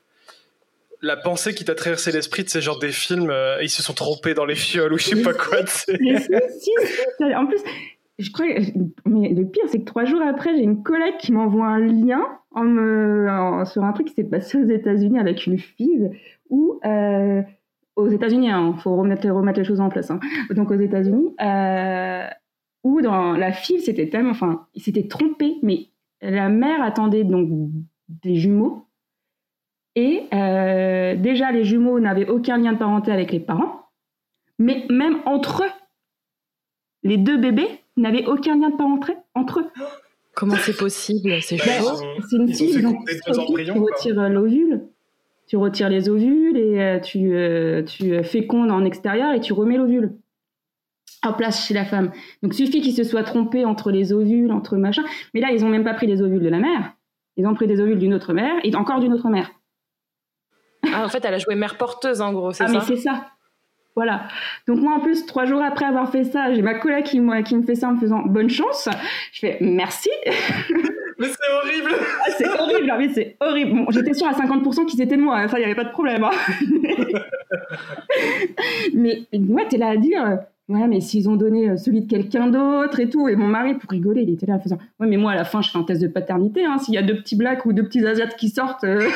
la 1.04 1.16
pensée 1.16 1.54
qui 1.54 1.64
t'a 1.64 1.74
traversé 1.74 2.10
l'esprit 2.12 2.44
de 2.44 2.48
ces 2.48 2.60
genres 2.60 2.78
des 2.78 2.90
films, 2.90 3.30
euh, 3.30 3.62
ils 3.62 3.68
se 3.68 3.82
sont 3.82 3.92
trompés 3.92 4.34
dans 4.34 4.46
les 4.46 4.54
fioles 4.54 4.92
ou 4.92 4.98
je 4.98 5.04
sais 5.04 5.22
pas 5.22 5.34
quoi. 5.34 5.58
en 5.60 7.46
plus, 7.46 7.60
je 8.18 8.30
crois, 8.30 8.46
mais 9.04 9.28
le 9.28 9.44
pire, 9.44 9.64
c'est 9.68 9.80
que 9.80 9.84
trois 9.84 10.04
jours 10.04 10.22
après, 10.22 10.56
j'ai 10.56 10.62
une 10.62 10.82
collègue 10.82 11.16
qui 11.18 11.32
m'envoie 11.32 11.66
un 11.66 11.80
lien 11.80 12.22
sur 13.66 13.84
un 13.84 13.92
truc 13.92 14.08
qui 14.08 14.14
s'est 14.14 14.24
passé 14.24 14.58
aux 14.58 14.68
États-Unis 14.68 15.18
avec 15.18 15.46
une 15.46 15.58
fille 15.58 16.10
où, 16.48 16.80
euh, 16.84 17.42
aux 17.96 18.08
États-Unis, 18.08 18.46
il 18.46 18.50
hein, 18.50 18.74
faut 18.82 18.96
remettre, 18.96 19.28
remettre 19.28 19.58
les 19.58 19.64
choses 19.64 19.80
en 19.80 19.88
place. 19.88 20.10
Hein. 20.10 20.20
Donc 20.50 20.70
aux 20.70 20.78
États-Unis, 20.78 21.34
euh, 21.40 22.26
où 22.84 23.00
dans 23.00 23.32
la 23.32 23.52
file, 23.52 23.80
c'était 23.80 24.08
tellement, 24.08 24.30
enfin, 24.30 24.66
il 24.74 24.82
s'était 24.82 25.08
trompé, 25.08 25.56
mais 25.62 25.88
la 26.20 26.48
mère 26.48 26.82
attendait 26.82 27.24
donc 27.24 27.48
des 28.08 28.36
jumeaux. 28.36 28.86
Et 29.96 30.24
euh, 30.32 31.16
déjà, 31.16 31.50
les 31.50 31.64
jumeaux 31.64 31.98
n'avaient 31.98 32.28
aucun 32.28 32.58
lien 32.58 32.72
de 32.72 32.78
parenté 32.78 33.10
avec 33.10 33.32
les 33.32 33.40
parents, 33.40 33.86
mais 34.58 34.86
même 34.90 35.18
entre 35.24 35.64
eux, 35.64 35.70
les 37.02 37.16
deux 37.16 37.38
bébés 37.38 37.68
n'avaient 37.96 38.26
aucun 38.26 38.58
lien 38.58 38.70
de 38.70 38.76
parenté 38.76 39.14
entre 39.34 39.60
eux. 39.60 39.66
Comment 40.34 40.56
c'est 40.56 40.76
possible? 40.76 41.40
C'est 41.42 41.56
ben, 41.56 41.82
C'est 42.28 42.36
une 42.36 42.52
fille, 42.52 42.82
donc 42.82 42.96
tu 43.06 43.30
retires 43.70 44.28
l'ovule, 44.28 44.82
tu 45.46 45.56
retires 45.56 45.88
les 45.88 46.08
ovules 46.08 46.56
et 46.56 46.82
euh, 46.82 46.98
tu, 46.98 47.34
euh, 47.34 47.82
tu 47.84 48.22
fécondes 48.24 48.72
en 48.72 48.84
extérieur 48.84 49.32
et 49.32 49.40
tu 49.40 49.52
remets 49.52 49.76
l'ovule 49.76 50.16
en 51.26 51.32
place 51.32 51.66
chez 51.66 51.74
la 51.74 51.84
femme. 51.84 52.10
Donc, 52.42 52.54
suffit 52.54 52.80
qu'ils 52.80 52.94
se 52.94 53.04
soient 53.04 53.22
trompés 53.22 53.64
entre 53.64 53.90
les 53.90 54.12
ovules, 54.12 54.52
entre 54.52 54.76
machin. 54.76 55.02
Mais 55.32 55.40
là, 55.40 55.50
ils 55.52 55.62
n'ont 55.62 55.68
même 55.68 55.84
pas 55.84 55.94
pris 55.94 56.06
les 56.06 56.22
ovules 56.22 56.42
de 56.42 56.48
la 56.48 56.58
mère. 56.58 56.94
Ils 57.36 57.46
ont 57.46 57.54
pris 57.54 57.66
des 57.66 57.80
ovules 57.80 57.98
d'une 57.98 58.14
autre 58.14 58.32
mère 58.32 58.54
et 58.62 58.74
encore 58.76 59.00
d'une 59.00 59.12
autre 59.12 59.28
mère. 59.28 59.50
Ah, 60.92 61.04
en 61.04 61.08
fait, 61.08 61.24
elle 61.24 61.34
a 61.34 61.38
joué 61.38 61.54
mère 61.54 61.76
porteuse, 61.76 62.20
en 62.20 62.32
gros, 62.32 62.52
c'est 62.52 62.64
ah, 62.64 62.68
ça 62.68 62.72
mais 62.72 62.80
c'est 62.80 62.96
ça. 62.96 63.26
Voilà. 63.96 64.26
Donc, 64.66 64.80
moi, 64.80 64.94
en 64.94 65.00
plus, 65.00 65.24
trois 65.26 65.44
jours 65.44 65.62
après 65.62 65.84
avoir 65.84 66.10
fait 66.10 66.24
ça, 66.24 66.52
j'ai 66.52 66.62
ma 66.62 66.74
collègue 66.74 67.04
qui, 67.04 67.20
moi, 67.20 67.42
qui 67.42 67.56
me 67.56 67.62
fait 67.62 67.76
ça 67.76 67.88
en 67.88 67.92
me 67.92 68.00
faisant 68.00 68.22
bonne 68.22 68.50
chance. 68.50 68.88
Je 69.32 69.40
fais 69.40 69.58
merci. 69.60 70.10
Mais 71.18 71.28
c'est 71.28 71.52
horrible 71.52 71.94
ah, 71.94 72.30
C'est 72.36 72.60
horrible, 72.60 72.92
mais 72.98 73.08
c'est 73.08 73.36
horrible. 73.40 73.86
J'étais 73.90 74.14
sûre 74.14 74.26
à 74.26 74.32
50% 74.32 74.86
qu'ils 74.86 75.00
étaient 75.00 75.16
de 75.16 75.22
moi, 75.22 75.46
ça, 75.46 75.58
il 75.58 75.60
n'y 75.60 75.66
avait 75.66 75.76
pas 75.76 75.84
de 75.84 75.92
problème. 75.92 76.24
Hein. 76.24 76.30
mais 78.94 79.22
ouais, 79.32 79.68
t'es 79.68 79.76
là 79.76 79.90
à 79.90 79.96
dire 79.96 80.40
Ouais, 80.66 80.86
mais 80.88 81.02
s'ils 81.02 81.28
ont 81.28 81.36
donné 81.36 81.68
euh, 81.68 81.76
celui 81.76 82.00
de 82.00 82.10
quelqu'un 82.10 82.46
d'autre 82.46 82.98
et 82.98 83.10
tout. 83.10 83.28
Et 83.28 83.36
mon 83.36 83.46
mari, 83.46 83.74
pour 83.74 83.90
rigoler, 83.90 84.22
il 84.22 84.32
était 84.32 84.46
là 84.46 84.54
en 84.54 84.60
faisant 84.60 84.78
Ouais, 84.98 85.06
mais 85.06 85.18
moi, 85.18 85.32
à 85.32 85.34
la 85.34 85.44
fin, 85.44 85.60
je 85.60 85.70
fais 85.70 85.76
un 85.76 85.82
test 85.82 86.00
de 86.00 86.08
paternité. 86.08 86.64
Hein. 86.64 86.78
S'il 86.78 86.94
y 86.94 86.98
a 86.98 87.02
deux 87.02 87.16
petits 87.16 87.36
blacks 87.36 87.66
ou 87.66 87.74
deux 87.74 87.84
petits 87.84 88.04
asiates 88.06 88.34
qui 88.36 88.48
sortent, 88.48 88.84
euh, 88.84 89.06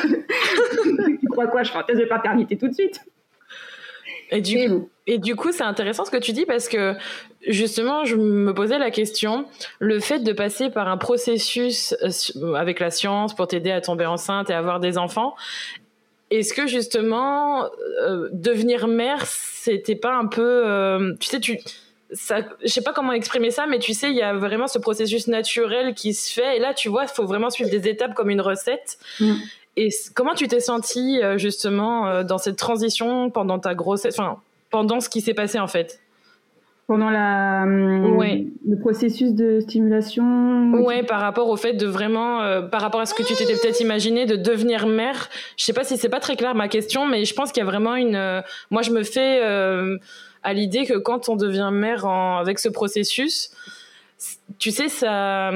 tu 1.19 1.27
crois 1.27 1.47
quoi? 1.47 1.63
Je 1.63 1.71
fais 1.71 1.79
un 1.79 1.83
test 1.83 1.99
de 1.99 2.05
paternité 2.05 2.55
tout 2.55 2.67
de 2.67 2.73
suite. 2.73 3.01
Et 4.31 4.41
du, 4.41 4.69
coup, 4.69 4.89
et 5.07 5.17
du 5.17 5.35
coup, 5.35 5.51
c'est 5.51 5.63
intéressant 5.63 6.05
ce 6.05 6.11
que 6.11 6.17
tu 6.17 6.33
dis 6.33 6.45
parce 6.45 6.69
que 6.69 6.93
justement, 7.47 8.05
je 8.05 8.15
me 8.15 8.53
posais 8.53 8.77
la 8.77 8.91
question 8.91 9.45
le 9.79 9.99
fait 9.99 10.19
de 10.19 10.33
passer 10.33 10.69
par 10.69 10.87
un 10.87 10.97
processus 10.97 11.95
euh, 12.03 12.53
avec 12.53 12.79
la 12.79 12.91
science 12.91 13.35
pour 13.35 13.47
t'aider 13.47 13.71
à 13.71 13.81
tomber 13.81 14.05
enceinte 14.05 14.51
et 14.51 14.53
avoir 14.53 14.79
des 14.79 14.99
enfants, 14.99 15.33
est-ce 16.29 16.53
que 16.53 16.67
justement 16.67 17.65
devenir 18.31 18.87
mère, 18.87 19.25
c'était 19.69 19.95
pas 19.95 20.15
un 20.15 20.27
peu, 20.27 20.63
euh, 20.65 21.13
tu 21.19 21.29
sais, 21.29 21.39
tu, 21.39 21.59
ça, 22.11 22.41
je 22.63 22.67
sais 22.67 22.81
pas 22.81 22.93
comment 22.93 23.13
exprimer 23.13 23.51
ça, 23.51 23.67
mais 23.67 23.79
tu 23.79 23.93
sais, 23.93 24.09
il 24.09 24.15
y 24.15 24.21
a 24.21 24.33
vraiment 24.33 24.67
ce 24.67 24.79
processus 24.79 25.27
naturel 25.27 25.93
qui 25.93 26.13
se 26.13 26.33
fait. 26.33 26.57
Et 26.57 26.59
là, 26.59 26.73
tu 26.73 26.89
vois, 26.89 27.03
il 27.03 27.09
faut 27.09 27.25
vraiment 27.25 27.49
suivre 27.49 27.69
des 27.69 27.87
étapes 27.87 28.13
comme 28.13 28.29
une 28.29 28.41
recette. 28.41 28.97
Mm. 29.19 29.35
Et 29.77 29.89
comment 30.15 30.33
tu 30.33 30.47
t'es 30.47 30.59
sentie 30.59 31.21
euh, 31.21 31.37
justement 31.37 32.07
euh, 32.07 32.23
dans 32.23 32.37
cette 32.37 32.57
transition 32.57 33.29
pendant 33.29 33.59
ta 33.59 33.75
grossesse, 33.75 34.17
enfin, 34.19 34.41
pendant 34.71 34.99
ce 34.99 35.09
qui 35.09 35.21
s'est 35.21 35.33
passé 35.33 35.59
en 35.59 35.67
fait? 35.67 35.99
Pendant 36.89 37.11
la, 37.11 37.65
le 37.67 38.79
processus 38.79 39.35
de 39.35 39.59
stimulation 39.59 40.71
Ouais, 40.71 41.03
par 41.03 41.21
rapport 41.21 41.47
au 41.49 41.55
fait 41.55 41.73
de 41.73 41.85
vraiment, 41.85 42.67
par 42.71 42.81
rapport 42.81 42.99
à 42.99 43.05
ce 43.05 43.13
que 43.13 43.21
tu 43.21 43.35
t'étais 43.35 43.53
peut-être 43.53 43.79
imaginé 43.79 44.25
de 44.25 44.35
devenir 44.35 44.87
mère. 44.87 45.29
Je 45.55 45.65
sais 45.65 45.73
pas 45.73 45.83
si 45.83 45.97
c'est 45.97 46.09
pas 46.09 46.19
très 46.19 46.35
clair 46.35 46.55
ma 46.55 46.67
question, 46.67 47.05
mais 47.05 47.25
je 47.25 47.35
pense 47.35 47.51
qu'il 47.51 47.61
y 47.61 47.67
a 47.67 47.69
vraiment 47.69 47.95
une. 47.95 48.41
moi, 48.71 48.81
je 48.81 48.89
me 48.89 49.03
fais 49.03 49.39
à 50.41 50.53
l'idée 50.53 50.87
que 50.87 50.97
quand 50.97 51.29
on 51.29 51.35
devient 51.35 51.69
mère 51.71 52.07
en, 52.07 52.39
avec 52.39 52.57
ce 52.57 52.69
processus, 52.69 53.51
tu 54.57 54.71
sais, 54.71 54.89
ça 54.89 55.51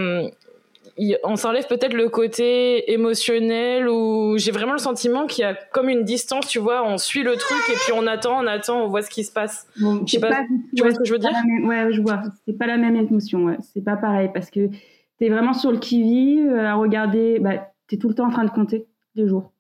on 1.23 1.35
s'enlève 1.35 1.65
peut-être 1.67 1.93
le 1.93 2.09
côté 2.09 2.91
émotionnel 2.91 3.87
où 3.89 4.37
j'ai 4.37 4.51
vraiment 4.51 4.73
le 4.73 4.79
sentiment 4.79 5.25
qu'il 5.25 5.41
y 5.41 5.45
a 5.45 5.55
comme 5.71 5.89
une 5.89 6.03
distance, 6.03 6.47
tu 6.47 6.59
vois, 6.59 6.87
on 6.87 6.97
suit 6.97 7.23
le 7.23 7.35
truc 7.35 7.61
et 7.69 7.73
puis 7.73 7.93
on 7.95 8.05
attend, 8.05 8.43
on 8.43 8.47
attend, 8.47 8.83
on 8.83 8.87
voit 8.87 9.01
ce 9.01 9.09
qui 9.09 9.23
se 9.23 9.31
passe. 9.31 9.67
je 9.75 9.83
sais 10.07 10.19
pas, 10.19 10.43
tu 10.75 10.83
vois 10.83 10.93
ce 10.93 10.99
que 10.99 11.05
je 11.05 11.13
veux 11.13 11.19
dire 11.19 11.31
Ouais, 11.63 11.91
je 11.91 12.01
vois. 12.01 12.21
C'est 12.45 12.57
pas 12.57 12.67
la 12.67 12.77
même 12.77 12.95
émotion, 12.95 13.45
ouais. 13.45 13.57
c'est 13.73 13.83
pas 13.83 13.97
pareil 13.97 14.29
parce 14.33 14.51
que 14.51 14.67
tu 14.67 15.25
es 15.25 15.29
vraiment 15.29 15.53
sur 15.53 15.71
le 15.71 15.79
qui-vive 15.79 16.53
à 16.55 16.75
regarder, 16.75 17.39
bah, 17.39 17.71
tu 17.87 17.95
es 17.95 17.97
tout 17.97 18.09
le 18.09 18.15
temps 18.15 18.27
en 18.27 18.31
train 18.31 18.45
de 18.45 18.51
compter 18.51 18.85
les 19.15 19.27
jours. 19.27 19.51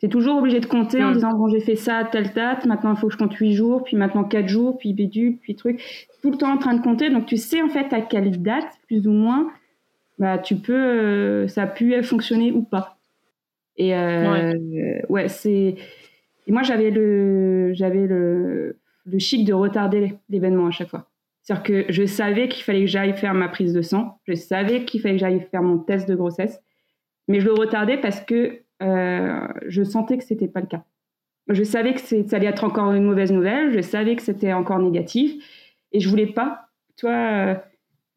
Tu 0.00 0.06
es 0.06 0.08
toujours 0.08 0.38
obligé 0.38 0.60
de 0.60 0.66
compter 0.66 1.02
en 1.02 1.10
mm. 1.10 1.14
disant 1.14 1.32
bon 1.32 1.48
j'ai 1.48 1.60
fait 1.60 1.76
ça 1.76 1.98
à 1.98 2.04
telle 2.04 2.32
date, 2.32 2.64
maintenant 2.66 2.94
il 2.94 2.96
faut 2.98 3.08
que 3.08 3.12
je 3.12 3.18
compte 3.18 3.34
8 3.34 3.52
jours, 3.52 3.82
puis 3.82 3.96
maintenant 3.96 4.24
4 4.24 4.46
jours, 4.48 4.78
puis 4.78 4.94
bédu, 4.94 5.38
puis 5.42 5.56
truc. 5.56 5.82
Tout 6.22 6.30
le 6.30 6.38
temps 6.38 6.52
en 6.52 6.58
train 6.58 6.74
de 6.74 6.82
compter, 6.82 7.10
donc 7.10 7.26
tu 7.26 7.36
sais 7.36 7.60
en 7.60 7.68
fait 7.68 7.92
à 7.92 8.00
quelle 8.00 8.40
date, 8.40 8.68
plus 8.86 9.06
ou 9.06 9.12
moins, 9.12 9.50
bah 10.18 10.38
tu 10.38 10.56
peux, 10.56 10.74
euh, 10.74 11.48
ça 11.48 11.62
a 11.62 11.66
pu 11.66 12.00
fonctionner 12.02 12.52
ou 12.52 12.62
pas. 12.62 12.98
Et 13.76 13.94
euh, 13.94 15.00
ouais, 15.08 15.28
c'est. 15.28 15.76
Et 16.46 16.52
moi 16.52 16.62
j'avais 16.62 16.90
le, 16.90 17.72
j'avais 17.74 18.06
le, 18.06 18.78
le 19.06 19.18
chic 19.18 19.44
de 19.44 19.52
retarder 19.52 20.14
l'événement 20.28 20.66
à 20.66 20.70
chaque 20.70 20.88
fois. 20.88 21.08
C'est-à-dire 21.42 21.62
que 21.62 21.92
je 21.92 22.04
savais 22.04 22.48
qu'il 22.48 22.64
fallait 22.64 22.80
que 22.80 22.90
j'aille 22.90 23.16
faire 23.16 23.34
ma 23.34 23.48
prise 23.48 23.72
de 23.72 23.80
sang, 23.80 24.18
je 24.26 24.34
savais 24.34 24.84
qu'il 24.84 25.00
fallait 25.00 25.14
que 25.14 25.20
j'aille 25.20 25.46
faire 25.50 25.62
mon 25.62 25.78
test 25.78 26.08
de 26.08 26.14
grossesse, 26.14 26.60
mais 27.26 27.40
je 27.40 27.46
le 27.46 27.54
retardais 27.54 27.96
parce 27.96 28.20
que 28.20 28.60
euh, 28.82 29.48
je 29.66 29.82
sentais 29.82 30.18
que 30.18 30.24
c'était 30.24 30.48
pas 30.48 30.60
le 30.60 30.66
cas. 30.66 30.84
Je 31.48 31.62
savais 31.62 31.94
que 31.94 32.00
ça 32.00 32.36
allait 32.36 32.46
être 32.46 32.64
encore 32.64 32.92
une 32.92 33.04
mauvaise 33.04 33.32
nouvelle, 33.32 33.72
je 33.72 33.80
savais 33.80 34.16
que 34.16 34.22
c'était 34.22 34.52
encore 34.52 34.78
négatif, 34.78 35.42
et 35.92 36.00
je 36.00 36.08
voulais 36.10 36.26
pas, 36.26 36.68
toi, 36.98 37.62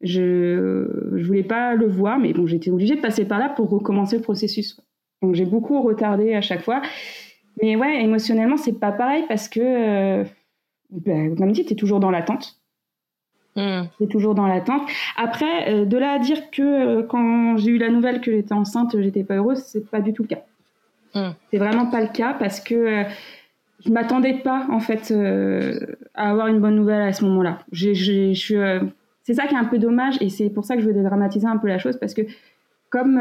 je, 0.02 1.10
je 1.14 1.26
voulais 1.26 1.42
pas 1.42 1.74
le 1.74 1.86
voir, 1.86 2.18
mais 2.18 2.32
bon, 2.32 2.46
j'étais 2.46 2.70
obligée 2.70 2.96
de 2.96 3.00
passer 3.00 3.24
par 3.24 3.38
là 3.38 3.48
pour 3.48 3.70
recommencer 3.70 4.16
le 4.16 4.22
processus. 4.22 4.80
Donc 5.22 5.34
j'ai 5.34 5.44
beaucoup 5.44 5.80
retardé 5.82 6.34
à 6.34 6.40
chaque 6.40 6.62
fois. 6.62 6.82
Mais 7.62 7.76
ouais, 7.76 8.02
émotionnellement, 8.02 8.56
c'est 8.56 8.78
pas 8.78 8.92
pareil 8.92 9.24
parce 9.28 9.48
que, 9.48 9.60
euh, 9.60 10.24
ben, 10.90 11.36
comme 11.36 11.52
dit, 11.52 11.64
tu 11.64 11.74
es 11.74 11.76
toujours 11.76 12.00
dans 12.00 12.10
l'attente. 12.10 12.58
Mm. 13.56 13.82
C'est 13.98 14.08
toujours 14.08 14.34
dans 14.34 14.46
l'attente. 14.46 14.82
Après, 15.16 15.84
de 15.84 15.98
là 15.98 16.12
à 16.12 16.18
dire 16.18 16.50
que 16.50 17.02
quand 17.02 17.56
j'ai 17.58 17.72
eu 17.72 17.78
la 17.78 17.90
nouvelle 17.90 18.20
que 18.20 18.32
j'étais 18.32 18.54
enceinte, 18.54 18.96
j'étais 19.00 19.22
pas 19.22 19.34
heureuse, 19.34 19.58
c'est 19.58 19.88
pas 19.88 20.00
du 20.00 20.12
tout 20.12 20.22
le 20.22 20.28
cas. 20.28 20.42
Mm. 21.14 21.30
C'est 21.50 21.58
vraiment 21.58 21.86
pas 21.86 22.00
le 22.00 22.08
cas 22.08 22.34
parce 22.34 22.60
que 22.60 22.74
euh, 22.74 23.04
je 23.84 23.90
m'attendais 23.90 24.34
pas 24.34 24.66
en 24.70 24.80
fait 24.80 25.10
euh, 25.10 25.78
à 26.14 26.30
avoir 26.30 26.46
une 26.46 26.60
bonne 26.60 26.76
nouvelle 26.76 27.02
à 27.02 27.12
ce 27.12 27.24
moment-là. 27.24 27.58
Euh, 27.72 28.80
c'est 29.22 29.34
ça 29.34 29.46
qui 29.46 29.54
est 29.54 29.58
un 29.58 29.64
peu 29.64 29.78
dommage 29.78 30.16
et 30.20 30.28
c'est 30.28 30.50
pour 30.50 30.64
ça 30.64 30.76
que 30.76 30.82
je 30.82 30.86
veux 30.86 30.94
dédramatiser 30.94 31.46
un 31.46 31.56
peu 31.56 31.68
la 31.68 31.78
chose 31.78 31.96
parce 31.98 32.14
que 32.14 32.22
comme 32.90 33.16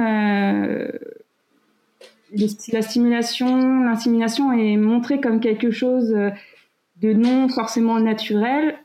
la 2.33 2.81
stimulation, 2.81 3.83
l'insémination 3.83 4.51
est 4.51 4.77
montrée 4.77 5.21
comme 5.21 5.39
quelque 5.39 5.71
chose 5.71 6.09
de 6.09 7.13
non 7.13 7.47
forcément 7.49 7.99
naturel, 7.99 8.75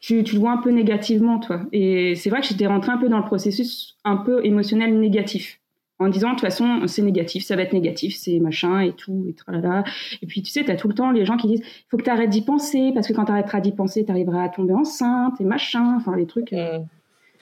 tu, 0.00 0.22
tu, 0.22 0.34
le 0.34 0.40
vois 0.40 0.52
un 0.52 0.58
peu 0.58 0.70
négativement, 0.70 1.38
toi. 1.40 1.62
Et 1.72 2.14
c'est 2.14 2.30
vrai 2.30 2.40
que 2.40 2.46
j'étais 2.46 2.66
rentrée 2.66 2.92
un 2.92 2.98
peu 2.98 3.08
dans 3.08 3.18
le 3.18 3.24
processus 3.24 3.96
un 4.04 4.16
peu 4.16 4.44
émotionnel 4.44 4.98
négatif 4.98 5.60
en 5.98 6.08
disant 6.08 6.28
de 6.28 6.34
toute 6.34 6.42
façon 6.42 6.86
c'est 6.86 7.02
négatif, 7.02 7.44
ça 7.44 7.56
va 7.56 7.62
être 7.62 7.72
négatif, 7.72 8.16
c'est 8.16 8.38
machin 8.38 8.80
et 8.80 8.92
tout 8.92 9.26
et 9.28 9.32
tralala. 9.32 9.84
Et 10.22 10.26
puis 10.26 10.42
tu 10.42 10.50
sais, 10.50 10.64
tu 10.64 10.70
as 10.70 10.76
tout 10.76 10.88
le 10.88 10.94
temps 10.94 11.10
les 11.10 11.24
gens 11.24 11.36
qui 11.36 11.48
disent 11.48 11.60
il 11.62 11.84
faut 11.90 11.96
que 11.96 12.04
tu 12.04 12.10
arrêtes 12.10 12.30
d'y 12.30 12.42
penser 12.42 12.92
parce 12.94 13.08
que 13.08 13.12
quand 13.12 13.24
tu 13.24 13.32
arrêteras 13.32 13.60
d'y 13.60 13.72
penser, 13.72 14.04
tu 14.04 14.10
arriveras 14.10 14.44
à 14.44 14.48
tomber 14.48 14.74
enceinte 14.74 15.40
et 15.40 15.44
machin, 15.44 15.96
enfin 15.96 16.16
les 16.16 16.26
trucs 16.26 16.52
euh, 16.52 16.78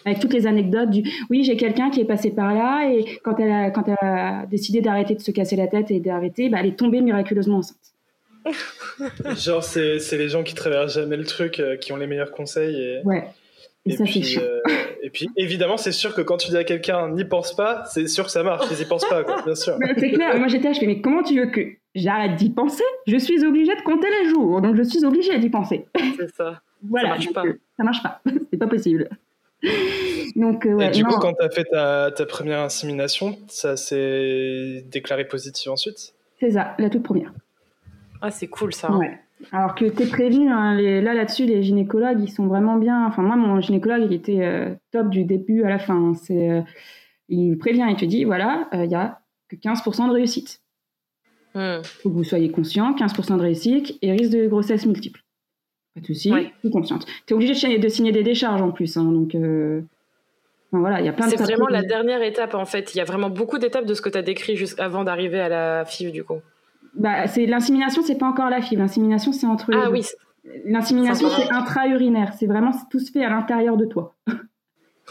avec 0.05 0.21
toutes 0.21 0.33
les 0.33 0.47
anecdotes 0.47 0.90
du 0.90 1.03
oui, 1.31 1.45
j'ai 1.45 1.57
quelqu'un 1.57 1.90
qui 1.90 2.01
est 2.01 2.05
passé 2.07 2.31
par 2.31 2.55
là 2.55 2.88
et 2.90 3.19
quand 3.23 3.38
elle 3.40 3.51
a, 3.51 3.71
quand 3.71 3.88
elle 3.88 3.97
a 4.01 4.47
décidé 4.47 4.81
d'arrêter 4.81 5.14
de 5.14 5.21
se 5.21 5.31
casser 5.31 5.57
la 5.57 5.66
tête 5.66 5.90
et 5.90 6.01
d'arrêter, 6.01 6.49
bah, 6.49 6.59
elle 6.61 6.66
est 6.66 6.79
tombée 6.79 7.01
miraculeusement 7.01 7.59
enceinte. 7.59 7.77
Genre 9.37 9.62
c'est 9.64 10.16
les 10.16 10.29
gens 10.29 10.45
qui 10.45 10.55
traversent 10.55 10.95
jamais 10.95 11.16
le 11.16 11.25
truc 11.25 11.61
euh, 11.61 11.77
qui 11.77 11.92
ont 11.92 11.97
les 11.97 12.07
meilleurs 12.07 12.31
conseils 12.31 12.77
et 12.77 13.01
Ouais. 13.05 13.25
Et, 13.87 13.96
puis, 13.96 14.38
euh, 14.38 14.61
et 15.03 15.11
puis, 15.11 15.29
évidemment, 15.37 15.77
c'est 15.77 15.92
sûr 15.92 16.14
que 16.14 16.20
quand 16.20 16.37
tu 16.37 16.51
dis 16.51 16.57
à 16.57 16.64
quelqu'un 16.64 17.09
n'y 17.11 17.25
pense 17.25 17.55
pas, 17.55 17.85
c'est 17.87 18.09
sûr 18.09 18.25
que 18.25 18.31
ça 18.31 18.42
marche. 18.42 18.66
Ils 18.70 18.81
y 18.81 18.85
pensent 18.85 19.09
pas, 19.09 19.22
quoi, 19.22 19.42
bien 19.42 19.55
sûr. 19.55 19.79
c'est 19.99 20.11
clair. 20.11 20.37
Moi, 20.38 20.49
j'étais 20.49 20.68
là, 20.68 20.72
je 20.72 20.81
fais, 20.81 20.87
mais 20.87 21.01
comment 21.01 21.22
tu 21.22 21.38
veux 21.38 21.46
que 21.46 21.61
j'arrête 21.94 22.35
d'y 22.35 22.51
penser? 22.51 22.85
Je 23.07 23.16
suis 23.16 23.44
obligée 23.44 23.75
de 23.75 23.83
compter 23.83 24.09
les 24.22 24.29
jours, 24.29 24.61
donc 24.61 24.77
je 24.77 24.83
suis 24.83 25.05
obligée 25.05 25.38
d'y 25.38 25.51
penser. 25.51 25.87
C'est 26.16 26.35
ça. 26.35 26.61
voilà. 26.83 27.11
Ça 27.11 27.14
marche 27.14 27.33
pas. 27.33 27.46
Euh, 27.46 27.61
ça 27.77 27.85
marche 27.85 28.03
pas. 28.03 28.20
c'est 28.51 28.59
pas 28.59 28.66
possible. 28.66 29.09
Donc, 30.35 30.66
euh, 30.66 30.75
ouais, 30.75 30.88
et 30.88 30.90
du 30.90 31.05
coup, 31.05 31.18
quand 31.18 31.33
tu 31.33 31.44
as 31.44 31.51
fait 31.51 31.64
ta, 31.64 32.11
ta, 32.11 32.27
première 32.27 32.61
insémination, 32.61 33.38
ça 33.49 33.77
s'est 33.77 34.85
déclaré 34.90 35.27
positif 35.27 35.68
ensuite? 35.68 36.14
C'est 36.38 36.51
ça, 36.51 36.75
la 36.79 36.90
toute 36.90 37.03
première. 37.03 37.33
Ah, 38.20 38.31
c'est 38.31 38.49
cool 38.49 38.75
ça. 38.75 38.88
Hein. 38.90 39.16
Alors 39.53 39.75
que 39.75 39.85
tu 39.85 40.03
es 40.03 40.07
prévenu, 40.07 40.49
hein, 40.49 40.75
là 40.75 41.14
là-dessus, 41.14 41.44
les 41.44 41.62
gynécologues, 41.62 42.22
ils 42.22 42.31
sont 42.31 42.46
vraiment 42.46 42.77
bien. 42.77 43.07
Enfin, 43.07 43.22
moi, 43.22 43.37
mon 43.37 43.61
gynécologue, 43.61 44.03
il 44.05 44.12
était 44.12 44.42
euh, 44.42 44.75
top 44.92 45.11
du 45.11 45.25
début 45.25 45.62
à 45.64 45.68
la 45.68 45.79
fin. 45.79 46.14
C'est, 46.14 46.51
euh, 46.51 46.62
il 47.29 47.57
prévient, 47.59 47.87
il 47.90 47.96
te 47.96 48.05
dit, 48.05 48.25
voilà, 48.25 48.68
euh, 48.72 48.85
il 48.85 48.90
y 48.90 48.94
a 48.94 49.20
que 49.49 49.57
15% 49.57 50.09
de 50.09 50.12
réussite. 50.12 50.62
Il 51.55 51.61
hmm. 51.61 51.85
faut 51.85 52.11
que 52.11 52.14
vous 52.14 52.25
soyez 52.25 52.51
conscient, 52.51 52.94
15% 52.94 53.37
de 53.37 53.42
réussite 53.42 53.99
et 54.03 54.12
risque 54.12 54.33
de 54.33 54.46
grossesse 54.46 54.87
multiple. 54.87 55.22
Pas 55.94 56.01
de 56.01 56.07
souci, 56.07 56.33
suis 56.61 56.70
consciente. 56.70 57.07
Tu 57.27 57.33
es 57.33 57.35
obligé 57.35 57.79
de, 57.79 57.88
signer 57.88 58.12
des 58.12 58.22
décharges 58.22 58.61
en 58.61 58.70
plus. 58.70 58.96
Hein, 58.96 59.05
donc, 59.05 59.35
voilà, 60.72 61.01
il 61.01 61.07
y 61.07 61.09
a 61.09 61.12
plein 61.12 61.29
C'est 61.29 61.37
vraiment 61.37 61.68
la 61.68 61.83
dernière 61.83 62.22
étape, 62.22 62.55
en 62.55 62.66
fait. 62.66 62.94
Il 62.94 62.99
y 62.99 63.01
a 63.01 63.05
vraiment 63.05 63.31
beaucoup 63.31 63.59
d'étapes 63.59 63.87
de 63.87 63.94
ce 63.94 64.03
que 64.03 64.11
tu 64.11 64.18
as 64.18 64.22
décrit 64.22 64.57
juste 64.57 64.79
avant 64.79 65.05
d'arriver 65.05 65.40
à 65.40 65.49
la 65.49 65.85
FIV, 65.87 66.12
du 66.12 66.25
coup 66.25 66.40
bah, 66.97 67.27
c'est 67.27 67.47
l'insémination, 67.47 68.03
c'est 68.03 68.19
pas 68.19 68.27
encore 68.27 68.51
la 68.51 68.61
fibre. 68.61 68.83
L'insémination, 68.83 69.33
c'est 69.33 69.47
entre 69.47 69.71
ah, 69.75 69.91
oui. 69.91 70.05
L'insémination, 70.65 71.29
c'est 71.29 71.51
intra-urinaire. 71.53 72.33
C'est 72.35 72.47
vraiment 72.47 72.73
tout 72.91 72.99
se 73.01 73.11
fait 73.11 73.25
à 73.25 73.29
l'intérieur 73.29 73.77
de 73.77 73.85
toi. 73.85 74.15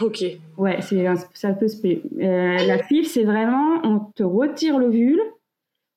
Ok. 0.01 0.23
Ouais, 0.57 0.81
c'est 0.81 1.05
ça 1.33 1.53
peut 1.53 1.67
se 1.67 1.79
faire. 1.79 1.97
Euh, 2.19 2.65
la 2.67 2.79
fibre, 2.79 3.07
c'est 3.07 3.23
vraiment 3.23 3.79
on 3.83 3.99
te 3.99 4.23
retire 4.23 4.77
l'ovule, 4.77 5.21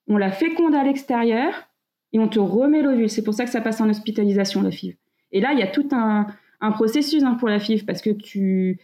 on 0.06 0.16
la 0.16 0.30
féconde 0.30 0.74
à 0.74 0.84
l'extérieur 0.84 1.52
et 2.12 2.18
on 2.18 2.28
te 2.28 2.38
remet 2.38 2.82
l'ovule. 2.82 3.10
C'est 3.10 3.24
pour 3.24 3.34
ça 3.34 3.44
que 3.44 3.50
ça 3.50 3.60
passe 3.60 3.80
en 3.80 3.88
hospitalisation 3.88 4.62
la 4.62 4.70
fibre. 4.70 4.98
Et 5.32 5.40
là, 5.40 5.52
il 5.52 5.58
y 5.58 5.62
a 5.62 5.66
tout 5.66 5.88
un, 5.92 6.26
un 6.60 6.72
processus 6.72 7.22
hein, 7.22 7.34
pour 7.34 7.48
la 7.48 7.58
fibre 7.58 7.84
parce 7.86 8.02
que 8.02 8.10
tu 8.10 8.78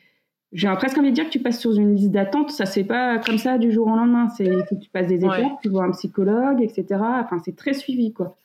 j'ai 0.55 0.73
presque 0.77 0.97
envie 0.97 1.11
de 1.11 1.15
dire 1.15 1.25
que 1.25 1.31
tu 1.31 1.41
passes 1.41 1.59
sur 1.59 1.73
une 1.73 1.97
liste 1.97 2.13
d'attente. 2.13 2.51
Ça 2.51 2.65
se 2.65 2.75
fait 2.75 2.85
pas 2.85 3.19
comme 3.19 3.39
ça 3.39 3.59
du 3.59 3.73
jour 3.73 3.89
au 3.89 3.97
lendemain. 3.97 4.29
C'est 4.29 4.45
que 4.45 4.77
tu 4.77 4.89
passes 4.89 5.09
des 5.09 5.17
étapes, 5.17 5.61
tu 5.63 5.69
vois 5.69 5.85
un 5.85 5.91
psychologue, 5.91 6.63
etc. 6.63 6.87
Enfin, 6.93 7.39
c'est 7.45 7.57
très 7.57 7.75
suivi, 7.75 8.13
quoi. 8.13 8.37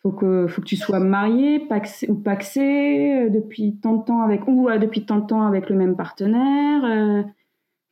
Faut 0.00 0.10
que, 0.10 0.46
faut 0.48 0.62
que 0.62 0.66
tu 0.66 0.76
sois 0.76 0.98
marié, 0.98 1.60
paxé, 1.60 2.10
ou 2.10 2.14
paxé 2.14 2.60
euh, 2.60 3.28
depuis 3.28 3.76
tant 3.76 3.98
de 3.98 4.04
temps 4.04 4.22
avec, 4.22 4.48
ou 4.48 4.68
euh, 4.68 4.78
depuis 4.78 5.04
tant 5.04 5.18
de 5.18 5.26
temps 5.26 5.46
avec 5.46 5.68
le 5.68 5.76
même 5.76 5.94
partenaire. 5.94 6.84
Euh. 6.84 7.22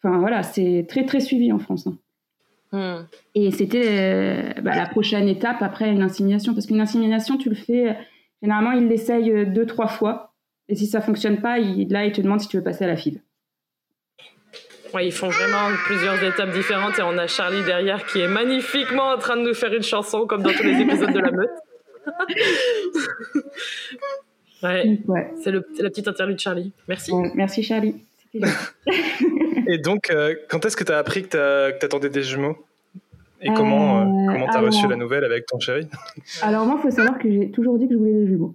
enfin, 0.02 0.18
voilà, 0.18 0.42
c'est 0.42 0.86
très, 0.88 1.04
très 1.04 1.20
suivi 1.20 1.52
en 1.52 1.60
France. 1.60 1.86
Hein. 1.86 1.96
Hmm. 2.72 3.04
Et 3.34 3.50
c'était 3.50 4.54
bah, 4.62 4.74
la 4.74 4.86
prochaine 4.86 5.28
étape 5.28 5.60
après 5.60 5.92
une 5.92 6.02
insémination. 6.02 6.54
Parce 6.54 6.66
qu'une 6.66 6.80
insémination, 6.80 7.36
tu 7.36 7.50
le 7.50 7.54
fais, 7.54 7.96
généralement, 8.42 8.72
ils 8.72 8.88
l'essayent 8.88 9.46
deux, 9.46 9.66
trois 9.66 9.88
fois 9.88 10.29
et 10.70 10.76
si 10.76 10.86
ça 10.86 11.00
fonctionne 11.00 11.40
pas, 11.40 11.58
il, 11.58 11.88
là, 11.90 12.04
il 12.06 12.12
te 12.12 12.20
demande 12.20 12.40
si 12.40 12.46
tu 12.46 12.56
veux 12.56 12.62
passer 12.62 12.84
à 12.84 12.86
la 12.86 12.96
file. 12.96 13.20
Ouais, 14.94 15.06
ils 15.06 15.12
font 15.12 15.28
vraiment 15.28 15.68
plusieurs 15.84 16.22
étapes 16.22 16.52
différentes 16.52 16.96
et 16.98 17.02
on 17.02 17.18
a 17.18 17.26
Charlie 17.26 17.64
derrière 17.64 18.06
qui 18.06 18.20
est 18.20 18.28
magnifiquement 18.28 19.10
en 19.10 19.18
train 19.18 19.36
de 19.36 19.42
nous 19.42 19.54
faire 19.54 19.74
une 19.74 19.82
chanson 19.82 20.26
comme 20.26 20.42
dans 20.42 20.52
tous 20.52 20.62
les 20.62 20.80
épisodes 20.80 21.12
de 21.12 21.18
la 21.18 21.32
meute. 21.32 21.50
ouais, 24.62 25.34
c'est 25.42 25.50
la 25.50 25.60
petite 25.90 26.06
interlude 26.06 26.36
de 26.36 26.40
Charlie. 26.40 26.72
Merci. 26.86 27.12
merci 27.34 27.62
Charlie. 27.64 27.96
et 29.66 29.78
donc, 29.78 30.10
euh, 30.10 30.36
quand 30.48 30.64
est-ce 30.64 30.76
que 30.76 30.84
tu 30.84 30.92
as 30.92 30.98
appris 30.98 31.24
que 31.24 31.78
tu 31.78 31.84
attendais 31.84 32.10
des 32.10 32.22
jumeaux? 32.22 32.56
Et 33.42 33.48
comment 33.54 34.02
euh, 34.02 34.04
comment 34.28 34.46
tu 34.48 34.56
as 34.56 34.60
reçu 34.60 34.86
la 34.86 34.96
nouvelle 34.96 35.24
avec 35.24 35.46
ton 35.46 35.58
chéri? 35.58 35.88
Alors 36.42 36.64
moi, 36.66 36.76
il 36.78 36.82
faut 36.82 36.94
savoir 36.94 37.18
que 37.18 37.30
j'ai 37.30 37.50
toujours 37.50 37.78
dit 37.78 37.88
que 37.88 37.94
je 37.94 37.98
voulais 37.98 38.12
des 38.12 38.26
jumeaux. 38.26 38.54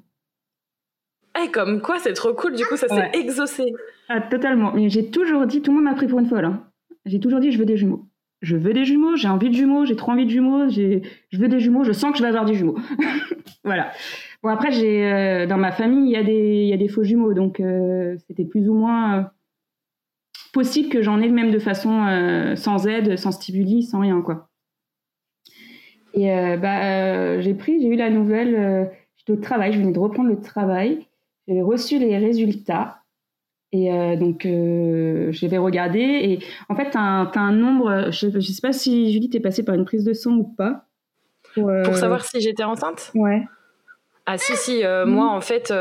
Eh, 1.41 1.51
comme 1.51 1.81
quoi, 1.81 1.99
c'est 1.99 2.13
trop 2.13 2.33
cool, 2.33 2.55
du 2.55 2.65
coup, 2.65 2.77
ça 2.77 2.88
s'est 2.88 3.11
exaucé. 3.13 3.73
Ah, 4.07 4.21
totalement. 4.21 4.71
Mais 4.73 4.89
j'ai 4.89 5.09
toujours 5.09 5.45
dit, 5.45 5.61
tout 5.61 5.71
le 5.71 5.77
monde 5.77 5.86
m'a 5.86 5.95
pris 5.95 6.07
pour 6.07 6.19
une 6.19 6.27
folle. 6.27 6.45
Hein. 6.45 6.63
J'ai 7.05 7.19
toujours 7.19 7.39
dit, 7.39 7.51
je 7.51 7.59
veux 7.59 7.65
des 7.65 7.77
jumeaux. 7.77 8.05
Je 8.41 8.57
veux 8.57 8.73
des 8.73 8.86
jumeaux, 8.86 9.15
j'ai 9.15 9.27
envie 9.27 9.49
de 9.49 9.55
jumeaux, 9.55 9.86
j'ai 9.86 9.95
trop 9.95 10.11
envie 10.11 10.25
de 10.25 10.29
jumeaux, 10.29 10.69
je 10.69 11.01
veux 11.33 11.47
des 11.47 11.59
jumeaux, 11.59 11.83
je 11.83 11.93
sens 11.93 12.11
que 12.11 12.17
je 12.17 12.23
vais 12.23 12.29
avoir 12.29 12.45
des 12.45 12.53
jumeaux. 12.53 12.77
voilà. 13.63 13.91
Bon, 14.43 14.49
après, 14.49 14.71
j'ai 14.71 15.03
euh, 15.11 15.47
dans 15.47 15.57
ma 15.57 15.71
famille, 15.71 16.11
il 16.11 16.11
y, 16.11 16.17
a 16.17 16.23
des, 16.23 16.65
y 16.65 16.73
a 16.73 16.77
des 16.77 16.88
faux 16.88 17.03
jumeaux, 17.03 17.33
donc 17.33 17.59
euh, 17.59 18.15
c'était 18.27 18.45
plus 18.45 18.69
ou 18.69 18.75
moins 18.75 19.17
euh, 19.17 19.23
possible 20.53 20.89
que 20.89 21.01
j'en 21.01 21.19
ai 21.21 21.29
même 21.29 21.49
de 21.49 21.57
façon 21.57 22.53
sans 22.55 22.86
aide, 22.88 23.17
sans 23.17 23.31
stimuli, 23.31 23.81
sans 23.81 23.99
rien, 23.99 24.21
quoi. 24.21 24.49
Et 26.13 26.27
bah, 26.27 27.41
j'ai 27.41 27.55
pris, 27.55 27.81
j'ai 27.81 27.88
eu 27.88 27.95
la 27.95 28.09
nouvelle, 28.09 28.89
j'étais 29.17 29.33
au 29.33 29.41
travail, 29.41 29.73
je 29.73 29.79
venais 29.79 29.91
de 29.91 29.99
reprendre 29.99 30.29
le 30.29 30.39
travail. 30.39 31.07
J'avais 31.47 31.61
reçu 31.61 31.99
les 31.99 32.17
résultats 32.17 33.01
Et 33.71 33.89
donc, 34.17 34.47
j'avais 35.31 35.57
regardé. 35.57 35.99
Et 35.99 36.39
en 36.69 36.75
fait, 36.75 36.91
tu 36.91 36.97
as, 36.97 37.31
un 37.35 37.51
nombre. 37.51 38.11
Je 38.11 38.27
ne 38.27 38.39
sais 38.39 38.61
pas 38.61 38.73
si 38.73 39.11
Julie, 39.11 39.29
t'es 39.29 39.39
passée 39.39 39.63
par 39.63 39.75
une 39.75 39.85
prise 39.85 40.03
de 40.03 40.13
sang 40.13 40.35
ou 40.35 40.43
pas. 40.43 40.85
Pour, 41.53 41.95
savoir 41.95 42.25
si 42.25 42.41
j'étais 42.41 42.63
enceinte? 42.63 43.11
Ouais. 43.15 43.43
Ah 44.26 44.38
si 44.38 44.55
si 44.55 44.84
moi 45.05 45.28
en 45.28 45.41
fait 45.41 45.73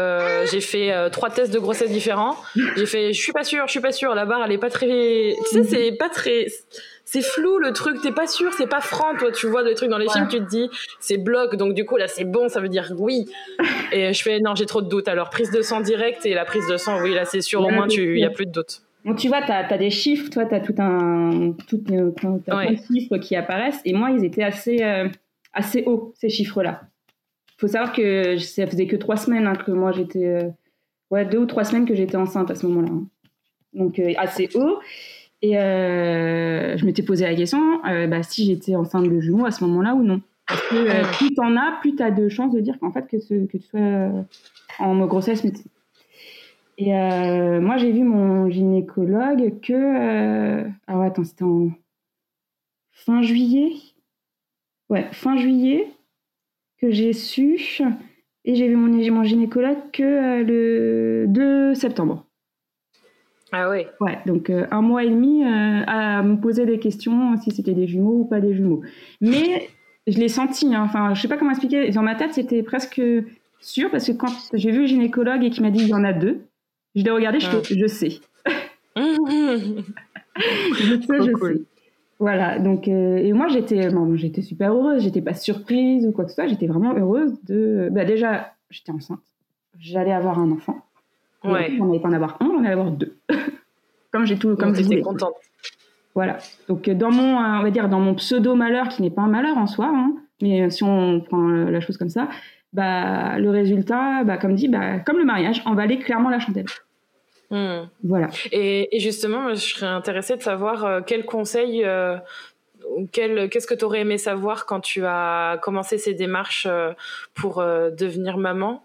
j'ai 0.51 0.61
fait 0.61 0.92
trois 1.11 1.30
tests 1.30 1.53
de 1.53 1.59
grossesse 1.59 1.90
différents 1.90 2.36
j'ai 2.76 2.86
fait 2.86 3.12
je 3.12 3.20
suis 3.20 3.32
pas 3.32 3.45
sûre 3.45 3.64
je 3.66 3.70
suis 3.70 3.80
pas 3.80 3.92
sûre 3.92 4.14
la 4.14 4.26
barre 4.26 4.42
elle 4.45 4.53
est 4.53 4.59
pas 4.59 4.68
très 4.68 5.34
tu 5.51 5.51
sais 5.51 5.64
c'est 5.64 5.92
pas 5.92 6.11
très 6.11 6.49
c'est 7.05 7.22
flou 7.22 7.59
le 7.59 7.72
truc, 7.72 8.01
t'es 8.03 8.12
pas 8.12 8.26
sûr, 8.26 8.53
c'est 8.55 8.66
pas 8.66 8.80
franc, 8.80 9.14
toi 9.18 9.30
tu 9.30 9.47
vois 9.47 9.62
des 9.62 9.74
trucs 9.74 9.90
dans 9.90 9.99
les 9.99 10.09
films, 10.09 10.26
tu 10.28 10.38
te 10.38 10.49
dis 10.49 10.68
c'est 11.01 11.18
bloc, 11.18 11.57
donc 11.57 11.74
du 11.74 11.84
coup 11.84 11.97
là 11.97 12.09
c'est 12.09 12.24
bon, 12.24 12.49
ça 12.49 12.61
veut 12.61 12.68
dire 12.68 12.92
oui. 12.99 13.26
Et 13.92 14.12
je 14.12 14.22
fais 14.22 14.40
non, 14.40 14.55
j'ai 14.55 14.66
trop 14.66 14.82
de 14.82 14.88
doutes. 14.88 15.09
Alors 15.09 15.30
prise 15.30 15.51
de 15.51 15.62
sang 15.62 15.80
direct 15.80 16.24
et 16.26 16.34
la 16.34 16.45
prise 16.45 16.66
de 16.66 16.76
sang, 16.76 17.01
oui 17.03 17.14
là 17.14 17.24
c'est 17.24 17.42
sûr, 17.42 17.61
au 17.61 17.70
moins 17.70 17.86
il 17.88 18.18
y 18.18 18.24
a 18.24 18.30
plus 18.30 18.47
de 18.47 18.53
doutes. 18.53 18.82
Donc 19.05 19.18
tu 19.18 19.28
vois, 19.28 19.42
tu 19.42 19.53
as, 19.53 19.78
des 19.78 19.90
chiffres, 19.90 20.30
toi 20.30 20.47
tu 20.47 20.55
as 20.55 20.61
tout 20.61 20.74
un 20.78 21.53
tout, 21.68 21.82
as 22.49 22.68
chiffres 22.92 23.18
qui 23.18 23.36
apparaissent 23.36 23.80
et 23.84 23.92
moi 23.92 24.11
ils 24.11 24.24
étaient 24.24 24.42
assez 24.42 24.82
euh, 24.82 25.09
assez 25.53 25.84
hauts 25.86 26.14
ces 26.16 26.30
chiffres-là. 26.30 26.80
Faut 27.64 27.68
savoir 27.68 27.94
que 27.94 28.36
ça 28.36 28.66
faisait 28.66 28.86
que 28.86 28.94
trois 28.94 29.16
semaines 29.16 29.46
hein, 29.46 29.54
que 29.54 29.70
moi 29.70 29.90
j'étais 29.90 30.26
euh, 30.26 30.50
ouais 31.10 31.24
deux 31.24 31.38
ou 31.38 31.46
trois 31.46 31.64
semaines 31.64 31.86
que 31.86 31.94
j'étais 31.94 32.18
enceinte 32.18 32.50
à 32.50 32.54
ce 32.54 32.66
moment-là. 32.66 32.90
Hein. 32.92 33.06
Donc 33.72 33.98
euh, 33.98 34.12
assez 34.18 34.50
haut. 34.54 34.80
Et 35.40 35.58
euh, 35.58 36.76
je 36.76 36.84
m'étais 36.84 37.02
posé 37.02 37.24
la 37.24 37.34
question 37.34 37.80
bah, 37.82 38.22
si 38.22 38.44
j'étais 38.44 38.76
enceinte 38.76 39.08
de 39.08 39.18
jumeaux 39.18 39.46
à 39.46 39.50
ce 39.50 39.64
moment-là 39.64 39.94
ou 39.94 40.02
non. 40.02 40.20
Parce 40.46 40.60
que 40.68 40.90
ah. 40.90 41.10
plus 41.16 41.32
t'en 41.32 41.56
as, 41.56 41.78
plus 41.80 41.94
t'as 41.94 42.10
de 42.10 42.28
chances 42.28 42.52
de 42.52 42.60
dire 42.60 42.78
qu'en 42.78 42.92
fait 42.92 43.06
que, 43.06 43.16
que 43.16 43.56
tu 43.56 43.64
sois 43.64 44.12
en 44.78 45.06
grossesse 45.06 45.42
Et 46.76 46.92
moi, 46.92 47.78
j'ai 47.78 47.92
vu 47.92 48.04
mon 48.04 48.50
gynécologue 48.50 49.58
que. 49.62 50.64
alors 50.86 51.00
attends, 51.00 51.24
c'était 51.24 51.44
en 51.44 51.70
fin 52.92 53.22
juillet? 53.22 53.72
Ouais, 54.90 55.08
fin 55.12 55.38
juillet 55.38 55.93
que 56.85 56.93
j'ai 56.93 57.12
su. 57.12 57.59
Et 58.45 58.55
j'ai 58.55 58.68
vu 58.68 58.76
mon, 58.76 58.89
mon 59.12 59.24
gynécologue 59.24 59.91
que 59.93 60.43
le 60.43 61.26
2 61.28 61.74
septembre. 61.74 62.26
Ah 63.53 63.70
oui. 63.70 63.87
Ouais, 64.01 64.18
donc 64.26 64.51
euh, 64.51 64.66
un 64.70 64.82
mois 64.82 65.05
et 65.05 65.09
demi 65.09 65.45
euh, 65.45 65.82
à 65.87 66.22
me 66.22 66.37
poser 66.37 66.66
des 66.66 66.78
questions 66.78 67.37
si 67.39 67.53
c'était 67.53 67.72
des 67.72 67.87
jumeaux 67.87 68.20
ou 68.20 68.24
pas 68.24 68.41
des 68.41 68.53
jumeaux. 68.53 68.82
Mais 69.20 69.68
je 70.07 70.18
l'ai 70.18 70.28
senti, 70.28 70.74
hein, 70.74 70.82
enfin, 70.85 71.14
je 71.14 71.22
sais 71.22 71.28
pas 71.28 71.39
comment 71.39 71.53
expliquer. 71.53 71.91
Dans 71.91 72.03
ma 72.03 72.16
tête, 72.16 72.35
c'était 72.35 72.62
presque 72.62 73.01
sûr 73.61 73.91
parce 73.91 74.07
que 74.07 74.12
quand 74.12 74.32
j'ai 74.53 74.72
vu 74.72 74.80
le 74.80 74.87
gynécologue 74.87 75.45
et 75.45 75.51
qu'il 75.51 75.62
m'a 75.62 75.70
dit 75.70 75.82
il 75.82 75.89
y 75.89 75.95
en 75.95 76.05
a 76.05 76.12
deux, 76.12 76.43
je 76.97 77.03
l'ai 77.03 77.11
regardé, 77.11 77.41
je, 77.41 77.49
ah. 77.49 77.62
je 77.62 77.87
sais. 77.87 78.20
je 78.97 81.01
sais, 81.01 81.20
je 81.20 81.32
sais. 81.32 81.62
Voilà, 82.20 82.58
donc, 82.58 82.86
euh, 82.86 83.16
et 83.16 83.32
moi 83.32 83.48
j'étais 83.48 83.88
bon, 83.90 84.16
j'étais 84.16 84.42
super 84.42 84.72
heureuse, 84.72 85.02
j'étais 85.02 85.20
pas 85.20 85.34
surprise 85.34 86.06
ou 86.06 86.12
quoi 86.12 86.24
que 86.24 86.30
ce 86.30 86.36
soit, 86.36 86.46
j'étais 86.46 86.66
vraiment 86.66 86.94
heureuse 86.94 87.42
de. 87.44 87.88
Bah, 87.90 88.04
déjà, 88.04 88.52
j'étais 88.70 88.92
enceinte, 88.92 89.20
j'allais 89.78 90.12
avoir 90.12 90.38
un 90.38 90.50
enfant. 90.52 90.76
Ouais. 91.42 91.76
On 91.80 91.86
n'allait 91.86 92.00
pas 92.00 92.08
en 92.08 92.12
avoir 92.12 92.36
un, 92.40 92.46
on 92.46 92.60
allait 92.60 92.72
avoir 92.72 92.90
deux. 92.90 93.16
comme 94.12 94.26
j'ai 94.26 94.38
tout, 94.38 94.56
comme 94.56 94.74
j'étais 94.74 95.00
contente. 95.00 95.34
Voilà. 96.14 96.38
Donc 96.68 96.88
dans 96.88 97.10
mon, 97.10 97.36
on 97.36 97.62
va 97.62 97.70
dire 97.70 97.88
dans 97.88 98.00
mon 98.00 98.14
pseudo 98.14 98.54
malheur 98.54 98.88
qui 98.88 99.02
n'est 99.02 99.10
pas 99.10 99.22
un 99.22 99.28
malheur 99.28 99.58
en 99.58 99.66
soi, 99.66 99.90
hein, 99.92 100.14
mais 100.40 100.70
si 100.70 100.84
on 100.84 101.20
prend 101.20 101.48
la 101.48 101.80
chose 101.80 101.96
comme 101.96 102.08
ça, 102.08 102.28
bah 102.72 103.38
le 103.38 103.50
résultat, 103.50 104.24
bah 104.24 104.36
comme 104.36 104.54
dit, 104.54 104.68
bah 104.68 105.00
comme 105.00 105.18
le 105.18 105.24
mariage, 105.24 105.62
on 105.66 105.74
va 105.74 105.82
aller 105.82 105.98
clairement 105.98 106.30
la 106.30 106.38
chandelle. 106.38 106.66
Hmm. 107.55 107.88
Voilà. 108.02 108.30
Et, 108.50 108.88
justement, 108.98 109.50
je 109.50 109.61
serais 109.61 109.86
intéressée 109.86 110.36
de 110.36 110.42
savoir 110.42 110.84
euh, 110.84 111.00
quel 111.07 111.24
conseil 111.24 111.84
euh, 111.84 112.16
qu'est-ce 113.12 113.68
que 113.68 113.74
tu 113.74 113.84
aurais 113.84 114.00
aimé 114.00 114.18
savoir 114.18 114.66
quand 114.66 114.80
tu 114.80 115.05
as 115.07 115.59
commencé 115.62 115.96
ces 115.98 116.14
démarches 116.14 116.66
euh, 116.68 116.92
pour 117.34 117.62
devenir 117.62 118.38
maman 118.38 118.82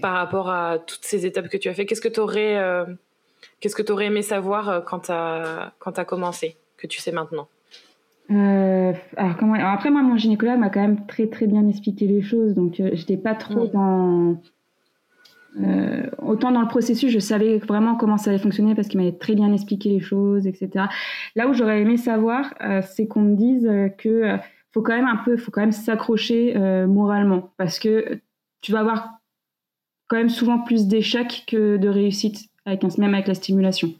par 0.00 0.14
rapport 0.14 0.50
à 0.50 0.78
toutes 0.78 1.04
ces 1.04 1.26
étapes 1.26 1.48
que 1.48 1.56
tu 1.56 1.68
as 1.68 1.74
fait? 1.74 1.86
Qu'est-ce 1.86 2.00
que 2.00 2.08
tu 2.08 2.18
aurais, 2.18 2.56
euh, 2.58 2.84
qu'est-ce 3.60 3.76
que 3.76 3.92
aurais 3.92 4.06
aimé 4.06 4.22
savoir 4.22 4.68
euh, 4.68 4.80
quand 4.80 5.00
tu 5.00 5.12
as, 5.12 5.72
as 5.84 6.04
commencé, 6.04 6.56
que 6.76 6.88
tu 6.88 7.00
sais 7.00 7.12
maintenant? 7.12 7.46
Euh, 8.30 8.92
alors, 9.16 9.36
comment... 9.36 9.54
après, 9.54 9.90
moi, 9.90 10.02
mon 10.02 10.16
gynécologue 10.16 10.58
m'a 10.58 10.70
quand 10.70 10.80
même 10.80 11.06
très 11.06 11.26
très 11.26 11.46
bien 11.46 11.68
expliqué 11.68 12.06
les 12.06 12.22
choses, 12.22 12.54
donc 12.54 12.74
je 12.78 12.94
j'étais 12.94 13.16
pas 13.16 13.34
trop 13.34 13.66
mm. 13.66 13.70
dans. 13.70 14.42
Autant 16.18 16.50
dans 16.50 16.62
le 16.62 16.68
processus, 16.68 17.10
je 17.10 17.18
savais 17.18 17.58
vraiment 17.58 17.94
comment 17.94 18.16
ça 18.16 18.30
allait 18.30 18.38
fonctionner 18.38 18.74
parce 18.74 18.88
qu'il 18.88 18.98
m'avait 18.98 19.12
très 19.16 19.34
bien 19.34 19.52
expliqué 19.52 19.90
les 19.90 20.00
choses, 20.00 20.46
etc. 20.46 20.86
Là 21.36 21.48
où 21.48 21.52
j'aurais 21.52 21.82
aimé 21.82 21.96
savoir, 21.96 22.54
c'est 22.82 23.06
qu'on 23.06 23.20
me 23.20 23.36
dise 23.36 23.70
que 23.98 24.36
faut 24.72 24.82
quand 24.82 24.96
même 24.96 25.06
un 25.06 25.20
peu, 25.24 25.36
faut 25.36 25.50
quand 25.50 25.60
même 25.60 25.72
s'accrocher 25.72 26.54
moralement 26.86 27.52
parce 27.58 27.78
que 27.78 28.20
tu 28.62 28.72
vas 28.72 28.80
avoir 28.80 29.10
quand 30.12 30.18
même 30.18 30.28
souvent 30.28 30.58
plus 30.58 30.86
d'échecs 30.86 31.44
que 31.46 31.78
de 31.78 31.88
réussite, 31.88 32.50
avec 32.66 32.84
un, 32.84 32.88
même 32.98 33.14
avec 33.14 33.28
la 33.28 33.34
stimulation. 33.34 33.94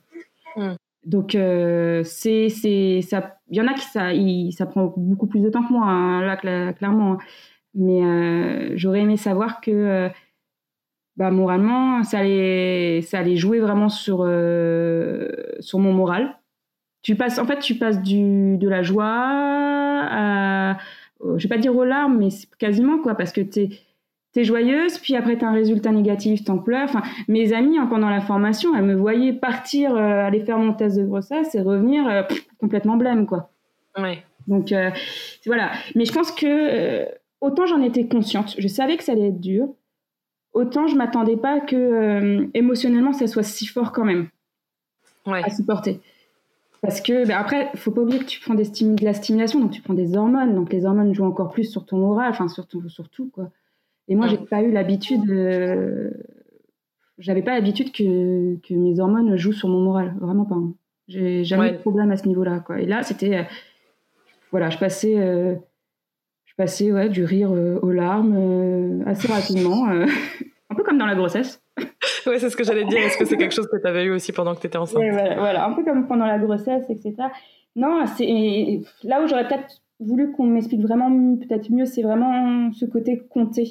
Hmm. 0.56 0.74
Donc, 1.06 1.34
euh, 1.34 2.02
c'est, 2.04 2.48
c'est, 2.50 3.00
ça, 3.00 3.38
il 3.48 3.56
y 3.56 3.60
en 3.60 3.66
a 3.66 3.74
qui 3.74 3.86
ça, 3.86 4.10
ça 4.56 4.66
prend 4.66 4.92
beaucoup 4.96 5.26
plus 5.26 5.40
de 5.40 5.48
temps 5.48 5.66
que 5.66 5.72
moi, 5.72 5.86
hein, 5.86 6.20
là, 6.20 6.72
clairement. 6.74 7.14
Hein. 7.14 7.18
Mais 7.74 8.04
euh, 8.04 8.72
j'aurais 8.76 9.00
aimé 9.00 9.16
savoir 9.16 9.62
que, 9.62 9.70
euh, 9.70 10.08
bah, 11.16 11.30
moralement, 11.30 12.02
ça 12.04 12.18
allait, 12.18 13.00
ça 13.02 13.18
allait 13.18 13.36
jouer 13.36 13.60
vraiment 13.60 13.88
sur, 13.88 14.18
sur 15.60 15.78
mon 15.78 15.92
moral. 15.92 16.38
Tu 17.02 17.16
passes, 17.16 17.38
en 17.38 17.46
fait, 17.46 17.58
tu 17.58 17.74
passes 17.74 18.00
du, 18.00 18.56
de 18.56 18.68
la 18.68 18.82
joie 18.82 19.04
à, 19.06 20.78
je 21.36 21.42
vais 21.42 21.54
pas 21.54 21.60
dire 21.60 21.76
aux 21.76 21.84
larmes, 21.84 22.18
mais 22.18 22.28
quasiment 22.58 22.98
quoi, 22.98 23.14
parce 23.14 23.32
que 23.32 23.40
tu 23.40 23.60
es 23.60 23.68
t'es 24.32 24.44
joyeuse, 24.44 24.98
puis 24.98 25.14
après 25.14 25.36
t'as 25.36 25.46
un 25.46 25.52
résultat 25.52 25.92
négatif, 25.92 26.44
t'en 26.44 26.58
pleures. 26.58 26.84
Enfin, 26.84 27.02
mes 27.28 27.52
amis, 27.52 27.78
hein, 27.78 27.86
pendant 27.86 28.08
la 28.08 28.20
formation, 28.20 28.74
elles 28.74 28.84
me 28.84 28.94
voyaient 28.94 29.34
partir, 29.34 29.94
euh, 29.94 30.24
aller 30.24 30.40
faire 30.40 30.58
mon 30.58 30.72
test 30.72 30.98
de 30.98 31.04
grossesse 31.04 31.54
et 31.54 31.60
revenir 31.60 32.06
euh, 32.06 32.22
complètement 32.58 32.96
blême, 32.96 33.26
quoi. 33.26 33.50
Ouais. 33.98 34.22
Donc 34.48 34.72
euh, 34.72 34.90
voilà. 35.46 35.72
Mais 35.94 36.04
je 36.04 36.12
pense 36.12 36.32
que 36.32 37.06
autant 37.40 37.66
j'en 37.66 37.82
étais 37.82 38.06
consciente, 38.06 38.54
je 38.58 38.68
savais 38.68 38.96
que 38.96 39.04
ça 39.04 39.12
allait 39.12 39.28
être 39.28 39.40
dur, 39.40 39.68
autant 40.52 40.86
je 40.86 40.96
m'attendais 40.96 41.36
pas 41.36 41.60
que 41.60 42.48
émotionnellement 42.54 43.12
ça 43.12 43.26
soit 43.26 43.42
si 43.42 43.66
fort 43.66 43.92
quand 43.92 44.04
même 44.04 44.28
ouais. 45.26 45.42
à 45.44 45.50
supporter. 45.50 46.00
Parce 46.80 47.00
que 47.00 47.26
ben 47.26 47.36
après, 47.36 47.70
faut 47.76 47.92
pas 47.92 48.00
oublier 48.00 48.18
que 48.18 48.24
tu 48.24 48.40
prends 48.40 48.54
des 48.54 48.64
de 48.64 49.04
la 49.04 49.14
stimulation, 49.14 49.60
donc 49.60 49.70
tu 49.70 49.80
prends 49.80 49.94
des 49.94 50.16
hormones, 50.16 50.54
donc 50.54 50.72
les 50.72 50.84
hormones 50.84 51.14
jouent 51.14 51.24
encore 51.24 51.50
plus 51.50 51.70
sur 51.70 51.86
ton 51.86 51.98
moral, 51.98 52.30
enfin 52.30 52.48
sur, 52.48 52.66
sur 52.88 53.08
tout 53.08 53.30
quoi. 53.32 53.50
Et 54.08 54.14
moi, 54.14 54.26
j'ai 54.26 54.36
pas 54.36 54.62
eu 54.62 54.72
l'habitude, 54.72 55.30
euh, 55.30 56.10
j'avais 57.18 57.42
pas 57.42 57.54
l'habitude 57.54 57.92
que, 57.92 58.56
que, 58.56 58.74
mes 58.74 58.98
hormones 58.98 59.36
jouent 59.36 59.52
sur 59.52 59.68
mon 59.68 59.80
moral, 59.80 60.14
vraiment 60.20 60.44
pas. 60.44 60.56
Hein. 60.56 60.74
J'ai 61.08 61.44
jamais 61.44 61.68
eu 61.68 61.72
de 61.72 61.78
problème 61.78 62.10
à 62.10 62.16
ce 62.16 62.26
niveau-là, 62.26 62.60
quoi. 62.60 62.80
Et 62.80 62.86
là, 62.86 63.02
c'était, 63.02 63.36
euh, 63.36 63.42
voilà, 64.50 64.70
je 64.70 64.78
passais, 64.78 65.18
euh, 65.18 65.54
je 66.52 66.56
passais 66.56 66.92
ouais, 66.92 67.08
du 67.08 67.24
rire 67.24 67.50
aux 67.50 67.90
larmes 67.90 69.02
assez 69.06 69.28
rapidement, 69.28 69.86
un 70.70 70.74
peu 70.74 70.82
comme 70.82 70.98
dans 70.98 71.06
la 71.06 71.14
grossesse. 71.14 71.62
ouais, 72.26 72.38
c'est 72.38 72.50
ce 72.50 72.56
que 72.56 72.64
j'allais 72.64 72.84
dire. 72.84 72.98
Est-ce 72.98 73.18
que 73.18 73.24
c'est 73.24 73.36
quelque 73.36 73.54
chose 73.54 73.68
que 73.68 73.80
tu 73.80 73.86
avais 73.86 74.04
eu 74.04 74.10
aussi 74.12 74.32
pendant 74.32 74.54
que 74.54 74.60
tu 74.60 74.66
étais 74.66 74.78
enceinte 74.78 75.02
voilà, 75.02 75.66
un 75.66 75.72
peu 75.72 75.82
comme 75.84 76.06
pendant 76.06 76.26
la 76.26 76.38
grossesse, 76.38 76.84
etc. 76.88 77.14
Non, 77.74 78.04
c'est 78.06 78.80
là 79.02 79.22
où 79.22 79.28
j'aurais 79.28 79.48
peut-être 79.48 79.82
voulu 79.98 80.32
qu'on 80.32 80.46
m'explique 80.46 80.82
vraiment 80.82 81.10
peut-être 81.36 81.70
mieux, 81.70 81.86
c'est 81.86 82.02
vraiment 82.02 82.70
ce 82.72 82.84
côté 82.84 83.22
compter 83.30 83.64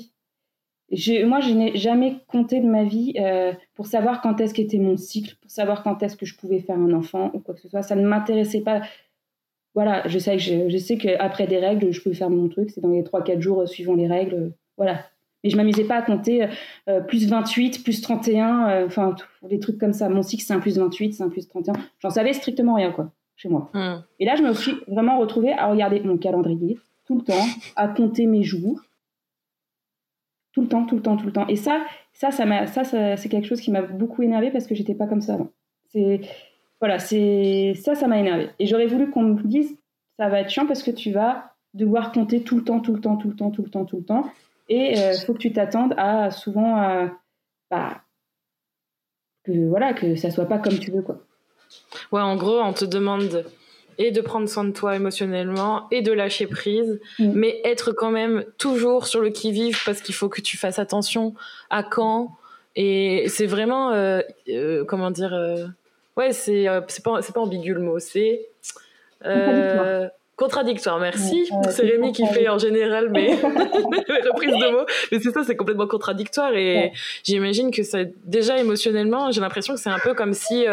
moi, 1.26 1.40
je 1.40 1.54
n'ai 1.54 1.76
jamais 1.78 2.18
compté 2.28 2.60
de 2.60 2.68
ma 2.68 2.84
vie 2.84 3.14
euh, 3.18 3.54
pour 3.76 3.86
savoir 3.86 4.22
quand 4.22 4.42
est-ce 4.42 4.54
qu'était 4.54 4.78
mon 4.78 4.98
cycle, 4.98 5.36
pour 5.42 5.50
savoir 5.50 5.84
quand 5.84 6.04
est-ce 6.04 6.18
que 6.18 6.26
je 6.26 6.36
pouvais 6.36 6.60
faire 6.60 6.78
un 6.78 6.94
enfant 6.94 7.32
ou 7.34 7.40
quoi 7.40 7.54
que 7.54 7.62
ce 7.62 7.70
soit. 7.70 7.82
Ça 7.82 7.96
ne 7.96 8.06
m'intéressait 8.06 8.62
pas. 8.62 8.82
Voilà, 9.74 10.08
je 10.08 10.20
sais 10.20 10.36
que 10.38 10.70
je, 10.70 10.78
sais 10.78 10.98
qu'après 10.98 11.48
des 11.48 11.58
règles, 11.58 11.92
je 11.92 12.02
peux 12.02 12.14
faire 12.14 12.30
mon 12.30 12.50
truc. 12.50 12.72
C'est 12.72 12.82
dans 12.82 12.90
les 12.90 13.04
3-4 13.04 13.40
jours 13.40 13.62
euh, 13.62 13.66
suivant 13.66 13.94
les 13.94 14.08
règles. 14.08 14.54
voilà. 14.78 15.06
Mais 15.44 15.50
je 15.50 15.58
m'amusais 15.58 15.86
pas 15.86 15.96
à 15.96 16.02
compter 16.04 16.48
euh, 16.88 17.00
plus 17.00 17.28
28, 17.28 17.84
plus 17.84 18.02
31, 18.02 18.86
enfin, 18.86 19.16
des 19.42 19.60
trucs 19.60 19.80
comme 19.80 19.94
ça. 19.94 20.08
Mon 20.08 20.22
cycle, 20.22 20.44
c'est 20.44 20.54
un 20.54 20.60
plus 20.60 20.78
28, 20.78 21.14
c'est 21.14 21.24
un 21.24 21.30
plus 21.30 21.48
31. 21.48 21.74
J'en 22.00 22.12
savais 22.12 22.34
strictement 22.34 22.76
rien, 22.76 22.92
quoi, 22.92 23.12
chez 23.36 23.50
moi. 23.50 23.72
Mmh. 23.74 24.04
Et 24.20 24.26
là, 24.26 24.36
je 24.36 24.44
me 24.44 24.54
suis 24.54 24.74
vraiment 24.88 25.18
retrouvée 25.18 25.54
à 25.54 25.68
regarder 25.68 26.00
mon 26.02 26.18
calendrier 26.18 26.78
tout 27.08 27.18
le 27.18 27.24
temps, 27.24 27.46
à 27.76 27.88
compter 27.88 28.28
mes 28.28 28.44
jours 28.44 28.82
tout 30.54 30.62
le 30.62 30.68
temps, 30.68 30.86
tout 30.86 30.96
le 30.96 31.02
temps, 31.02 31.18
tout 31.18 31.26
le 31.26 31.32
temps. 31.32 31.48
Et 31.48 31.56
ça, 31.56 31.86
ça, 32.14 32.32
ça, 32.32 32.46
m'a, 32.46 32.68
ça, 32.68 32.84
c'est 32.84 33.30
quelque 33.30 33.48
chose 33.48 33.62
qui 33.62 33.72
m'a 33.72 33.82
beaucoup 33.82 34.22
énervé 34.22 34.52
parce 34.52 34.68
que 34.68 34.76
j'étais 34.76 34.96
pas 34.96 35.08
comme 35.08 35.22
ça 35.22 35.36
avant. 35.36 35.50
C'est, 35.88 36.22
voilà, 36.82 37.00
c'est 37.00 37.74
ça, 37.82 37.96
ça 37.96 38.08
m'a 38.08 38.20
énervé. 38.20 38.50
Et 38.60 38.66
j'aurais 38.66 38.88
voulu 38.88 39.10
qu'on 39.10 39.24
me 39.24 39.42
dise, 39.44 39.78
ça 40.20 40.28
va 40.28 40.42
être 40.42 40.50
chiant 40.50 40.68
parce 40.68 40.84
que 40.84 40.92
tu 40.92 41.12
vas 41.12 41.54
devoir 41.74 42.12
compter 42.12 42.42
tout 42.42 42.58
le 42.58 42.64
temps, 42.64 42.82
tout 42.82 42.94
le 42.94 43.00
temps, 43.00 43.16
tout 43.16 43.30
le 43.30 43.36
temps, 43.36 43.52
tout 43.52 43.64
le 43.64 43.70
temps, 43.70 43.86
tout 43.86 43.98
le 43.98 44.04
temps. 44.04 44.30
Et 44.68 44.94
il 44.94 45.00
euh, 45.00 45.14
faut 45.26 45.34
que 45.34 45.40
tu 45.40 45.54
t'attendes 45.54 45.94
à 45.98 46.32
souvent, 46.32 47.10
bah, 47.70 48.02
que 49.46 49.68
voilà, 49.70 49.94
que 49.94 50.16
ça 50.16 50.32
soit 50.32 50.46
pas 50.46 50.60
comme 50.60 50.78
tu 50.78 50.92
veux, 50.92 51.02
quoi. 51.02 51.22
Ouais, 52.12 52.22
en 52.22 52.36
gros, 52.36 52.60
on 52.60 52.74
te 52.74 52.86
demande 52.86 53.46
et 53.98 54.12
de 54.12 54.22
prendre 54.22 54.48
soin 54.50 54.64
de 54.64 54.72
toi 54.72 54.96
émotionnellement 54.96 55.88
et 55.92 56.02
de 56.02 56.12
lâcher 56.12 56.48
prise, 56.48 57.00
mm. 57.20 57.32
mais 57.34 57.62
être 57.64 57.92
quand 57.92 58.12
même 58.12 58.44
toujours 58.58 59.08
sur 59.08 59.22
le 59.22 59.30
qui-vive 59.30 59.78
parce 59.86 60.02
qu'il 60.02 60.16
faut 60.16 60.30
que 60.30 60.42
tu 60.42 60.58
fasses 60.58 60.80
attention 60.80 61.36
à 61.70 61.84
quand. 61.84 62.36
Et 62.76 63.26
c'est 63.28 63.46
vraiment, 63.46 63.92
euh, 63.92 64.22
euh, 64.50 64.86
comment 64.86 65.12
dire, 65.12 65.34
ouais, 66.22 66.32
c'est 66.34 66.68
c'est 66.88 67.04
pas, 67.04 67.20
pas 67.22 67.40
ambigu 67.40 67.74
le 67.74 67.82
mot, 67.82 68.00
c'est 68.00 68.48
contradictoire. 70.38 71.00
merci. 71.00 71.48
c'est 71.70 71.84
Rémi 71.84 72.14
qui 72.14 72.26
fait 72.26 72.50
en 72.50 72.58
général 72.58 73.10
mes 73.12 73.36
reprises 73.36 74.56
de 74.56 74.72
mots. 74.72 74.86
Mais 75.12 75.20
c'est 75.20 75.32
ça, 75.32 75.44
c'est 75.44 75.56
complètement 75.56 75.88
contradictoire. 75.88 76.56
Et 76.56 76.94
j'imagine 77.24 77.70
que 77.70 77.84
c'est 77.84 78.12
déjà 78.26 78.58
émotionnellement, 78.58 79.30
j'ai 79.32 79.42
l'impression 79.42 79.76
que 79.76 79.80
c'est 79.80 79.92
un 79.92 80.00
peu 80.00 80.16
comme 80.16 80.34
si 80.34 80.66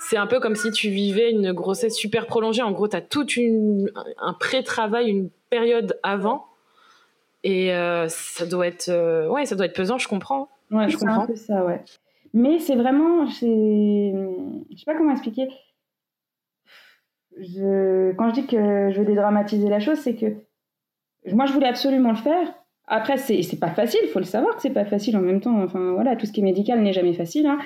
c'est 0.00 0.16
un 0.16 0.26
peu 0.26 0.40
comme 0.40 0.56
si 0.56 0.70
tu 0.70 0.88
vivais 0.88 1.30
une 1.30 1.52
grossesse 1.52 1.94
super 1.94 2.26
prolongée. 2.26 2.62
En 2.62 2.72
gros, 2.72 2.88
tu 2.88 2.96
as 2.96 3.02
tout 3.02 3.26
un 4.18 4.32
pré-travail, 4.32 5.08
une 5.08 5.28
période 5.50 5.98
avant. 6.02 6.46
Et 7.44 7.72
euh, 7.72 8.06
ça 8.08 8.46
doit 8.46 8.66
être 8.66 8.88
euh, 8.88 9.28
ouais, 9.28 9.46
ça 9.46 9.54
doit 9.54 9.66
être 9.66 9.76
pesant, 9.76 9.98
je 9.98 10.08
comprends. 10.08 10.48
Ouais, 10.70 10.88
je 10.88 10.96
comprends. 10.96 11.22
un 11.22 11.26
peu 11.26 11.36
ça, 11.36 11.64
ouais. 11.64 11.82
Mais 12.32 12.58
c'est 12.58 12.76
vraiment, 12.76 13.26
je 13.26 14.76
sais 14.76 14.84
pas 14.86 14.96
comment 14.96 15.12
expliquer. 15.12 15.48
Je... 17.38 18.12
Quand 18.12 18.28
je 18.30 18.34
dis 18.40 18.46
que 18.46 18.90
je 18.90 18.98
veux 18.98 19.06
dédramatiser 19.06 19.68
la 19.68 19.80
chose, 19.80 19.98
c'est 19.98 20.14
que 20.14 20.36
moi, 21.32 21.46
je 21.46 21.52
voulais 21.52 21.68
absolument 21.68 22.10
le 22.10 22.16
faire. 22.16 22.54
Après, 22.86 23.18
c'est 23.18 23.60
pas 23.60 23.70
facile, 23.70 24.00
il 24.02 24.08
faut 24.08 24.18
le 24.18 24.24
savoir 24.24 24.56
que 24.56 24.62
c'est 24.62 24.70
pas 24.70 24.84
facile 24.84 25.16
en 25.16 25.20
même 25.20 25.40
temps. 25.40 25.62
Enfin, 25.62 25.92
voilà, 25.92 26.16
tout 26.16 26.26
ce 26.26 26.32
qui 26.32 26.40
est 26.40 26.44
médical 26.44 26.80
n'est 26.80 26.92
jamais 26.92 27.14
facile. 27.14 27.46
Hein. 27.46 27.58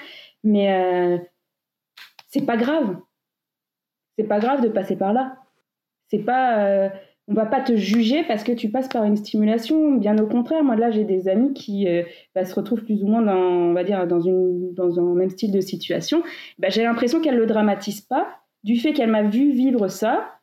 Mais 0.43 0.73
euh, 0.73 1.19
c'est 2.29 2.45
pas 2.45 2.57
grave. 2.57 2.99
C'est 4.19 4.27
pas 4.27 4.39
grave 4.39 4.61
de 4.61 4.69
passer 4.69 4.97
par 4.97 5.13
là. 5.13 5.39
C'est 6.09 6.19
pas, 6.19 6.59
euh, 6.59 6.89
on 7.27 7.35
va 7.35 7.47
pas 7.47 7.61
te 7.61 7.75
juger 7.75 8.23
parce 8.25 8.45
que 8.45 8.53
tu 8.53 8.69
passes 8.71 8.89
par 8.89 9.05
une 9.05 9.17
stimulation. 9.17 9.95
Bien 9.95 10.19
au 10.19 10.27
contraire, 10.27 10.63
moi 10.63 10.77
là 10.77 10.91
j'ai 10.91 11.05
des 11.05 11.29
amis 11.29 11.55
qui 11.55 11.89
euh, 11.89 12.03
bah, 12.35 12.45
se 12.45 12.55
retrouvent 12.55 12.85
plus 12.85 13.03
ou 13.03 13.07
moins 13.07 13.23
dans, 13.23 13.35
on 13.35 13.73
va 13.73 13.85
dire 13.85 14.07
dans 14.07 14.21
une, 14.21 14.75
dans 14.75 14.99
un 14.99 15.15
même 15.15 15.31
style 15.31 15.53
de 15.53 15.61
situation. 15.61 16.23
Bah, 16.59 16.69
j'ai 16.69 16.83
l'impression 16.83 17.21
qu'elle 17.21 17.37
le 17.37 17.47
dramatise 17.47 18.03
pas 18.03 18.27
du 18.63 18.77
fait 18.77 18.93
qu'elle 18.93 19.11
m'a 19.11 19.23
vu 19.23 19.53
vivre 19.53 19.89
ça 19.89 20.39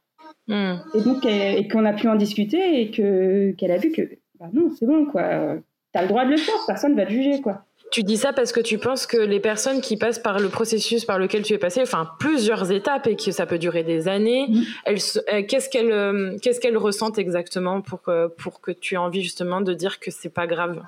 hmm. 0.47 0.75
et 0.95 1.01
donc 1.01 1.25
et 1.25 1.67
qu'on 1.67 1.85
a 1.85 1.93
pu 1.93 2.07
en 2.07 2.15
discuter 2.15 2.81
et 2.81 2.91
que 2.91 3.51
qu'elle 3.51 3.71
a 3.71 3.77
vu 3.77 3.91
que 3.91 4.01
bah 4.39 4.49
non 4.53 4.69
c'est 4.71 4.85
bon 4.85 5.05
quoi. 5.05 5.57
T'as 5.93 6.03
le 6.03 6.07
droit 6.07 6.25
de 6.25 6.31
le 6.31 6.37
faire, 6.37 6.55
personne 6.67 6.95
va 6.95 7.05
te 7.05 7.11
juger 7.11 7.41
quoi. 7.41 7.65
Tu 7.91 8.03
dis 8.03 8.15
ça 8.15 8.31
parce 8.31 8.53
que 8.53 8.61
tu 8.61 8.77
penses 8.77 9.05
que 9.05 9.17
les 9.17 9.41
personnes 9.41 9.81
qui 9.81 9.97
passent 9.97 10.17
par 10.17 10.39
le 10.39 10.47
processus 10.47 11.03
par 11.03 11.19
lequel 11.19 11.43
tu 11.43 11.51
es 11.53 11.57
passé, 11.57 11.81
enfin 11.81 12.09
plusieurs 12.19 12.71
étapes 12.71 13.05
et 13.07 13.17
que 13.17 13.31
ça 13.31 13.45
peut 13.45 13.57
durer 13.57 13.83
des 13.83 14.07
années, 14.07 14.47
elles, 14.85 14.97
euh, 15.33 15.43
qu'est-ce 15.45 15.69
qu'elles, 15.69 15.91
euh, 15.91 16.37
qu'est-ce 16.41 16.61
qu'elles 16.61 16.77
ressentent 16.77 17.17
exactement 17.17 17.81
pour 17.81 18.01
que, 18.01 18.27
pour 18.27 18.61
que 18.61 18.71
tu 18.71 18.93
aies 18.93 18.97
envie 18.97 19.21
justement 19.21 19.59
de 19.59 19.73
dire 19.73 19.99
que 19.99 20.09
c'est 20.09 20.33
pas 20.33 20.47
grave? 20.47 20.81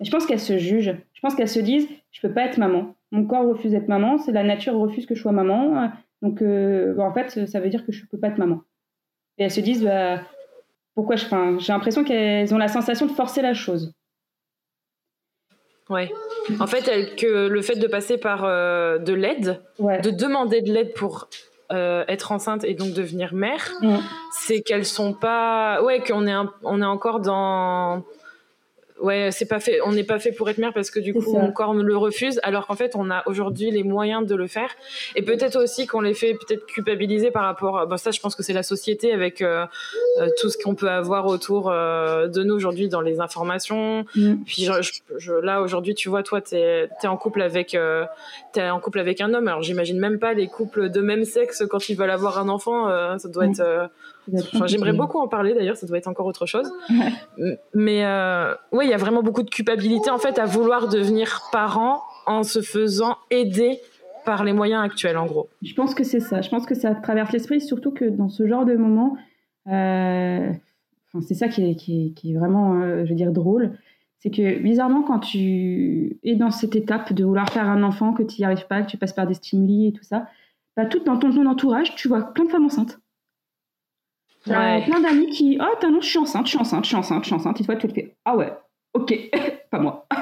Je 0.00 0.08
pense 0.08 0.24
qu'elles 0.24 0.38
se 0.38 0.56
jugent. 0.56 0.94
Je 1.14 1.20
pense 1.20 1.34
qu'elles 1.34 1.48
se 1.48 1.58
disent, 1.58 1.88
je 2.12 2.20
peux 2.20 2.32
pas 2.32 2.42
être 2.42 2.58
maman. 2.58 2.94
Mon 3.10 3.24
corps 3.26 3.44
refuse 3.44 3.72
d'être 3.72 3.88
maman. 3.88 4.18
C'est 4.18 4.32
la 4.32 4.44
nature 4.44 4.74
refuse 4.74 5.04
que 5.04 5.16
je 5.16 5.22
sois 5.22 5.32
maman. 5.32 5.90
Donc 6.22 6.42
euh, 6.42 6.96
en 6.98 7.12
fait, 7.12 7.46
ça 7.46 7.58
veut 7.58 7.70
dire 7.70 7.84
que 7.84 7.90
je 7.90 8.06
peux 8.06 8.18
pas 8.18 8.28
être 8.28 8.38
maman. 8.38 8.62
Et 9.38 9.44
elles 9.44 9.50
se 9.50 9.60
disent, 9.60 9.82
bah, 9.82 10.20
pourquoi 10.94 11.16
je, 11.16 11.26
j'ai 11.58 11.72
l'impression 11.72 12.04
qu'elles 12.04 12.54
ont 12.54 12.58
la 12.58 12.68
sensation 12.68 13.06
de 13.06 13.12
forcer 13.12 13.42
la 13.42 13.52
chose. 13.52 13.92
Ouais. 15.88 16.12
En 16.58 16.66
fait, 16.66 17.14
que 17.16 17.46
le 17.46 17.62
fait 17.62 17.76
de 17.76 17.86
passer 17.86 18.18
par 18.18 18.44
euh, 18.44 18.98
de 18.98 19.12
l'aide, 19.12 19.60
de 19.78 20.10
demander 20.10 20.62
de 20.62 20.72
l'aide 20.72 20.92
pour 20.94 21.28
euh, 21.72 22.04
être 22.08 22.32
enceinte 22.32 22.64
et 22.64 22.74
donc 22.74 22.92
devenir 22.92 23.34
mère, 23.34 23.72
c'est 24.32 24.62
qu'elles 24.62 24.84
sont 24.84 25.12
pas, 25.12 25.82
ouais, 25.82 26.00
qu'on 26.00 26.26
est, 26.26 26.34
on 26.62 26.82
est 26.82 26.86
encore 26.86 27.20
dans 27.20 28.04
ouais, 29.00 29.30
c'est 29.30 29.46
pas 29.46 29.60
fait, 29.60 29.80
on 29.84 29.92
n'est 29.92 30.04
pas 30.04 30.18
fait 30.18 30.32
pour 30.32 30.48
être 30.48 30.58
mère 30.58 30.72
parce 30.72 30.90
que 30.90 31.00
du 31.00 31.12
coup 31.12 31.32
mon 31.32 31.52
corps 31.52 31.74
me 31.74 31.82
le 31.82 31.96
refuse, 31.96 32.40
alors 32.42 32.66
qu'en 32.66 32.74
fait 32.74 32.94
on 32.94 33.10
a 33.10 33.22
aujourd'hui 33.26 33.70
les 33.70 33.82
moyens 33.82 34.26
de 34.26 34.34
le 34.34 34.46
faire. 34.46 34.70
Et 35.14 35.22
peut-être 35.22 35.56
aussi 35.56 35.86
qu'on 35.86 36.00
les 36.00 36.14
fait 36.14 36.34
peut-être 36.34 36.66
culpabiliser 36.66 37.30
par 37.30 37.44
rapport, 37.44 37.78
à, 37.78 37.86
bon 37.86 37.96
ça 37.96 38.10
je 38.10 38.20
pense 38.20 38.34
que 38.34 38.42
c'est 38.42 38.52
la 38.52 38.62
société 38.62 39.12
avec 39.12 39.42
euh, 39.42 39.66
euh, 40.20 40.28
tout 40.40 40.48
ce 40.48 40.58
qu'on 40.58 40.74
peut 40.74 40.90
avoir 40.90 41.26
autour 41.26 41.70
euh, 41.70 42.28
de 42.28 42.42
nous 42.42 42.54
aujourd'hui 42.54 42.88
dans 42.88 43.00
les 43.00 43.20
informations. 43.20 44.04
Mm. 44.14 44.36
Puis 44.46 44.68
je, 45.18 45.32
là 45.32 45.60
aujourd'hui 45.60 45.94
tu 45.94 46.08
vois 46.08 46.22
toi 46.22 46.40
t'es 46.40 46.88
es 47.02 47.06
en 47.06 47.16
couple 47.16 47.42
avec 47.42 47.74
es 47.74 48.70
en 48.70 48.80
couple 48.80 49.00
avec 49.00 49.20
un 49.20 49.34
homme. 49.34 49.48
Alors 49.48 49.62
j'imagine 49.62 49.98
même 49.98 50.18
pas 50.18 50.32
les 50.32 50.48
couples 50.48 50.90
de 50.90 51.00
même 51.00 51.24
sexe 51.24 51.64
quand 51.68 51.88
ils 51.88 51.96
veulent 51.96 52.10
avoir 52.10 52.38
un 52.38 52.48
enfant, 52.48 53.18
ça 53.18 53.28
doit 53.28 53.46
être 53.46 53.90
J'aimerais 54.66 54.92
beaucoup 54.92 55.18
en 55.18 55.28
parler 55.28 55.54
d'ailleurs, 55.54 55.76
ça 55.76 55.86
doit 55.86 55.98
être 55.98 56.08
encore 56.08 56.26
autre 56.26 56.46
chose. 56.46 56.70
Mais 57.74 58.04
euh, 58.04 58.54
oui, 58.72 58.86
il 58.86 58.90
y 58.90 58.94
a 58.94 58.98
vraiment 58.98 59.22
beaucoup 59.22 59.42
de 59.42 59.50
culpabilité 59.50 60.10
en 60.10 60.18
fait 60.18 60.38
à 60.38 60.46
vouloir 60.46 60.88
devenir 60.88 61.42
parent 61.52 62.02
en 62.26 62.42
se 62.42 62.60
faisant 62.60 63.16
aider 63.30 63.80
par 64.24 64.44
les 64.44 64.52
moyens 64.52 64.84
actuels 64.84 65.16
en 65.16 65.26
gros. 65.26 65.48
Je 65.62 65.74
pense 65.74 65.94
que 65.94 66.02
c'est 66.04 66.20
ça. 66.20 66.40
Je 66.40 66.50
pense 66.50 66.66
que 66.66 66.74
ça 66.74 66.94
traverse 66.94 67.32
l'esprit, 67.32 67.60
surtout 67.60 67.92
que 67.92 68.04
dans 68.04 68.28
ce 68.28 68.46
genre 68.46 68.64
de 68.64 68.74
moment, 68.74 69.16
euh, 69.68 70.52
c'est 71.22 71.34
ça 71.34 71.48
qui 71.48 71.70
est, 71.70 71.74
qui 71.76 72.14
est, 72.24 72.34
vraiment, 72.36 72.82
euh, 72.82 73.04
je 73.04 73.10
veux 73.10 73.16
dire, 73.16 73.32
drôle. 73.32 73.78
C'est 74.18 74.30
que 74.30 74.58
bizarrement, 74.58 75.02
quand 75.02 75.20
tu 75.20 76.18
es 76.24 76.34
dans 76.34 76.50
cette 76.50 76.74
étape 76.74 77.12
de 77.12 77.24
vouloir 77.24 77.48
faire 77.50 77.68
un 77.68 77.82
enfant, 77.82 78.12
que 78.12 78.24
tu 78.24 78.40
n'y 78.40 78.44
arrives 78.44 78.66
pas, 78.66 78.82
que 78.82 78.90
tu 78.90 78.96
passes 78.96 79.12
par 79.12 79.26
des 79.26 79.34
stimuli 79.34 79.88
et 79.88 79.92
tout 79.92 80.02
ça, 80.02 80.26
bah, 80.76 80.86
tout 80.86 80.98
dans 81.04 81.16
ton, 81.16 81.32
ton 81.32 81.46
entourage, 81.46 81.94
tu 81.94 82.08
vois 82.08 82.22
plein 82.34 82.44
de 82.44 82.50
femmes 82.50 82.66
enceintes. 82.66 82.98
Ouais. 84.46 84.84
plein 84.84 85.00
d'amis 85.00 85.28
qui, 85.28 85.58
oh, 85.60 85.74
t'as 85.80 85.88
non, 85.88 86.00
je 86.00 86.06
suis 86.06 86.18
enceinte, 86.18 86.46
je 86.46 86.50
suis 86.50 86.58
enceinte, 86.58 86.84
je 86.84 86.88
suis 86.88 86.96
enceinte, 86.96 87.22
je 87.22 87.26
suis 87.26 87.34
enceinte. 87.34 87.60
Et 87.60 87.64
toi, 87.64 87.76
tu 87.76 87.86
le 87.86 87.92
fais, 87.92 88.14
ah 88.24 88.36
ouais, 88.36 88.52
ok, 88.94 89.14
pas 89.70 89.78
moi. 89.78 90.06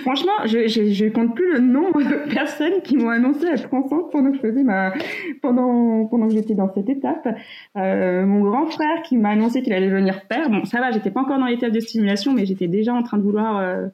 Franchement, 0.00 0.46
je, 0.46 0.68
je, 0.68 0.90
je, 0.90 1.06
compte 1.06 1.34
plus 1.34 1.52
le 1.52 1.60
nombre 1.60 2.02
de 2.02 2.32
personnes 2.32 2.80
qui 2.82 2.96
m'ont 2.96 3.10
annoncé 3.10 3.46
être 3.46 3.72
enceinte 3.74 4.10
pendant 4.10 4.30
que 4.30 4.36
je 4.38 4.40
faisais 4.40 4.62
ma, 4.62 4.94
pendant, 5.42 6.06
pendant 6.06 6.28
que 6.28 6.32
j'étais 6.32 6.54
dans 6.54 6.72
cette 6.72 6.88
étape. 6.88 7.28
Euh, 7.76 8.24
mon 8.24 8.40
grand 8.40 8.66
frère 8.66 9.02
qui 9.02 9.18
m'a 9.18 9.30
annoncé 9.30 9.62
qu'il 9.62 9.74
allait 9.74 9.90
devenir 9.90 10.26
père. 10.26 10.48
Bon, 10.48 10.64
ça 10.64 10.80
va, 10.80 10.90
j'étais 10.92 11.10
pas 11.10 11.20
encore 11.20 11.38
dans 11.38 11.46
l'étape 11.46 11.72
de 11.72 11.80
stimulation, 11.80 12.32
mais 12.32 12.46
j'étais 12.46 12.68
déjà 12.68 12.94
en 12.94 13.02
train 13.02 13.18
de 13.18 13.22
vouloir 13.22 13.58
euh, 13.58 13.88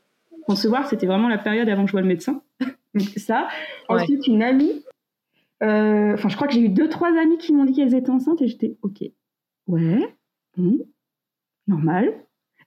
concevoir. 0.47 0.87
C'était 0.87 1.07
vraiment 1.07 1.29
la 1.29 1.39
période 1.39 1.69
avant 1.69 1.83
que 1.83 1.89
je 1.89 1.93
voie 1.93 2.03
le 2.03 2.07
médecin. 2.07 2.43
Donc 2.95 3.09
ça. 3.17 3.49
Ensuite, 3.89 4.25
une 4.29 4.45
amie 4.45 4.85
enfin, 5.61 6.29
je 6.29 6.37
crois 6.37 6.47
que 6.47 6.55
j'ai 6.55 6.61
eu 6.61 6.69
deux, 6.69 6.89
trois 6.89 7.09
amies 7.09 7.39
qui 7.39 7.53
m'ont 7.53 7.65
dit 7.65 7.73
qu'elles 7.73 7.95
étaient 7.95 8.11
enceintes 8.11 8.43
et 8.43 8.49
j'étais 8.49 8.77
OK. 8.83 9.03
Ouais, 9.67 10.15
normal. 11.67 12.13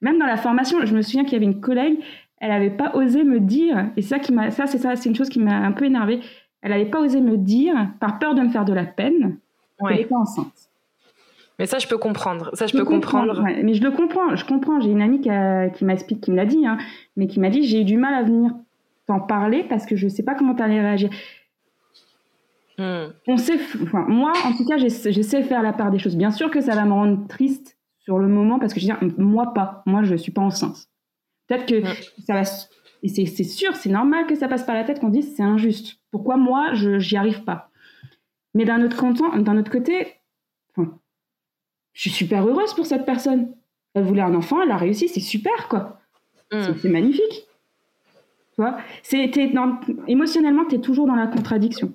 Même 0.01 0.17
dans 0.17 0.25
la 0.25 0.37
formation, 0.37 0.85
je 0.85 0.95
me 0.95 1.01
souviens 1.01 1.23
qu'il 1.23 1.33
y 1.33 1.35
avait 1.35 1.45
une 1.45 1.61
collègue, 1.61 1.99
elle 2.39 2.49
n'avait 2.49 2.69
pas 2.69 2.95
osé 2.95 3.23
me 3.23 3.39
dire, 3.39 3.91
et 3.97 4.01
ça 4.01 4.19
qui 4.19 4.31
m'a, 4.31 4.51
ça 4.51 4.65
c'est 4.65 4.77
ça, 4.77 4.95
c'est 4.95 5.09
une 5.09 5.15
chose 5.15 5.29
qui 5.29 5.39
m'a 5.39 5.57
un 5.57 5.71
peu 5.71 5.85
énervée. 5.85 6.21
Elle 6.61 6.71
n'avait 6.71 6.85
pas 6.85 6.99
osé 6.99 7.21
me 7.21 7.37
dire, 7.37 7.75
par 7.99 8.19
peur 8.19 8.35
de 8.35 8.41
me 8.41 8.49
faire 8.49 8.65
de 8.65 8.73
la 8.73 8.85
peine, 8.85 9.37
qu'elle 9.79 9.99
était 9.99 10.15
enceinte. 10.15 10.69
Mais 11.57 11.65
ça, 11.65 11.77
je 11.77 11.87
peux 11.87 11.97
comprendre. 11.97 12.51
Ça, 12.53 12.67
je, 12.67 12.71
peux 12.71 12.85
comprendre. 12.85 13.43
Mais 13.43 13.73
je 13.73 13.83
le 13.83 13.91
comprends. 13.91 14.33
Je 14.33 14.45
comprends. 14.45 14.79
J'ai 14.79 14.91
une 14.91 15.01
amie 15.01 15.19
qui, 15.19 15.29
qui 15.75 15.83
m'a 15.83 15.97
qui 15.97 16.31
me 16.31 16.35
l'a 16.37 16.45
dit, 16.45 16.65
hein, 16.65 16.77
mais 17.17 17.27
qui 17.27 17.41
m'a 17.41 17.49
dit 17.49 17.63
j'ai 17.63 17.81
eu 17.81 17.83
du 17.83 17.97
mal 17.97 18.13
à 18.13 18.23
venir 18.23 18.53
t'en 19.07 19.19
parler 19.19 19.65
parce 19.67 19.85
que 19.85 19.97
je 19.97 20.05
ne 20.05 20.09
sais 20.09 20.23
pas 20.23 20.35
comment 20.35 20.55
tu 20.55 20.63
allais 20.63 20.79
réagir. 20.79 21.09
Hmm. 22.79 23.11
On 23.27 23.35
sait, 23.35 23.59
enfin, 23.83 24.05
moi, 24.07 24.31
en 24.45 24.53
tout 24.53 24.65
cas, 24.65 24.77
j'essaie 24.77 25.41
de 25.41 25.45
faire 25.45 25.61
la 25.61 25.73
part 25.73 25.91
des 25.91 25.99
choses. 25.99 26.15
Bien 26.15 26.31
sûr 26.31 26.49
que 26.49 26.61
ça 26.61 26.75
va 26.75 26.85
me 26.85 26.93
rendre 26.93 27.27
triste 27.27 27.77
sur 27.99 28.17
le 28.19 28.29
moment 28.29 28.57
parce 28.57 28.73
que 28.73 28.79
je 28.79 28.85
dis, 28.85 29.13
moi 29.17 29.53
pas, 29.53 29.83
moi 29.85 30.01
je 30.03 30.15
suis 30.15 30.31
pas 30.31 30.41
enceinte. 30.41 30.87
Peut-être 31.47 31.65
que 31.65 31.81
hmm. 31.81 32.23
ça 32.25 32.33
va, 32.33 32.43
c'est 32.45 33.43
sûr, 33.43 33.75
c'est 33.75 33.89
normal 33.89 34.27
que 34.27 34.35
ça 34.35 34.47
passe 34.47 34.63
par 34.63 34.75
la 34.75 34.85
tête 34.85 35.01
qu'on 35.01 35.09
dise 35.09 35.35
c'est 35.35 35.43
injuste. 35.43 35.97
Pourquoi 36.09 36.37
moi 36.37 36.73
je 36.73 36.99
j'y 36.99 37.17
arrive 37.17 37.43
pas? 37.43 37.69
Mais 38.53 38.63
d'un 38.63 38.81
autre, 38.81 39.05
autre 39.05 39.71
côté, 39.71 40.07
enfin, 40.71 40.97
je 41.93 42.01
suis 42.01 42.09
super 42.09 42.47
heureuse 42.47 42.73
pour 42.73 42.85
cette 42.85 43.05
personne. 43.05 43.53
Elle 43.93 44.05
voulait 44.05 44.21
un 44.21 44.35
enfant, 44.35 44.61
elle 44.61 44.71
a 44.71 44.77
réussi, 44.77 45.09
c'est 45.09 45.19
super 45.19 45.67
quoi. 45.67 45.99
Hmm. 46.51 46.73
C'est 46.81 46.89
magnifique. 46.89 47.45
Tu 48.55 48.61
vois, 48.61 48.77
émotionnellement, 50.07 50.65
tu 50.65 50.75
es 50.75 50.79
toujours 50.79 51.07
dans 51.07 51.15
la 51.15 51.27
contradiction. 51.27 51.93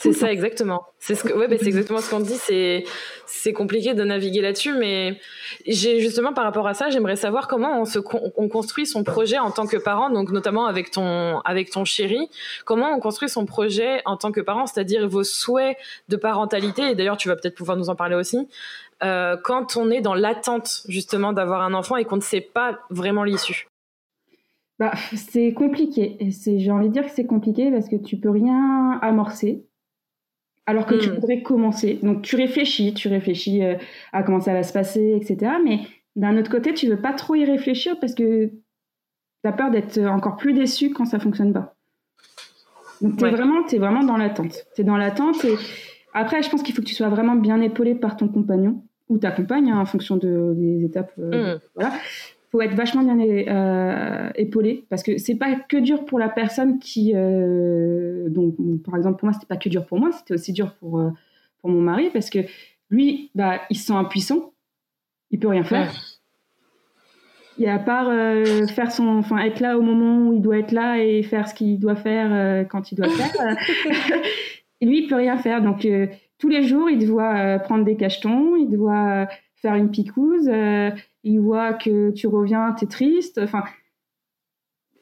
C'est 0.00 0.14
ça 0.14 0.32
exactement. 0.32 0.82
C'est 0.98 1.14
ce 1.14 1.24
que, 1.24 1.34
ouais, 1.34 1.46
bah, 1.46 1.56
c'est 1.58 1.66
exactement 1.66 2.00
ce 2.00 2.08
qu'on 2.08 2.20
dit. 2.20 2.36
C'est, 2.36 2.84
c'est 3.26 3.52
compliqué 3.52 3.92
de 3.92 4.02
naviguer 4.02 4.40
là-dessus, 4.40 4.72
mais 4.72 5.20
j'ai 5.66 6.00
justement 6.00 6.32
par 6.32 6.44
rapport 6.44 6.66
à 6.66 6.72
ça, 6.72 6.88
j'aimerais 6.88 7.16
savoir 7.16 7.48
comment 7.48 7.78
on 7.82 7.84
se, 7.84 7.98
on 8.36 8.48
construit 8.48 8.86
son 8.86 9.04
projet 9.04 9.38
en 9.38 9.50
tant 9.50 9.66
que 9.66 9.76
parent, 9.76 10.08
donc 10.08 10.32
notamment 10.32 10.64
avec 10.64 10.90
ton, 10.90 11.40
avec 11.40 11.70
ton 11.70 11.84
chéri. 11.84 12.30
Comment 12.64 12.94
on 12.94 12.98
construit 12.98 13.28
son 13.28 13.44
projet 13.44 14.00
en 14.06 14.16
tant 14.16 14.32
que 14.32 14.40
parent, 14.40 14.66
c'est-à-dire 14.66 15.06
vos 15.06 15.22
souhaits 15.22 15.76
de 16.08 16.16
parentalité. 16.16 16.90
Et 16.90 16.94
d'ailleurs, 16.94 17.18
tu 17.18 17.28
vas 17.28 17.36
peut-être 17.36 17.56
pouvoir 17.56 17.76
nous 17.76 17.90
en 17.90 17.94
parler 17.94 18.16
aussi. 18.16 18.48
Euh, 19.02 19.36
quand 19.44 19.76
on 19.76 19.90
est 19.90 20.00
dans 20.00 20.14
l'attente 20.14 20.82
justement 20.88 21.34
d'avoir 21.34 21.60
un 21.60 21.74
enfant 21.74 21.96
et 21.96 22.06
qu'on 22.06 22.16
ne 22.16 22.22
sait 22.22 22.40
pas 22.40 22.78
vraiment 22.88 23.24
l'issue? 23.24 23.66
bah, 24.78 24.92
c'est 25.14 25.52
compliqué. 25.52 26.16
J'ai 26.30 26.70
envie 26.70 26.88
de 26.88 26.92
dire 26.94 27.04
que 27.04 27.10
c'est 27.10 27.26
compliqué 27.26 27.70
parce 27.70 27.86
que 27.86 27.96
tu 27.96 28.16
peux 28.16 28.30
rien 28.30 28.98
amorcer 29.02 29.66
alors 30.70 30.86
que 30.86 30.94
tu 30.94 31.10
hmm. 31.10 31.14
voudrais 31.14 31.42
commencer. 31.42 31.98
Donc 32.02 32.22
tu 32.22 32.36
réfléchis, 32.36 32.94
tu 32.94 33.08
réfléchis 33.08 33.62
euh, 33.62 33.74
à 34.12 34.22
comment 34.22 34.40
ça 34.40 34.52
va 34.52 34.62
se 34.62 34.72
passer, 34.72 35.16
etc. 35.20 35.52
Mais 35.64 35.80
d'un 36.16 36.38
autre 36.38 36.50
côté, 36.50 36.72
tu 36.74 36.88
veux 36.88 37.00
pas 37.00 37.12
trop 37.12 37.34
y 37.34 37.44
réfléchir 37.44 37.98
parce 38.00 38.14
que 38.14 38.46
tu 38.46 39.48
as 39.48 39.52
peur 39.52 39.70
d'être 39.70 39.98
encore 39.98 40.36
plus 40.36 40.52
déçu 40.52 40.90
quand 40.90 41.04
ça 41.04 41.18
fonctionne 41.18 41.52
pas. 41.52 41.74
Donc 43.00 43.16
tu 43.16 43.24
es, 43.24 43.30
vraiment, 43.30 43.66
es 43.66 43.78
vraiment 43.78 44.04
dans 44.04 44.16
l'attente. 44.16 44.66
Tu 44.74 44.82
es 44.82 44.84
dans 44.84 44.96
l'attente 44.96 45.44
et 45.44 45.54
après, 46.12 46.42
je 46.42 46.50
pense 46.50 46.62
qu'il 46.62 46.74
faut 46.74 46.82
que 46.82 46.86
tu 46.86 46.94
sois 46.94 47.08
vraiment 47.08 47.34
bien 47.34 47.60
épaulé 47.60 47.94
par 47.94 48.16
ton 48.16 48.28
compagnon 48.28 48.82
ou 49.08 49.18
ta 49.18 49.30
compagne 49.30 49.70
hein, 49.70 49.80
en 49.80 49.86
fonction 49.86 50.16
de, 50.16 50.54
des 50.56 50.84
étapes. 50.84 51.12
Euh, 51.18 51.56
hmm. 51.56 51.60
Voilà 51.74 51.92
faut 52.50 52.60
être 52.60 52.74
vachement 52.74 53.02
bien 53.02 53.18
euh, 53.18 54.30
épaulé 54.34 54.84
parce 54.90 55.02
que 55.02 55.18
c'est 55.18 55.36
pas 55.36 55.54
que 55.54 55.76
dur 55.76 56.04
pour 56.04 56.18
la 56.18 56.28
personne 56.28 56.78
qui 56.80 57.12
euh, 57.14 58.28
donc 58.28 58.56
par 58.84 58.96
exemple 58.96 59.18
pour 59.18 59.26
moi 59.26 59.32
c'était 59.32 59.46
pas 59.46 59.56
que 59.56 59.68
dur 59.68 59.86
pour 59.86 60.00
moi 60.00 60.10
c'était 60.12 60.34
aussi 60.34 60.52
dur 60.52 60.74
pour 60.74 60.98
euh, 60.98 61.10
pour 61.60 61.70
mon 61.70 61.80
mari 61.80 62.10
parce 62.12 62.28
que 62.28 62.40
lui 62.90 63.30
bah 63.34 63.60
il 63.70 63.76
se 63.76 63.86
sent 63.86 63.92
impuissant 63.92 64.52
il 65.30 65.38
peut 65.38 65.48
rien 65.48 65.62
faire. 65.62 65.92
Il 67.58 67.68
à 67.68 67.78
part 67.78 68.06
faire 68.68 68.90
son 68.90 69.06
enfin 69.06 69.38
être 69.38 69.60
là 69.60 69.78
au 69.78 69.82
moment 69.82 70.28
où 70.28 70.32
il 70.32 70.40
doit 70.40 70.58
être 70.58 70.72
là 70.72 70.98
et 70.98 71.22
faire 71.22 71.46
ce 71.46 71.54
qu'il 71.54 71.78
doit 71.78 71.94
faire 71.94 72.66
quand 72.68 72.90
il 72.90 72.94
doit 72.96 73.08
faire 73.08 73.30
lui 74.80 75.02
il 75.02 75.06
peut 75.06 75.16
rien 75.16 75.36
faire. 75.36 75.62
Donc 75.62 75.86
tous 76.38 76.48
les 76.48 76.64
jours 76.64 76.88
il 76.90 77.06
doit 77.06 77.58
prendre 77.60 77.84
des 77.84 77.96
cachetons 77.96 78.56
il 78.56 78.70
doit 78.70 79.28
faire 79.60 79.74
une 79.74 79.90
picouse 79.90 80.48
il 81.22 81.40
voit 81.40 81.74
que 81.74 82.10
tu 82.10 82.26
reviens, 82.26 82.74
tu 82.78 82.84
es 82.84 82.88
triste. 82.88 83.38
Enfin, 83.42 83.62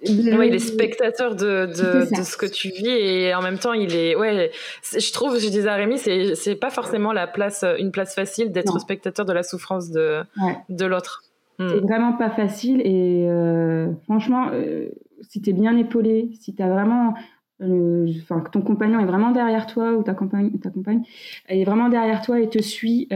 Oui, 0.03 0.49
il 0.49 0.55
est 0.55 0.59
spectateur 0.59 1.35
de, 1.35 1.67
de, 1.67 2.17
de, 2.17 2.23
ce 2.23 2.37
que 2.37 2.47
tu 2.47 2.69
vis 2.69 2.89
et 2.89 3.35
en 3.35 3.43
même 3.43 3.59
temps, 3.59 3.73
il 3.73 3.95
est. 3.95 4.17
Ouais, 4.17 4.51
je 4.83 5.13
trouve, 5.13 5.39
je 5.39 5.49
disais 5.49 5.69
à 5.69 5.75
Rémi, 5.75 5.99
c'est, 5.99 6.57
pas 6.57 6.71
forcément 6.71 7.13
la 7.13 7.27
place, 7.27 7.65
une 7.79 7.91
place 7.91 8.15
facile 8.15 8.53
d'être 8.53 8.79
spectateur 8.81 9.25
de 9.25 9.33
la 9.33 9.43
souffrance 9.43 9.91
de, 9.91 10.23
de 10.69 10.87
l'autre. 10.87 11.23
Hmm. 11.59 11.69
C'est 11.71 11.81
vraiment 11.81 12.13
pas 12.13 12.31
facile 12.31 12.81
et 12.85 13.27
euh, 13.29 13.93
franchement, 14.05 14.51
euh, 14.53 14.91
si 15.23 15.43
tu 15.43 15.51
es 15.51 15.53
bien 15.53 15.77
épaulé, 15.77 16.31
si 16.41 16.55
tu 16.55 16.63
as 16.63 16.69
vraiment. 16.69 17.15
Enfin, 17.61 18.39
que 18.39 18.51
ton 18.51 18.63
compagnon 18.63 19.01
est 19.01 19.05
vraiment 19.05 19.33
derrière 19.33 19.67
toi 19.67 19.95
ou 19.95 20.05
ta 20.05 20.15
compagne, 20.15 20.57
ta 20.61 20.71
compagne 20.71 21.03
est 21.49 21.65
vraiment 21.65 21.89
derrière 21.89 22.23
toi 22.23 22.39
et 22.39 22.49
te 22.49 22.63
suit. 22.63 23.09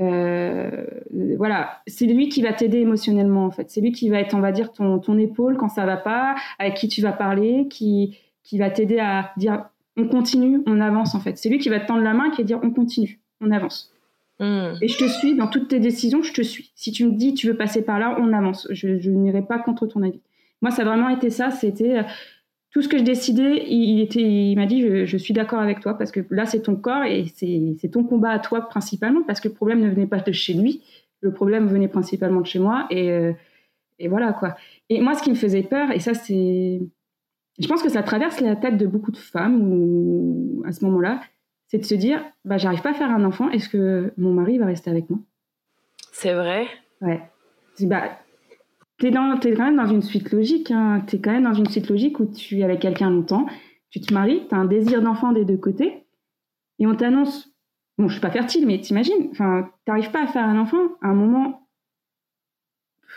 Euh, 0.00 0.86
voilà, 1.36 1.82
c'est 1.86 2.06
lui 2.06 2.28
qui 2.28 2.42
va 2.42 2.52
t'aider 2.52 2.78
émotionnellement 2.78 3.44
en 3.44 3.50
fait. 3.50 3.70
C'est 3.70 3.80
lui 3.80 3.92
qui 3.92 4.08
va 4.08 4.18
être, 4.18 4.34
on 4.34 4.40
va 4.40 4.52
dire, 4.52 4.72
ton, 4.72 4.98
ton 4.98 5.18
épaule 5.18 5.56
quand 5.56 5.68
ça 5.68 5.84
va 5.84 5.96
pas, 5.96 6.36
avec 6.58 6.74
qui 6.74 6.88
tu 6.88 7.02
vas 7.02 7.12
parler, 7.12 7.66
qui, 7.68 8.18
qui 8.42 8.58
va 8.58 8.70
t'aider 8.70 8.98
à 8.98 9.32
dire 9.36 9.66
on 9.96 10.06
continue, 10.08 10.62
on 10.66 10.80
avance 10.80 11.14
en 11.14 11.20
fait. 11.20 11.36
C'est 11.36 11.48
lui 11.48 11.58
qui 11.58 11.68
va 11.68 11.80
te 11.80 11.86
tendre 11.86 12.02
la 12.02 12.14
main, 12.14 12.30
qui 12.30 12.38
va 12.38 12.44
dire 12.44 12.60
on 12.62 12.70
continue, 12.70 13.20
on 13.40 13.50
avance. 13.50 13.92
Hmm. 14.38 14.72
Et 14.80 14.88
je 14.88 14.96
te 14.96 15.04
suis 15.04 15.34
dans 15.34 15.48
toutes 15.48 15.68
tes 15.68 15.80
décisions, 15.80 16.22
je 16.22 16.32
te 16.32 16.40
suis. 16.40 16.72
Si 16.74 16.92
tu 16.92 17.04
me 17.04 17.12
dis 17.12 17.34
tu 17.34 17.46
veux 17.46 17.56
passer 17.56 17.82
par 17.82 17.98
là, 17.98 18.16
on 18.18 18.32
avance. 18.32 18.66
Je, 18.70 18.98
je 18.98 19.10
n'irai 19.10 19.42
pas 19.42 19.58
contre 19.58 19.86
ton 19.86 20.02
avis. 20.02 20.20
Moi, 20.62 20.70
ça 20.70 20.82
a 20.82 20.84
vraiment 20.84 21.08
été 21.08 21.30
ça. 21.30 21.50
C'était 21.50 22.00
tout 22.70 22.82
ce 22.82 22.88
que 22.88 22.98
je 22.98 23.02
décidais, 23.02 23.64
il, 23.68 24.00
était, 24.00 24.22
il 24.22 24.56
m'a 24.56 24.66
dit 24.66 25.06
je, 25.06 25.16
suis 25.16 25.34
d'accord 25.34 25.58
avec 25.58 25.80
toi 25.80 25.94
parce 25.94 26.12
que 26.12 26.20
là 26.30 26.46
c'est 26.46 26.62
ton 26.62 26.76
corps 26.76 27.04
et 27.04 27.26
c'est 27.26 27.88
ton 27.90 28.04
combat 28.04 28.30
à 28.30 28.38
toi 28.38 28.68
principalement 28.68 29.22
parce 29.22 29.40
que 29.40 29.48
le 29.48 29.54
problème 29.54 29.80
ne 29.80 29.90
venait 29.90 30.06
pas 30.06 30.20
de 30.20 30.32
chez 30.32 30.54
lui, 30.54 30.82
le 31.20 31.32
problème 31.32 31.66
venait 31.66 31.88
principalement 31.88 32.40
de 32.40 32.46
chez 32.46 32.60
moi 32.60 32.86
et, 32.90 33.10
euh, 33.10 33.32
et 33.98 34.06
voilà 34.06 34.32
quoi. 34.32 34.56
Et 34.88 35.00
moi 35.00 35.14
ce 35.14 35.22
qui 35.22 35.30
me 35.30 35.34
faisait 35.34 35.64
peur 35.64 35.90
et 35.90 35.98
ça 35.98 36.14
c'est, 36.14 36.80
je 37.58 37.66
pense 37.66 37.82
que 37.82 37.88
ça 37.88 38.04
traverse 38.04 38.40
la 38.40 38.54
tête 38.54 38.76
de 38.76 38.86
beaucoup 38.86 39.10
de 39.10 39.16
femmes 39.16 39.72
ou 39.72 40.62
à 40.64 40.70
ce 40.70 40.84
moment-là, 40.84 41.20
c'est 41.66 41.78
de 41.78 41.84
se 41.84 41.96
dire 41.96 42.24
bah 42.44 42.56
j'arrive 42.56 42.82
pas 42.82 42.90
à 42.90 42.94
faire 42.94 43.10
un 43.10 43.24
enfant, 43.24 43.50
est-ce 43.50 43.68
que 43.68 44.12
mon 44.16 44.32
mari 44.32 44.58
va 44.58 44.66
rester 44.66 44.90
avec 44.90 45.10
moi? 45.10 45.18
C'est 46.12 46.34
vrai? 46.34 46.66
Ouais. 47.00 47.20
Bah, 47.80 48.18
tu 49.00 49.06
es, 49.06 49.12
quand 49.54 49.64
même 49.64 49.76
dans 49.76 49.86
une 49.86 50.02
suite 50.02 50.30
logique. 50.30 50.70
Hein. 50.70 51.02
Tu 51.06 51.16
es 51.16 51.18
quand 51.20 51.32
même 51.32 51.44
dans 51.44 51.54
une 51.54 51.66
suite 51.66 51.88
logique 51.88 52.20
où 52.20 52.26
tu 52.26 52.58
es 52.58 52.64
avec 52.64 52.80
quelqu'un 52.80 53.10
longtemps, 53.10 53.46
tu 53.90 54.00
te 54.00 54.12
maries, 54.12 54.42
tu 54.48 54.54
as 54.54 54.58
un 54.58 54.66
désir 54.66 55.02
d'enfant 55.02 55.32
des 55.32 55.44
deux 55.44 55.56
côtés, 55.56 56.04
et 56.78 56.86
on 56.86 56.94
t'annonce, 56.94 57.52
bon, 57.98 58.08
je 58.08 58.12
suis 58.12 58.20
pas 58.20 58.30
fertile, 58.30 58.66
mais 58.66 58.80
t'imagines, 58.80 59.28
enfin, 59.32 59.70
t'arrives 59.84 60.10
pas 60.10 60.24
à 60.24 60.26
faire 60.26 60.44
un 60.44 60.58
enfant 60.58 60.82
à 61.02 61.08
un 61.08 61.14
moment. 61.14 61.66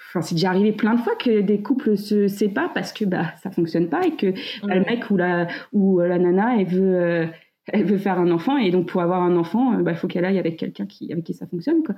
Enfin, 0.09 0.21
c'est 0.21 0.35
déjà 0.35 0.49
arrivé 0.49 0.71
plein 0.71 0.95
de 0.95 1.01
fois 1.01 1.15
que 1.15 1.41
des 1.41 1.61
couples 1.61 1.97
se 1.97 2.27
séparent 2.27 2.73
parce 2.73 2.93
que 2.93 3.03
bah 3.03 3.33
ça 3.41 3.49
fonctionne 3.51 3.89
pas 3.89 4.05
et 4.05 4.15
que 4.15 4.31
bah, 4.65 4.75
le 4.75 4.81
mec 4.81 5.09
ou 5.09 5.17
la 5.17 5.47
ou 5.71 5.99
la 5.99 6.19
nana 6.19 6.59
elle 6.59 6.67
veut 6.67 6.95
euh, 6.95 7.25
elle 7.67 7.85
veut 7.85 7.97
faire 7.97 8.19
un 8.19 8.29
enfant 8.29 8.57
et 8.57 8.69
donc 8.69 8.87
pour 8.87 9.01
avoir 9.01 9.23
un 9.23 9.35
enfant, 9.37 9.77
il 9.77 9.83
bah, 9.83 9.95
faut 9.95 10.07
qu'elle 10.07 10.25
aille 10.25 10.37
avec 10.37 10.57
quelqu'un 10.57 10.85
qui 10.85 11.11
avec 11.11 11.23
qui 11.23 11.33
ça 11.33 11.47
fonctionne 11.47 11.83
quoi. 11.83 11.95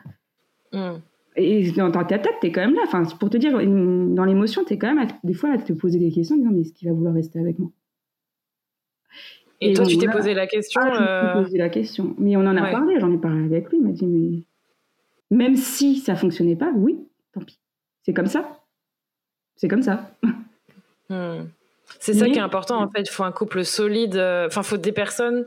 Mm. 0.72 1.02
Et 1.38 1.72
dans 1.72 1.92
ta 1.92 2.18
tête, 2.18 2.36
t'es 2.40 2.52
quand 2.52 2.62
même 2.62 2.76
là. 2.76 2.82
Enfin, 2.86 3.04
pour 3.20 3.30
te 3.30 3.38
dire, 3.38 3.52
dans 3.54 4.26
l'émotion, 4.26 4.64
t'es 4.64 4.78
quand 4.78 4.94
même 4.94 5.08
des 5.24 5.34
fois 5.34 5.52
à 5.52 5.58
te 5.58 5.74
poser 5.74 6.00
des 6.00 6.12
questions, 6.12 6.36
en 6.36 6.40
disant 6.40 6.52
mais 6.52 6.62
est-ce 6.62 6.74
qu'il 6.74 6.88
va 6.88 6.94
vouloir 6.94 7.14
rester 7.14 7.40
avec 7.40 7.60
moi? 7.60 7.72
Et, 9.62 9.74
toi, 9.74 9.86
tu 9.86 9.98
t'es 9.98 10.08
posé 10.08 10.34
la 10.34 10.48
question 10.48 10.82
ah, 10.84 10.94
Je 10.94 11.04
euh, 11.40 11.44
posé 11.44 11.58
la 11.58 11.70
question. 11.70 12.16
Mais 12.18 12.36
on 12.36 12.42
en 12.42 12.56
a 12.56 12.72
parlé, 12.72 13.00
j'en 13.00 13.12
ai 13.12 13.18
parlé 13.18 13.46
avec 13.46 13.70
lui. 13.70 13.78
Il 13.78 13.84
m'a 13.84 13.92
dit 13.92 14.06
mais 14.06 14.44
même 15.32 15.56
si 15.56 15.98
ça 15.98 16.16
fonctionnait 16.16 16.56
pas, 16.56 16.72
oui, 16.76 17.00
tant 17.34 17.42
pis. 17.42 17.60
C'est 18.04 18.14
comme 18.14 18.28
ça. 18.28 18.62
C'est 19.56 19.68
comme 19.68 19.84
ça. 19.84 20.12
Hmm. 21.10 21.44
C'est 22.00 22.14
ça 22.14 22.28
qui 22.28 22.40
est 22.40 22.42
important 22.42 22.82
en 22.82 22.90
fait. 22.90 23.02
Il 23.02 23.12
faut 23.12 23.24
un 23.24 23.32
couple 23.32 23.64
solide. 23.64 24.16
Euh, 24.16 24.48
enfin, 24.48 24.62
il 24.62 24.68
faut 24.68 24.78
des 24.78 24.92
personnes. 24.92 25.46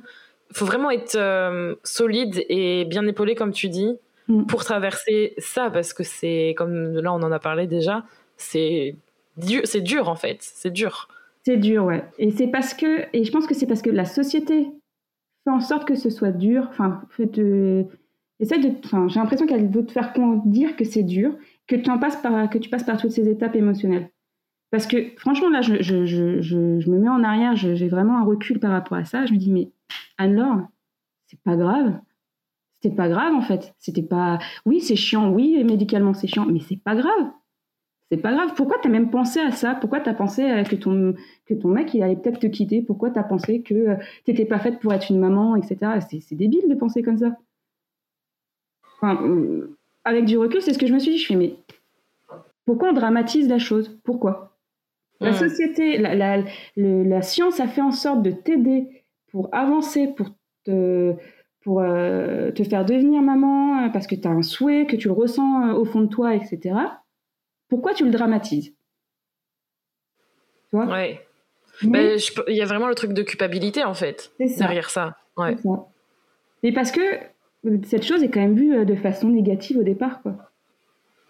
Il 0.50 0.56
faut 0.56 0.66
vraiment 0.66 0.90
être 0.92 1.16
euh, 1.16 1.74
solide 1.82 2.44
et 2.48 2.84
bien 2.84 3.04
épaulé, 3.06 3.34
comme 3.34 3.52
tu 3.52 3.68
dis 3.68 3.98
Mm. 4.28 4.44
pour 4.44 4.62
traverser 4.62 5.32
ça 5.38 5.70
parce 5.70 5.94
que 5.94 6.04
c'est 6.04 6.54
comme 6.58 6.98
là 6.98 7.14
on 7.14 7.22
en 7.22 7.32
a 7.32 7.38
parlé 7.38 7.66
déjà 7.66 8.04
c'est 8.36 8.94
dur 9.38 9.62
c'est 9.64 9.80
dur 9.80 10.08
en 10.08 10.16
fait. 10.16 10.38
C'est 10.40 10.70
dur. 10.70 11.08
C'est 11.44 11.56
dur 11.56 11.84
ouais. 11.86 12.04
Et 12.18 12.30
c'est 12.30 12.48
parce 12.48 12.74
que 12.74 13.06
et 13.14 13.24
je 13.24 13.32
pense 13.32 13.46
que 13.46 13.54
c'est 13.54 13.66
parce 13.66 13.80
que 13.80 13.88
la 13.88 14.04
société 14.04 14.70
fait 15.44 15.50
en 15.50 15.60
sorte 15.60 15.86
que 15.88 15.94
ce 15.94 16.10
soit 16.10 16.32
dur. 16.32 16.66
Enfin 16.68 17.02
de 17.18 17.86
essaie 18.38 18.58
de 18.58 18.70
enfin 18.84 19.08
j'ai 19.08 19.18
l'impression 19.18 19.46
qu'elle 19.46 19.66
veut 19.70 19.86
te 19.86 19.92
faire 19.92 20.12
dire 20.44 20.76
que 20.76 20.84
c'est 20.84 21.04
dur 21.04 21.34
que 21.66 21.76
tu 21.76 21.88
en 21.88 21.98
passes 21.98 22.20
par 22.20 22.50
que 22.50 22.58
tu 22.58 22.68
passes 22.68 22.84
par 22.84 22.98
toutes 23.00 23.12
ces 23.12 23.30
étapes 23.30 23.56
émotionnelles. 23.56 24.10
Parce 24.70 24.86
que 24.86 25.16
franchement 25.16 25.48
là 25.48 25.62
je, 25.62 25.80
je, 25.80 26.04
je, 26.04 26.42
je 26.42 26.90
me 26.90 26.98
mets 26.98 27.08
en 27.08 27.24
arrière 27.24 27.56
j'ai 27.56 27.88
vraiment 27.88 28.18
un 28.18 28.24
recul 28.24 28.60
par 28.60 28.72
rapport 28.72 28.98
à 28.98 29.06
ça. 29.06 29.24
Je 29.24 29.32
me 29.32 29.38
dis 29.38 29.50
mais 29.50 29.70
Anne-Laure 30.18 30.68
c'est 31.28 31.40
pas 31.40 31.56
grave 31.56 31.98
c'était 32.80 32.94
pas 32.94 33.08
grave 33.08 33.34
en 33.34 33.42
fait. 33.42 33.74
C'était 33.78 34.02
pas. 34.02 34.38
Oui, 34.66 34.80
c'est 34.80 34.96
chiant. 34.96 35.30
Oui, 35.30 35.62
médicalement 35.64 36.14
c'est 36.14 36.26
chiant, 36.28 36.46
mais 36.46 36.60
c'est 36.60 36.76
pas 36.80 36.94
grave. 36.94 37.30
C'est 38.10 38.18
pas 38.18 38.32
grave. 38.32 38.54
Pourquoi 38.56 38.78
t'as 38.82 38.88
même 38.88 39.10
pensé 39.10 39.40
à 39.40 39.50
ça? 39.50 39.74
Pourquoi 39.74 40.00
t'as 40.00 40.14
pensé 40.14 40.42
que 40.68 40.76
ton 40.76 41.14
que 41.44 41.54
ton 41.54 41.68
mec 41.68 41.92
il 41.92 42.02
allait 42.02 42.16
peut-être 42.16 42.40
te 42.40 42.46
quitter? 42.46 42.80
Pourquoi 42.80 43.10
t'as 43.10 43.22
pensé 43.22 43.60
que 43.62 43.74
euh, 43.74 43.96
t'étais 44.24 44.46
pas 44.46 44.58
faite 44.58 44.80
pour 44.80 44.92
être 44.94 45.10
une 45.10 45.18
maman, 45.18 45.56
etc. 45.56 45.98
C'est 46.08 46.34
débile 46.34 46.68
de 46.68 46.74
penser 46.74 47.02
comme 47.02 47.18
ça. 47.18 47.36
Enfin, 48.96 49.20
euh, 49.22 49.76
avec 50.04 50.24
du 50.24 50.38
recul, 50.38 50.62
c'est 50.62 50.72
ce 50.72 50.78
que 50.78 50.86
je 50.86 50.94
me 50.94 50.98
suis 50.98 51.12
dit. 51.12 51.18
Je 51.18 51.26
fais 51.26 51.36
mais 51.36 51.56
pourquoi 52.64 52.90
on 52.90 52.92
dramatise 52.92 53.48
la 53.48 53.58
chose? 53.58 53.98
Pourquoi? 54.04 54.56
La 55.20 55.32
société, 55.32 55.98
la, 55.98 56.14
la, 56.14 56.44
la 56.76 57.22
science 57.22 57.58
a 57.58 57.66
fait 57.66 57.80
en 57.80 57.90
sorte 57.90 58.22
de 58.22 58.30
t'aider 58.30 59.04
pour 59.32 59.48
avancer, 59.52 60.06
pour 60.06 60.28
te 60.64 61.14
pour 61.62 61.80
euh, 61.80 62.50
te 62.52 62.62
faire 62.62 62.84
devenir 62.84 63.22
maman, 63.22 63.84
euh, 63.84 63.88
parce 63.90 64.06
que 64.06 64.14
tu 64.14 64.26
as 64.26 64.30
un 64.30 64.42
souhait, 64.42 64.86
que 64.86 64.96
tu 64.96 65.08
le 65.08 65.14
ressens 65.14 65.68
euh, 65.68 65.72
au 65.74 65.84
fond 65.84 66.00
de 66.00 66.08
toi, 66.08 66.34
etc. 66.34 66.74
Pourquoi 67.68 67.94
tu 67.94 68.04
le 68.04 68.10
dramatises? 68.10 68.72
Tu 70.70 70.76
vois? 70.76 70.86
Ouais. 70.86 71.20
Ben, 71.82 72.18
il 72.48 72.56
y 72.56 72.62
a 72.62 72.64
vraiment 72.64 72.88
le 72.88 72.94
truc 72.94 73.12
de 73.12 73.22
culpabilité, 73.22 73.84
en 73.84 73.94
fait, 73.94 74.32
derrière 74.38 74.90
ça. 74.90 75.16
Ouais. 75.36 75.56
Mais 76.62 76.72
parce 76.72 76.90
que 76.90 77.00
cette 77.84 78.04
chose 78.04 78.22
est 78.22 78.30
quand 78.30 78.40
même 78.40 78.56
vue 78.56 78.84
de 78.84 78.94
façon 78.96 79.28
négative 79.28 79.78
au 79.78 79.84
départ, 79.84 80.22
quoi. 80.22 80.34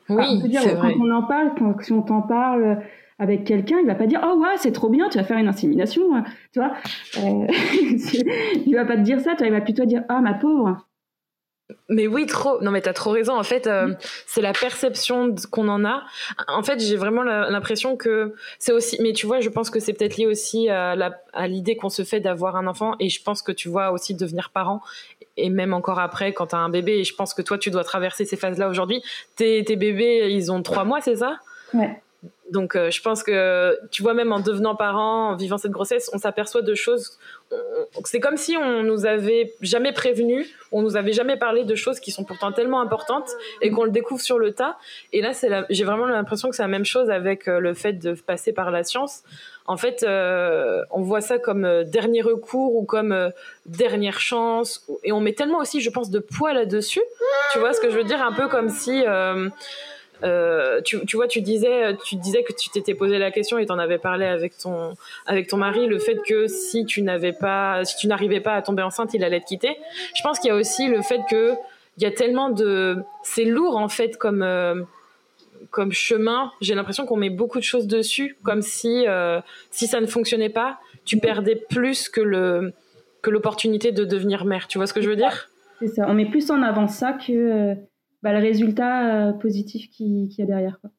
Oui, 0.09 0.25
c'est 0.41 0.75
vrai. 0.75 0.95
Quand 0.95 1.05
on 1.05 1.11
en 1.11 1.23
parle, 1.23 1.53
quand, 1.59 1.83
si 1.83 1.93
on 1.93 2.01
t'en 2.01 2.23
parle 2.23 2.83
avec 3.19 3.45
quelqu'un, 3.45 3.79
il 3.81 3.87
va 3.87 3.95
pas 3.95 4.07
dire 4.07 4.21
oh 4.25 4.37
ouais 4.39 4.57
c'est 4.57 4.73
trop 4.73 4.89
bien, 4.89 5.09
tu 5.09 5.19
vas 5.19 5.25
faire 5.25 5.39
une 5.39 5.49
insémination, 5.49 6.15
hein. 6.15 6.25
tu 6.53 6.61
vois. 6.61 6.73
Euh, 7.19 7.47
il 8.67 8.75
va 8.75 8.85
pas 8.85 8.97
te 8.97 9.03
dire 9.03 9.21
ça, 9.21 9.35
il 9.41 9.51
va 9.51 9.61
plutôt 9.61 9.85
dire 9.85 10.05
ah 10.09 10.21
ma 10.21 10.35
pauvre. 10.35 10.85
Mais 11.91 12.07
oui, 12.07 12.25
trop. 12.25 12.63
Non, 12.63 12.71
mais 12.71 12.81
t'as 12.81 12.95
trop 12.95 13.11
raison. 13.11 13.39
En 13.39 13.43
fait, 13.43 13.67
euh, 13.67 13.95
c'est 14.27 14.41
la 14.41 14.55
perception 14.55 15.35
qu'on 15.51 15.69
en 15.69 15.85
a. 15.85 16.03
En 16.47 16.63
fait, 16.63 16.81
j'ai 16.81 16.97
vraiment 16.97 17.23
l'impression 17.23 17.95
que 17.95 18.35
c'est 18.59 18.73
aussi. 18.73 18.97
Mais 19.03 19.13
tu 19.13 19.27
vois, 19.27 19.41
je 19.41 19.51
pense 19.51 19.69
que 19.69 19.79
c'est 19.79 19.93
peut-être 19.93 20.17
lié 20.17 20.27
aussi 20.27 20.71
à 20.71 21.47
l'idée 21.47 21.77
qu'on 21.77 21.91
se 21.91 22.05
fait 22.05 22.21
d'avoir 22.21 22.57
un 22.57 22.67
enfant. 22.67 22.95
Et 23.01 23.11
je 23.11 23.23
pense 23.23 23.43
que 23.43 23.53
tu 23.53 23.69
vois 23.69 23.93
aussi 23.93 24.15
devenir 24.15 24.49
parent. 24.49 24.81
Et 25.37 25.51
même 25.51 25.75
encore 25.75 25.99
après, 25.99 26.33
quand 26.33 26.47
t'as 26.47 26.57
un 26.57 26.71
bébé. 26.71 27.01
Et 27.01 27.05
je 27.05 27.15
pense 27.15 27.35
que 27.35 27.43
toi, 27.43 27.59
tu 27.59 27.71
dois 27.71 27.85
traverser 27.85 28.25
ces 28.25 28.37
phases-là 28.37 28.71
aujourd'hui. 28.71 29.03
Tes, 29.37 29.63
tes 29.63 29.77
bébés, 29.77 30.29
ils 30.31 30.51
ont 30.51 30.63
trois 30.63 30.85
mois, 30.85 31.03
c'est 31.03 31.17
ça? 31.17 31.37
Ouais 31.75 32.01
Donc, 32.51 32.77
euh, 32.77 32.91
je 32.91 33.03
pense 33.03 33.23
que, 33.23 33.79
tu 33.91 34.03
vois, 34.03 34.15
même 34.15 34.33
en 34.33 34.41
devenant 34.41 34.75
parent, 34.75 35.31
en 35.31 35.37
vivant 35.37 35.59
cette 35.59 35.71
grossesse, 35.71 36.11
on 36.15 36.19
s'aperçoit 36.19 36.63
de 36.63 36.75
choses. 36.75 37.19
C'est 38.05 38.21
comme 38.21 38.37
si 38.37 38.57
on 38.57 38.83
nous 38.83 39.07
avait 39.07 39.55
jamais 39.63 39.93
prévenu, 39.93 40.47
on 40.71 40.83
nous 40.83 40.97
avait 40.97 41.15
jamais 41.15 41.39
parlé 41.39 41.65
de 41.65 41.75
choses 41.75 41.99
qui 41.99 42.11
sont 42.11 42.25
pourtant 42.25 42.53
tellement 42.53 42.81
importantes 42.81 43.31
et 43.63 43.71
qu'on 43.71 43.85
le 43.85 43.91
découvre 43.91 44.21
sur 44.21 44.39
le 44.39 44.53
tas. 44.53 44.77
Et 45.15 45.23
là, 45.23 45.33
c'est 45.33 45.49
j'ai 45.71 45.85
vraiment 45.85 46.07
l'impression 46.07 46.51
que 46.51 46.57
c'est 46.57 46.63
la 46.63 46.69
même 46.69 46.85
chose 46.85 47.09
avec 47.09 47.49
euh, 47.49 47.59
le 47.59 47.73
fait 47.73 47.95
de 47.95 48.13
passer 48.13 48.53
par 48.53 48.71
la 48.71 48.85
science. 48.85 49.23
En 49.65 49.79
fait, 49.79 50.03
euh, 50.03 50.83
on 50.91 51.01
voit 51.01 51.23
ça 51.23 51.39
comme 51.39 51.85
dernier 51.85 52.21
recours 52.21 52.75
ou 52.77 52.85
comme 52.85 53.33
dernière 53.67 54.21
chance. 54.21 54.87
Et 55.05 55.13
on 55.13 55.21
met 55.21 55.33
tellement 55.33 55.59
aussi, 55.59 55.81
je 55.81 55.91
pense, 55.91 56.11
de 56.11 56.19
poids 56.19 56.53
là-dessus. 56.53 57.03
Tu 57.53 57.59
vois 57.59 57.73
ce 57.73 57.81
que 57.81 57.91
je 57.91 57.97
veux 57.97 58.05
dire? 58.05 58.23
Un 58.23 58.33
peu 58.33 58.49
comme 58.49 58.69
si 58.71 59.05
euh, 60.25 60.81
tu, 60.83 60.99
vois, 61.15 61.29
tu 61.29 61.41
disais, 61.41 61.97
tu 62.05 62.17
disais 62.17 62.43
que 62.43 62.53
tu 62.53 62.71
t'étais 62.71 62.95
posé 62.95 63.19
la 63.19 63.31
question 63.31 63.59
et 63.59 63.67
t'en 63.67 63.79
avais 63.79 63.99
parlé 63.99 64.27
avec 64.27 64.57
ton, 64.59 64.95
avec 65.27 65.49
ton 65.49 65.57
mari, 65.57 65.87
le 65.87 65.99
fait 65.99 66.21
que 66.27 66.47
si 66.47 66.85
tu 66.85 67.03
n'avais 67.03 67.33
pas, 67.33 67.85
si 67.85 67.97
tu 67.97 68.07
n'arrivais 68.07 68.41
pas 68.41 68.55
à 68.55 68.63
tomber 68.63 68.83
enceinte, 68.83 69.15
il 69.15 69.25
allait 69.25 69.41
te 69.41 69.47
quitter. 69.47 69.77
Je 70.15 70.23
pense 70.23 70.39
qu'il 70.39 70.49
y 70.49 70.53
a 70.53 70.57
aussi 70.57 70.89
le 70.89 71.03
fait 71.03 71.21
que 71.31 71.55
il 71.97 72.05
y 72.05 72.07
a 72.07 72.13
tellement 72.13 72.51
de, 72.51 72.99
c'est 73.23 73.45
lourd 73.45 73.77
en 73.77 73.89
fait 73.89 74.17
comme, 74.19 74.43
euh, 74.43 74.83
comme 75.71 75.93
chemin. 75.93 76.53
J'ai 76.61 76.75
l'impression 76.75 77.07
qu'on 77.07 77.17
met 77.17 77.31
beaucoup 77.31 77.59
de 77.59 77.65
choses 77.65 77.89
dessus, 77.89 78.37
comme 78.45 78.63
si, 78.63 79.05
euh, 79.09 79.41
si 79.73 79.89
ça 79.89 80.01
ne 80.01 80.07
fonctionnait 80.07 80.49
pas, 80.49 80.79
tu 81.05 81.19
perdais 81.19 81.57
plus 81.57 82.09
que 82.09 82.21
le, 82.21 82.73
que 83.21 83.31
l'opportunité 83.31 83.91
de 83.91 84.05
devenir 84.05 84.45
mère. 84.45 84.69
Tu 84.69 84.79
vois 84.79 84.87
ce 84.87 84.95
que 84.95 85.01
je 85.01 85.09
veux 85.09 85.17
dire? 85.17 85.51
C'est 85.81 85.89
ça. 85.89 86.07
On 86.09 86.15
met 86.15 86.27
plus 86.27 86.51
en 86.53 86.63
avant 86.63 86.87
ça 86.87 87.13
que 87.13 87.75
bah, 88.23 88.33
le 88.33 88.39
résultat 88.39 89.29
euh, 89.29 89.33
positif 89.33 89.91
qu'il 89.91 90.33
y 90.33 90.43
a 90.43 90.47
derrière. 90.47 90.79
Quoi. 90.81 90.91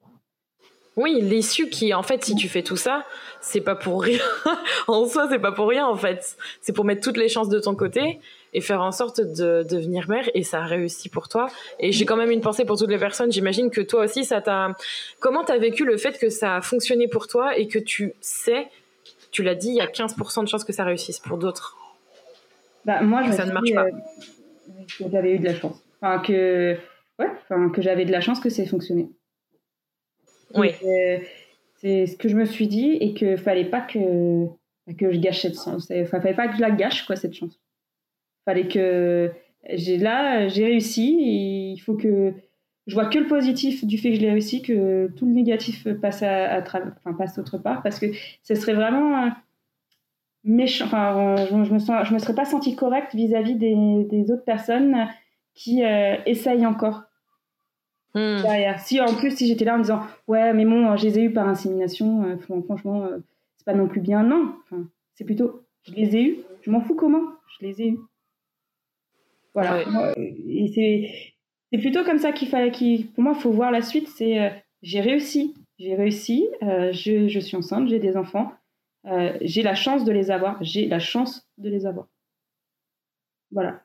Oui, 1.00 1.22
l'issue 1.22 1.70
qui, 1.70 1.94
en 1.94 2.04
fait, 2.04 2.26
si 2.26 2.36
tu 2.36 2.50
fais 2.50 2.62
tout 2.62 2.76
ça, 2.76 3.06
c'est 3.40 3.62
pas 3.62 3.76
pour 3.76 4.04
rien. 4.04 4.20
en 4.88 5.06
soi, 5.06 5.28
c'est 5.30 5.40
pas 5.40 5.54
pour 5.54 5.70
rien, 5.70 5.88
en 5.88 5.96
fait. 5.96 6.36
C'est 6.60 6.74
pour 6.74 6.84
mettre 6.84 7.02
toutes 7.02 7.16
les 7.16 7.30
chances 7.30 7.48
de 7.48 7.60
ton 7.60 7.74
côté 7.74 8.20
et 8.54 8.60
faire 8.60 8.82
en 8.82 8.92
sorte 8.92 9.22
de 9.22 9.64
devenir 9.64 10.10
mère 10.10 10.30
et 10.34 10.44
ça 10.44 10.62
a 10.62 10.66
réussi 10.66 11.08
pour 11.08 11.30
toi. 11.30 11.48
Et 11.80 11.94
j'ai 11.94 12.06
quand 12.06 12.18
même 12.18 12.32
une 12.32 12.42
pensée 12.42 12.66
pour 12.66 12.78
toutes 12.78 12.90
les 12.90 12.98
personnes. 12.98 13.32
J'imagine 13.32 13.70
que 13.70 13.80
toi 13.80 14.04
aussi, 14.04 14.26
ça 14.26 14.42
t'a. 14.42 14.76
Comment 15.22 15.46
t'as 15.46 15.58
vécu 15.58 15.86
le 15.86 15.96
fait 15.96 16.20
que 16.20 16.30
ça 16.30 16.58
a 16.58 16.62
fonctionné 16.62 17.08
pour 17.08 17.28
toi 17.28 17.58
et 17.58 17.70
que 17.70 17.80
tu 17.80 18.14
sais, 18.20 18.68
tu 19.32 19.42
l'as 19.42 19.56
dit, 19.56 19.70
il 19.70 19.76
y 19.76 19.82
a 19.82 19.88
15% 19.88 20.44
de 20.44 20.50
chances 20.50 20.66
que 20.66 20.74
ça 20.74 20.84
réussisse 20.84 21.20
pour 21.20 21.38
d'autres? 21.38 21.78
Bah, 22.84 23.02
moi, 23.02 23.24
je 23.24 23.32
ça 23.32 23.46
ne 23.46 23.54
marche 23.54 23.74
pas. 23.74 23.86
Euh, 23.86 25.08
j'avais 25.12 25.36
eu 25.36 25.40
de 25.40 25.46
la 25.46 25.56
chance. 25.56 25.82
Enfin, 26.02 26.20
que 26.20 26.78
ouais, 27.20 27.30
enfin, 27.44 27.70
que 27.70 27.82
j'avais 27.82 28.06
de 28.06 28.12
la 28.12 28.22
chance 28.22 28.40
que 28.40 28.50
ça 28.50 28.64
ait 28.64 28.68
fonctionné. 28.68 29.10
Oui. 30.56 30.72
Euh, 30.84 31.20
c'est 31.76 32.08
ce 32.08 32.18
que 32.18 32.28
je 32.28 32.36
me 32.36 32.46
suis 32.46 32.68
dit 32.68 32.98
et 33.00 33.14
que 33.14 33.38
fallait 33.38 33.70
pas 33.70 33.82
que, 33.82 34.48
que 34.98 35.12
je 35.12 35.20
gâche 35.20 35.42
cette 35.42 35.62
chance. 35.62 35.92
Enfin, 35.92 36.20
fallait 36.20 36.36
pas 36.36 36.48
que 36.48 36.56
je 36.56 36.62
la 36.62 36.72
gâche, 36.72 37.06
quoi, 37.06 37.16
cette 37.16 37.34
chance. 37.34 37.60
Fallait 38.46 38.68
que. 38.68 39.32
J'ai, 39.72 39.98
là, 39.98 40.48
j'ai 40.48 40.66
réussi 40.66 41.18
et 41.22 41.72
il 41.72 41.80
faut 41.80 41.96
que. 41.96 42.34
Je 42.88 42.96
vois 42.96 43.06
que 43.06 43.20
le 43.20 43.28
positif 43.28 43.86
du 43.86 44.00
fait 44.00 44.10
que 44.10 44.16
je 44.16 44.22
l'ai 44.22 44.32
réussi, 44.32 44.64
que 44.64 45.12
tout 45.16 45.28
le 45.28 45.34
négatif 45.34 45.88
passe, 46.02 46.24
à, 46.24 46.60
enfin, 46.60 47.14
passe 47.14 47.38
autre 47.38 47.60
part 47.60 47.84
parce 47.84 48.00
que 48.00 48.08
ce 48.42 48.56
serait 48.56 48.74
vraiment 48.74 49.30
méchant. 50.44 50.86
Enfin, 50.86 51.36
je, 51.36 51.56
me 51.56 51.80
sens, 51.80 52.08
je 52.08 52.14
me 52.14 52.20
serais 52.20 52.34
pas 52.34 52.46
sentie 52.46 52.76
correcte 52.76 53.14
vis-à-vis 53.14 53.56
des, 53.56 54.06
des, 54.06 54.32
autres 54.32 54.44
personnes 54.44 55.08
qui 55.54 55.84
euh, 55.84 56.16
essayent 56.26 56.66
encore. 56.66 57.04
Hmm. 58.16 58.42
Derrière. 58.42 58.80
Si 58.80 59.00
en 59.00 59.14
plus, 59.14 59.36
si 59.36 59.48
j'étais 59.48 59.66
là 59.66 59.76
en 59.76 59.80
disant 59.80 60.02
ouais, 60.28 60.54
mais 60.54 60.66
bon, 60.66 60.96
je 60.98 61.06
les 61.06 61.20
ai 61.20 61.24
eus 61.26 61.34
par 61.34 61.48
insémination, 61.48 62.24
euh, 62.24 62.38
franchement, 62.64 63.06
euh, 63.06 63.20
c'est 63.58 63.66
pas 63.66 63.76
non 63.76 63.88
plus 63.88 64.02
bien. 64.02 64.24
Non, 64.24 64.56
enfin, 64.64 64.88
c'est 65.14 65.26
plutôt 65.26 65.64
je 65.84 65.94
les 65.94 66.16
ai 66.16 66.24
eus, 66.24 66.38
je 66.62 66.72
m'en 66.72 66.82
fous 66.82 66.96
comment, 66.96 67.24
je 67.60 67.66
les 67.66 67.82
ai 67.82 67.88
eus. 67.90 68.00
Voilà. 69.54 69.84
Et 70.18 70.72
c'est, 70.74 71.12
c'est 71.72 71.80
plutôt 71.80 72.04
comme 72.04 72.20
ça 72.20 72.32
qu'il 72.32 72.48
fallait. 72.48 72.72
Qu'il, 72.72 73.08
pour 73.12 73.24
moi, 73.24 73.34
il 73.36 73.42
faut 73.42 73.52
voir 73.52 73.72
la 73.72 73.82
suite. 73.82 74.08
C'est 74.08 74.40
euh, 74.40 74.50
j'ai 74.82 75.02
réussi, 75.02 75.56
j'ai 75.78 75.96
réussi, 75.96 76.48
je, 76.62 77.28
je, 77.28 77.40
suis 77.40 77.58
enceinte, 77.58 77.90
j'ai 77.90 78.00
des 78.00 78.16
enfants, 78.18 78.54
j'ai 79.42 79.62
la 79.62 79.76
chance 79.76 80.04
de 80.06 80.12
les 80.12 80.32
avoir, 80.32 80.58
j'ai 80.64 80.88
la 80.88 81.00
chance 81.00 81.48
de 81.58 81.70
les 81.70 81.86
avoir. 81.86 82.08
Voilà. 83.52 83.84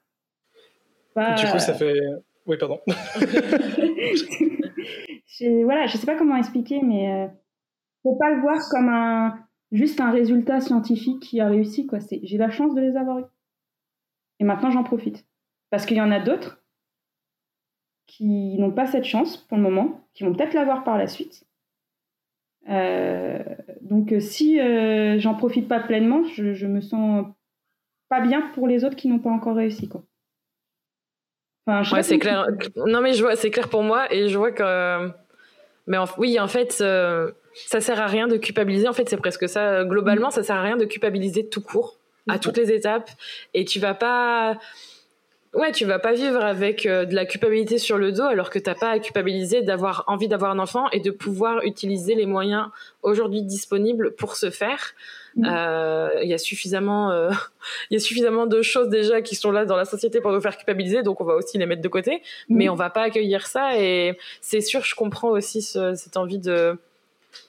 du 1.16 1.46
coup, 1.46 1.58
ça 1.58 1.74
fait 1.74 1.98
oui, 2.46 2.56
pardon. 2.58 2.80
je, 5.26 5.64
voilà, 5.64 5.86
je 5.86 5.96
sais 5.96 6.06
pas 6.06 6.16
comment 6.16 6.36
expliquer, 6.36 6.80
mais 6.82 7.06
ne 7.06 7.26
euh, 7.26 7.28
faut 8.02 8.16
pas 8.16 8.30
le 8.30 8.40
voir 8.40 8.58
comme 8.70 8.88
un 8.88 9.38
juste 9.72 10.00
un 10.00 10.10
résultat 10.10 10.60
scientifique 10.60 11.20
qui 11.20 11.40
a 11.40 11.48
réussi. 11.48 11.86
Quoi. 11.86 12.00
C'est, 12.00 12.20
j'ai 12.22 12.38
la 12.38 12.50
chance 12.50 12.74
de 12.74 12.80
les 12.80 12.96
avoir 12.96 13.18
eu. 13.20 13.24
Et 14.40 14.44
maintenant, 14.44 14.70
j'en 14.70 14.84
profite. 14.84 15.26
Parce 15.70 15.86
qu'il 15.86 15.96
y 15.96 16.02
en 16.02 16.12
a 16.12 16.20
d'autres 16.20 16.62
qui 18.06 18.56
n'ont 18.58 18.70
pas 18.70 18.86
cette 18.86 19.04
chance 19.04 19.36
pour 19.36 19.56
le 19.56 19.62
moment, 19.62 20.06
qui 20.12 20.22
vont 20.24 20.32
peut-être 20.32 20.54
l'avoir 20.54 20.84
par 20.84 20.98
la 20.98 21.06
suite. 21.06 21.46
Euh, 22.68 23.42
donc, 23.80 24.12
euh, 24.12 24.20
si 24.20 24.58
j'en 25.18 25.34
profite 25.34 25.66
pas 25.66 25.80
pleinement, 25.80 26.22
je, 26.24 26.52
je 26.52 26.66
me 26.66 26.80
sens 26.80 27.26
pas 28.08 28.20
bien 28.20 28.42
pour 28.54 28.68
les 28.68 28.84
autres 28.84 28.96
qui 28.96 29.08
n'ont 29.08 29.18
pas 29.18 29.30
encore 29.30 29.56
réussi. 29.56 29.88
Quoi 29.88 30.04
ouais, 31.66 32.02
c'est 32.02 32.18
clair. 32.18 32.46
Non, 32.76 33.00
mais 33.00 33.14
je 33.14 33.22
vois, 33.22 33.36
c'est 33.36 33.50
clair 33.50 33.68
pour 33.68 33.82
moi 33.82 34.12
et 34.12 34.28
je 34.28 34.38
vois 34.38 34.52
que. 34.52 35.10
Mais 35.86 35.98
oui, 36.16 36.40
en 36.40 36.48
fait, 36.48 36.78
euh, 36.80 37.30
ça 37.54 37.80
sert 37.80 38.00
à 38.00 38.06
rien 38.06 38.26
de 38.26 38.36
culpabiliser. 38.36 38.88
En 38.88 38.92
fait, 38.92 39.08
c'est 39.08 39.16
presque 39.16 39.48
ça. 39.48 39.84
Globalement, 39.84 40.30
ça 40.30 40.42
sert 40.42 40.56
à 40.56 40.62
rien 40.62 40.76
de 40.76 40.84
culpabiliser 40.84 41.48
tout 41.48 41.60
court, 41.60 41.98
à 42.28 42.38
toutes 42.38 42.56
les 42.56 42.72
étapes. 42.72 43.10
Et 43.52 43.64
tu 43.64 43.80
vas 43.80 43.94
pas. 43.94 44.58
Ouais, 45.52 45.70
tu 45.70 45.84
vas 45.84 46.00
pas 46.00 46.12
vivre 46.12 46.42
avec 46.42 46.84
euh, 46.84 47.04
de 47.04 47.14
la 47.14 47.26
culpabilité 47.26 47.78
sur 47.78 47.96
le 47.96 48.10
dos 48.10 48.24
alors 48.24 48.50
que 48.50 48.58
t'as 48.58 48.74
pas 48.74 48.90
à 48.90 48.98
culpabiliser 48.98 49.62
d'avoir 49.62 50.02
envie 50.08 50.26
d'avoir 50.26 50.50
un 50.50 50.58
enfant 50.58 50.90
et 50.90 50.98
de 50.98 51.12
pouvoir 51.12 51.62
utiliser 51.62 52.16
les 52.16 52.26
moyens 52.26 52.70
aujourd'hui 53.02 53.42
disponibles 53.42 54.16
pour 54.16 54.34
se 54.34 54.50
faire. 54.50 54.94
Mm. 55.36 55.46
Euh, 55.48 56.10
il 56.22 56.28
y 56.28 56.34
a 56.34 56.38
suffisamment, 56.38 57.10
euh, 57.10 57.30
il 57.90 57.94
y 57.94 57.96
a 57.96 58.00
suffisamment 58.00 58.46
de 58.46 58.62
choses 58.62 58.88
déjà 58.88 59.20
qui 59.22 59.34
sont 59.34 59.50
là 59.50 59.64
dans 59.64 59.76
la 59.76 59.84
société 59.84 60.20
pour 60.20 60.32
nous 60.32 60.40
faire 60.40 60.56
culpabiliser, 60.56 61.02
donc 61.02 61.20
on 61.20 61.24
va 61.24 61.34
aussi 61.34 61.58
les 61.58 61.66
mettre 61.66 61.82
de 61.82 61.88
côté, 61.88 62.22
mm. 62.48 62.56
mais 62.56 62.68
on 62.68 62.74
va 62.74 62.90
pas 62.90 63.02
accueillir 63.02 63.46
ça. 63.46 63.78
Et 63.78 64.18
c'est 64.40 64.60
sûr, 64.60 64.84
je 64.84 64.94
comprends 64.94 65.30
aussi 65.30 65.62
cette 65.62 66.16
envie 66.16 66.38
de, 66.38 66.78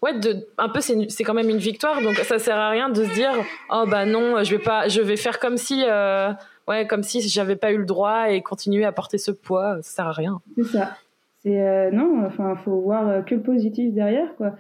ouais, 0.02 0.18
de, 0.20 0.48
un 0.58 0.70
peu, 0.70 0.82
c'est 0.82 1.24
quand 1.24 1.34
même 1.34 1.50
une 1.50 1.58
victoire, 1.58 2.02
donc 2.02 2.16
ça 2.18 2.40
sert 2.40 2.58
à 2.58 2.70
rien 2.70 2.90
de 2.90 3.04
se 3.04 3.14
dire, 3.14 3.34
oh 3.72 3.86
bah 3.88 4.06
non, 4.06 4.44
je 4.44 4.56
vais 4.56 4.64
pas, 4.64 4.88
je 4.88 5.02
vais 5.02 5.18
faire 5.18 5.40
comme 5.40 5.58
si, 5.58 5.84
euh, 5.88 6.32
ouais, 6.68 6.88
comme 6.88 7.04
si 7.04 7.22
j'avais 7.28 7.56
pas 7.56 7.72
eu 7.72 7.78
le 7.78 7.86
droit 7.86 8.32
et 8.32 8.42
continuer 8.42 8.86
à 8.86 8.92
porter 8.92 9.18
ce 9.18 9.32
poids, 9.32 9.78
ça 9.82 9.96
sert 9.98 10.08
à 10.08 10.14
rien. 10.14 10.42
C'est 10.56 10.78
ça. 10.78 10.98
C'est 11.44 11.92
non, 11.92 12.26
enfin, 12.26 12.56
faut 12.56 12.80
voir 12.80 13.24
que 13.24 13.36
le 13.36 13.42
positif 13.42 13.94
derrière, 13.94 14.36
quoi 14.36 14.56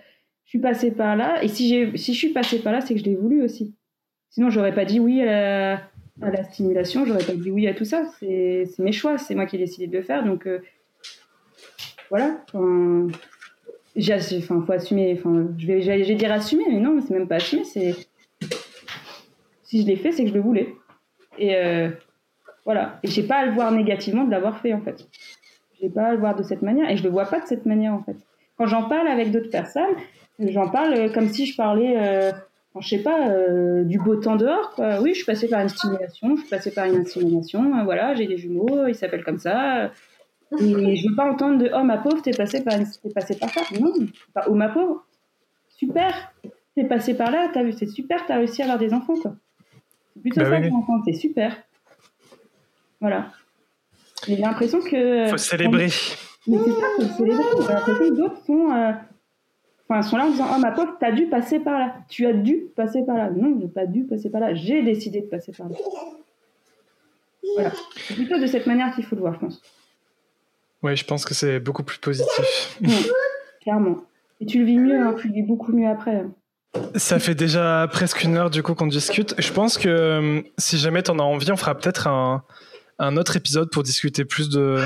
je 0.45 0.49
suis 0.49 0.59
passée 0.59 0.91
par 0.91 1.15
là. 1.15 1.43
Et 1.43 1.47
si, 1.47 1.97
si 1.97 2.13
je 2.13 2.17
suis 2.17 2.29
passée 2.29 2.59
par 2.59 2.71
là, 2.71 2.81
c'est 2.81 2.93
que 2.93 2.99
je 2.99 3.05
l'ai 3.05 3.15
voulu 3.15 3.43
aussi. 3.43 3.73
Sinon, 4.29 4.49
j'aurais 4.49 4.75
pas 4.75 4.85
dit 4.85 4.99
oui 4.99 5.21
à 5.21 5.81
la, 6.19 6.43
stimulation, 6.43 7.05
j'aurais 7.05 7.23
pas 7.23 7.33
dit 7.33 7.51
oui 7.51 7.67
à 7.67 7.73
tout 7.73 7.85
ça. 7.85 8.05
C'est, 8.19 8.67
mes 8.79 8.91
choix, 8.91 9.17
c'est 9.17 9.35
moi 9.35 9.45
qui 9.45 9.55
ai 9.55 9.59
décidé 9.59 9.87
de 9.87 9.97
le 9.97 10.03
faire. 10.03 10.23
Donc, 10.23 10.45
euh, 10.45 10.59
voilà. 12.09 12.43
Enfin, 12.53 13.07
faut 14.65 14.71
assumer. 14.71 15.17
Enfin, 15.17 15.47
je 15.57 15.67
vais, 15.67 15.81
j'ai 15.81 16.15
dire 16.15 16.31
assumer, 16.31 16.65
mais 16.69 16.79
non, 16.79 17.01
c'est 17.01 17.13
même 17.13 17.27
pas 17.27 17.35
assumer. 17.35 17.63
Si 17.65 19.81
je 19.81 19.87
l'ai 19.87 19.95
fait, 19.95 20.11
c'est 20.11 20.23
que 20.23 20.29
je 20.29 20.35
le 20.35 20.41
voulais. 20.41 20.75
Et 21.37 21.55
euh, 21.55 21.89
voilà. 22.65 22.99
Et 23.03 23.07
j'ai 23.07 23.23
pas 23.23 23.37
à 23.37 23.45
le 23.45 23.53
voir 23.53 23.71
négativement 23.71 24.25
de 24.25 24.31
l'avoir 24.31 24.59
fait 24.59 24.73
en 24.73 24.81
fait. 24.81 25.07
J'ai 25.81 25.89
pas 25.89 26.07
à 26.07 26.11
le 26.11 26.19
voir 26.19 26.35
de 26.35 26.43
cette 26.43 26.61
manière, 26.61 26.89
et 26.89 26.97
je 26.97 27.03
le 27.03 27.09
vois 27.09 27.25
pas 27.25 27.39
de 27.39 27.47
cette 27.47 27.65
manière 27.65 27.93
en 27.93 28.03
fait. 28.03 28.17
Quand 28.57 28.67
j'en 28.67 28.87
parle 28.87 29.07
avec 29.07 29.31
d'autres 29.31 29.49
personnes, 29.49 29.95
J'en 30.39 30.69
parle 30.69 30.93
euh, 30.93 31.09
comme 31.09 31.29
si 31.29 31.45
je 31.45 31.55
parlais, 31.55 31.95
euh, 31.97 32.31
je 32.79 32.87
sais 32.87 33.03
pas, 33.03 33.29
euh, 33.29 33.83
du 33.83 33.99
beau 33.99 34.15
temps 34.17 34.35
dehors. 34.35 34.71
Quoi. 34.71 35.01
Oui, 35.01 35.11
je 35.11 35.17
suis 35.17 35.25
passée 35.25 35.47
par 35.47 35.61
une 35.61 35.69
stimulation, 35.69 36.35
je 36.35 36.41
suis 36.41 36.49
passée 36.49 36.71
par 36.71 36.85
une 36.85 36.97
insémination. 36.97 37.83
voilà, 37.83 38.15
j'ai 38.15 38.27
des 38.27 38.37
jumeaux, 38.37 38.87
ils 38.87 38.95
s'appellent 38.95 39.23
comme 39.23 39.39
ça. 39.39 39.91
Et 40.59 40.95
je 40.95 41.09
veux 41.09 41.15
pas 41.15 41.29
entendre 41.29 41.57
de 41.57 41.69
oh 41.73 41.83
ma 41.83 41.97
pauvre, 41.97 42.21
t'es 42.21 42.31
passée 42.31 42.63
par, 42.63 42.75
t'es 42.75 43.09
passée 43.09 43.37
par 43.37 43.49
ça. 43.49 43.61
Non, 43.79 43.93
pas 44.33 44.45
oh 44.47 44.53
ma 44.53 44.69
pauvre. 44.69 45.05
Super, 45.69 46.33
t'es 46.75 46.83
passée 46.83 47.15
par 47.15 47.31
là, 47.31 47.49
t'as 47.53 47.63
vu, 47.63 47.71
c'est 47.71 47.87
super, 47.87 48.25
t'as 48.25 48.37
réussi 48.37 48.61
à 48.61 48.65
avoir 48.65 48.79
des 48.79 48.93
enfants 48.93 49.15
quoi. 49.15 49.35
C'est 50.13 50.21
plutôt 50.21 50.41
bah 50.41 50.49
ça 50.49 50.59
oui. 50.59 50.69
que 50.69 51.11
c'est 51.11 51.19
super. 51.19 51.57
Voilà. 53.01 53.31
J'ai 54.27 54.37
l'impression 54.37 54.79
que. 54.81 55.27
Faut 55.27 55.37
célébrer. 55.37 55.89
Mais 56.47 56.57
c'est 56.57 56.71
ça, 56.71 56.87
faut 56.97 57.17
célébrer. 57.17 57.43
J'ai 57.61 57.73
l'impression 57.73 57.99
que 57.99 58.15
d'autres 58.15 58.45
sont 58.45 58.95
Enfin, 59.87 60.01
ils 60.01 60.09
sont 60.09 60.17
là 60.17 60.25
en 60.25 60.31
disant 60.31 60.47
Oh, 60.55 60.59
ma 60.59 60.71
pauvre, 60.71 60.95
t'as 60.99 61.11
dû 61.11 61.27
passer 61.27 61.59
par 61.59 61.79
là. 61.79 61.95
Tu 62.09 62.25
as 62.25 62.33
dû 62.33 62.67
passer 62.75 63.03
par 63.03 63.17
là. 63.17 63.29
Non, 63.29 63.57
j'ai 63.61 63.67
pas 63.67 63.85
dû 63.85 64.03
passer 64.03 64.29
par 64.29 64.41
là. 64.41 64.53
J'ai 64.53 64.81
décidé 64.81 65.21
de 65.21 65.27
passer 65.27 65.51
par 65.51 65.69
là. 65.69 65.75
Voilà. 67.55 67.71
C'est 68.07 68.15
plutôt 68.15 68.39
de 68.39 68.47
cette 68.47 68.65
manière 68.65 68.93
qu'il 68.95 69.05
faut 69.05 69.15
le 69.15 69.21
voir, 69.21 69.35
je 69.35 69.39
pense. 69.39 69.61
Oui, 70.81 70.95
je 70.95 71.05
pense 71.05 71.25
que 71.25 71.33
c'est 71.33 71.59
beaucoup 71.59 71.83
plus 71.83 71.99
positif. 71.99 72.79
clairement. 73.61 74.03
Et 74.41 74.45
tu 74.45 74.59
le 74.59 74.65
vis 74.65 74.77
mieux, 74.77 74.99
hein, 74.99 75.15
tu 75.19 75.27
le 75.27 75.33
vis 75.33 75.43
beaucoup 75.43 75.71
mieux 75.71 75.87
après. 75.87 76.25
Ça 76.95 77.19
fait 77.19 77.35
déjà 77.35 77.87
presque 77.91 78.23
une 78.23 78.35
heure 78.35 78.49
du 78.49 78.61
coup 78.61 78.75
qu'on 78.75 78.87
discute. 78.87 79.33
Je 79.37 79.51
pense 79.51 79.77
que 79.77 79.87
euh, 79.87 80.41
si 80.57 80.77
jamais 80.77 81.03
tu 81.03 81.11
en 81.11 81.19
as 81.19 81.23
envie, 81.23 81.51
on 81.51 81.55
fera 81.55 81.75
peut-être 81.75 82.07
un, 82.07 82.43
un, 82.99 83.15
autre 83.17 83.37
épisode 83.37 83.71
pour 83.71 83.81
discuter 83.83 84.25
plus 84.25 84.49
de, 84.49 84.81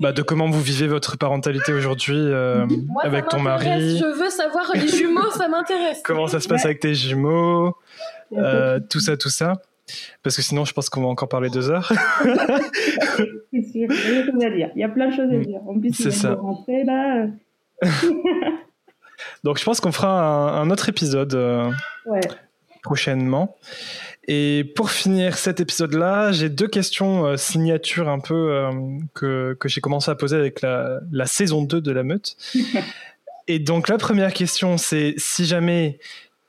bah, 0.00 0.12
de 0.12 0.22
comment 0.22 0.48
vous 0.48 0.60
vivez 0.60 0.86
votre 0.86 1.16
parentalité 1.16 1.72
aujourd'hui 1.72 2.18
euh, 2.18 2.66
avec 3.02 3.28
ton 3.28 3.40
mari. 3.40 3.98
Je 3.98 4.18
veux 4.18 4.30
savoir 4.30 4.70
les 4.74 4.88
jumeaux, 4.88 5.30
ça 5.30 5.48
m'intéresse. 5.48 6.00
comment 6.04 6.26
ça 6.26 6.40
se 6.40 6.48
passe 6.48 6.64
avec 6.64 6.80
tes 6.80 6.94
jumeaux, 6.94 7.76
euh, 8.32 8.80
tout 8.88 9.00
ça, 9.00 9.16
tout 9.16 9.30
ça. 9.30 9.54
Parce 10.22 10.36
que 10.36 10.42
sinon, 10.42 10.64
je 10.64 10.72
pense 10.72 10.90
qu'on 10.90 11.02
va 11.02 11.08
encore 11.08 11.28
parler 11.28 11.48
deux 11.48 11.70
heures. 11.70 11.90
C'est 13.52 13.62
sûr, 13.62 13.88
il 13.90 14.14
y 14.14 14.18
a 14.18 14.26
choses 14.26 14.44
à 14.44 14.50
dire. 14.50 14.70
Il 14.74 14.80
y 14.80 14.84
a 14.84 14.88
plein 14.88 15.08
de 15.08 15.14
choses 15.14 15.30
à 15.30 15.36
mm. 15.36 15.44
dire. 15.44 15.60
En 15.66 15.78
plus, 15.78 15.94
c'est 15.94 16.10
ça. 16.10 16.34
Rentrer, 16.34 16.84
là. 16.84 17.26
Donc, 19.44 19.58
je 19.58 19.64
pense 19.64 19.80
qu'on 19.80 19.92
fera 19.92 20.60
un, 20.60 20.70
autre 20.70 20.88
épisode 20.90 21.34
euh, 21.34 21.70
prochainement. 22.82 23.56
Et 24.30 24.70
pour 24.76 24.90
finir 24.90 25.38
cet 25.38 25.58
épisode-là, 25.58 26.32
j'ai 26.32 26.50
deux 26.50 26.68
questions 26.68 27.24
euh, 27.24 27.36
signatures 27.38 28.10
un 28.10 28.20
peu 28.20 28.34
euh, 28.34 28.70
que, 29.14 29.56
que 29.58 29.70
j'ai 29.70 29.80
commencé 29.80 30.10
à 30.10 30.14
poser 30.14 30.36
avec 30.36 30.60
la, 30.60 31.00
la, 31.10 31.24
saison 31.24 31.62
2 31.62 31.80
de 31.80 31.90
la 31.90 32.02
meute. 32.02 32.36
Et 33.48 33.58
donc, 33.58 33.88
la 33.88 33.96
première 33.96 34.34
question, 34.34 34.76
c'est 34.76 35.14
si 35.16 35.46
jamais 35.46 35.98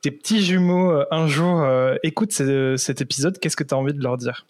tes 0.02 0.10
petits 0.10 0.42
jumeaux 0.42 0.90
euh, 0.90 1.06
un 1.10 1.26
jour 1.26 1.62
euh, 1.62 1.96
écoutent 2.02 2.32
cet 2.32 3.00
épisode, 3.00 3.38
qu'est-ce 3.38 3.56
que 3.56 3.64
tu 3.64 3.72
as 3.72 3.78
envie 3.78 3.94
de 3.94 4.02
leur 4.02 4.18
dire? 4.18 4.46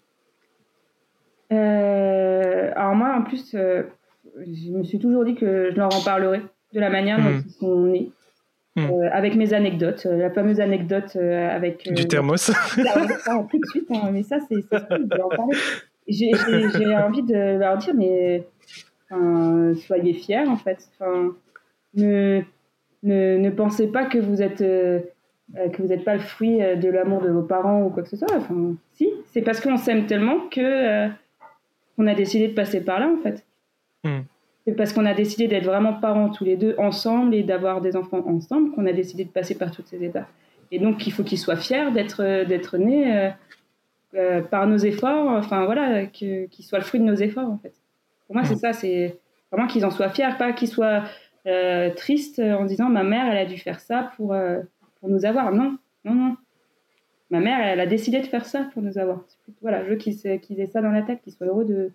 Alors 1.49 2.95
moi, 2.95 3.15
en 3.17 3.23
plus, 3.23 3.51
je 3.53 4.71
me 4.71 4.83
suis 4.83 4.99
toujours 4.99 5.23
dit 5.23 5.35
que 5.35 5.69
je 5.71 5.75
leur 5.75 5.93
en 5.95 6.01
parlerai 6.01 6.41
de 6.73 6.79
la 6.79 6.89
manière 6.89 7.17
dont 7.17 7.29
hmm. 7.29 7.43
ils 7.45 7.51
sont 7.53 7.75
nés. 7.85 8.11
Hmm. 8.77 8.87
avec 9.11 9.35
mes 9.35 9.53
anecdotes, 9.53 10.05
la 10.05 10.29
fameuse 10.29 10.61
anecdote 10.61 11.17
avec... 11.17 11.91
du 11.93 12.07
thermos 12.07 12.45
tout 12.75 13.59
de 13.59 13.65
suite, 13.65 13.89
hein, 13.91 14.11
mais 14.13 14.23
ça, 14.23 14.37
c'est 14.47 14.63
J'ai 16.07 16.31
envie 16.95 17.23
de 17.23 17.59
leur 17.59 17.77
dire, 17.77 17.93
mais 17.93 18.47
soyez 19.75 20.13
fiers, 20.13 20.47
en 20.47 20.55
fait. 20.55 20.89
ne, 21.95 22.41
ne, 23.03 23.37
ne, 23.37 23.49
pensez 23.49 23.87
pas 23.87 24.05
que 24.05 24.17
vous 24.17 24.41
êtes 24.41 24.63
euh, 25.57 25.69
que 25.69 25.81
vous 25.81 25.89
n'êtes 25.89 26.05
pas 26.05 26.13
le 26.13 26.21
fruit 26.21 26.61
euh, 26.61 26.75
de 26.75 26.89
l'amour 26.89 27.21
de 27.21 27.29
vos 27.29 27.41
parents 27.41 27.83
ou 27.83 27.89
quoi 27.89 28.03
que 28.03 28.09
ce 28.09 28.15
soit. 28.15 28.33
Enfin, 28.35 28.75
si, 28.93 29.09
c'est 29.25 29.41
parce 29.41 29.59
qu'on 29.59 29.75
s'aime 29.75 30.05
tellement 30.05 30.47
que 30.49 30.61
euh, 30.61 31.09
on 31.97 32.07
a 32.07 32.15
décidé 32.15 32.47
de 32.47 32.53
passer 32.53 32.81
par 32.81 32.99
là 32.99 33.09
en 33.09 33.17
fait. 33.21 33.45
Hmm. 34.03 34.21
C'est 34.65 34.73
parce 34.73 34.93
qu'on 34.93 35.05
a 35.05 35.13
décidé 35.13 35.47
d'être 35.47 35.65
vraiment 35.65 35.93
parents 35.93 36.29
tous 36.29 36.43
les 36.43 36.55
deux 36.55 36.75
ensemble 36.77 37.33
et 37.33 37.43
d'avoir 37.43 37.81
des 37.81 37.95
enfants 37.95 38.23
ensemble 38.27 38.71
qu'on 38.71 38.85
a 38.85 38.93
décidé 38.93 39.25
de 39.25 39.29
passer 39.29 39.55
par 39.55 39.71
toutes 39.71 39.87
ces 39.87 40.03
étapes. 40.03 40.27
Et 40.71 40.79
donc 40.79 41.07
il 41.07 41.11
faut 41.11 41.23
qu'ils 41.23 41.39
soient 41.39 41.55
fiers 41.55 41.91
d'être 41.91 42.45
d'être 42.45 42.77
nés 42.77 43.31
par 44.51 44.67
nos 44.67 44.77
efforts. 44.77 45.29
Enfin 45.31 45.65
voilà, 45.65 46.05
qu'ils 46.05 46.47
soient 46.61 46.79
le 46.79 46.85
fruit 46.85 46.99
de 46.99 47.05
nos 47.05 47.15
efforts 47.15 47.49
en 47.49 47.57
fait. 47.57 47.73
Pour 48.27 48.35
moi 48.35 48.45
c'est 48.45 48.55
ça, 48.55 48.71
c'est 48.71 49.17
vraiment 49.51 49.67
qu'ils 49.67 49.85
en 49.85 49.91
soient 49.91 50.09
fiers, 50.09 50.29
pas 50.37 50.53
qu'ils 50.53 50.69
soient 50.69 51.03
tristes 51.95 52.39
en 52.39 52.65
disant 52.65 52.87
ma 52.87 53.03
mère 53.03 53.25
elle 53.31 53.39
a 53.39 53.45
dû 53.45 53.57
faire 53.57 53.79
ça 53.79 54.11
pour 54.15 54.35
pour 54.99 55.09
nous 55.09 55.25
avoir. 55.25 55.51
Non, 55.51 55.77
non, 56.05 56.13
non. 56.13 56.37
Ma 57.31 57.39
mère, 57.39 57.59
elle, 57.61 57.79
a 57.79 57.85
décidé 57.85 58.19
de 58.19 58.25
faire 58.25 58.45
ça 58.45 58.69
pour 58.73 58.81
nous 58.81 58.97
avoir. 58.97 59.23
Voilà, 59.61 59.85
je 59.85 59.91
veux 59.91 59.95
qu'ils 59.95 60.19
aient 60.27 60.65
ça 60.67 60.81
dans 60.81 60.91
la 60.91 61.01
tête, 61.01 61.21
qu'ils 61.21 61.31
soient 61.31 61.47
heureux 61.47 61.65
de 61.65 61.91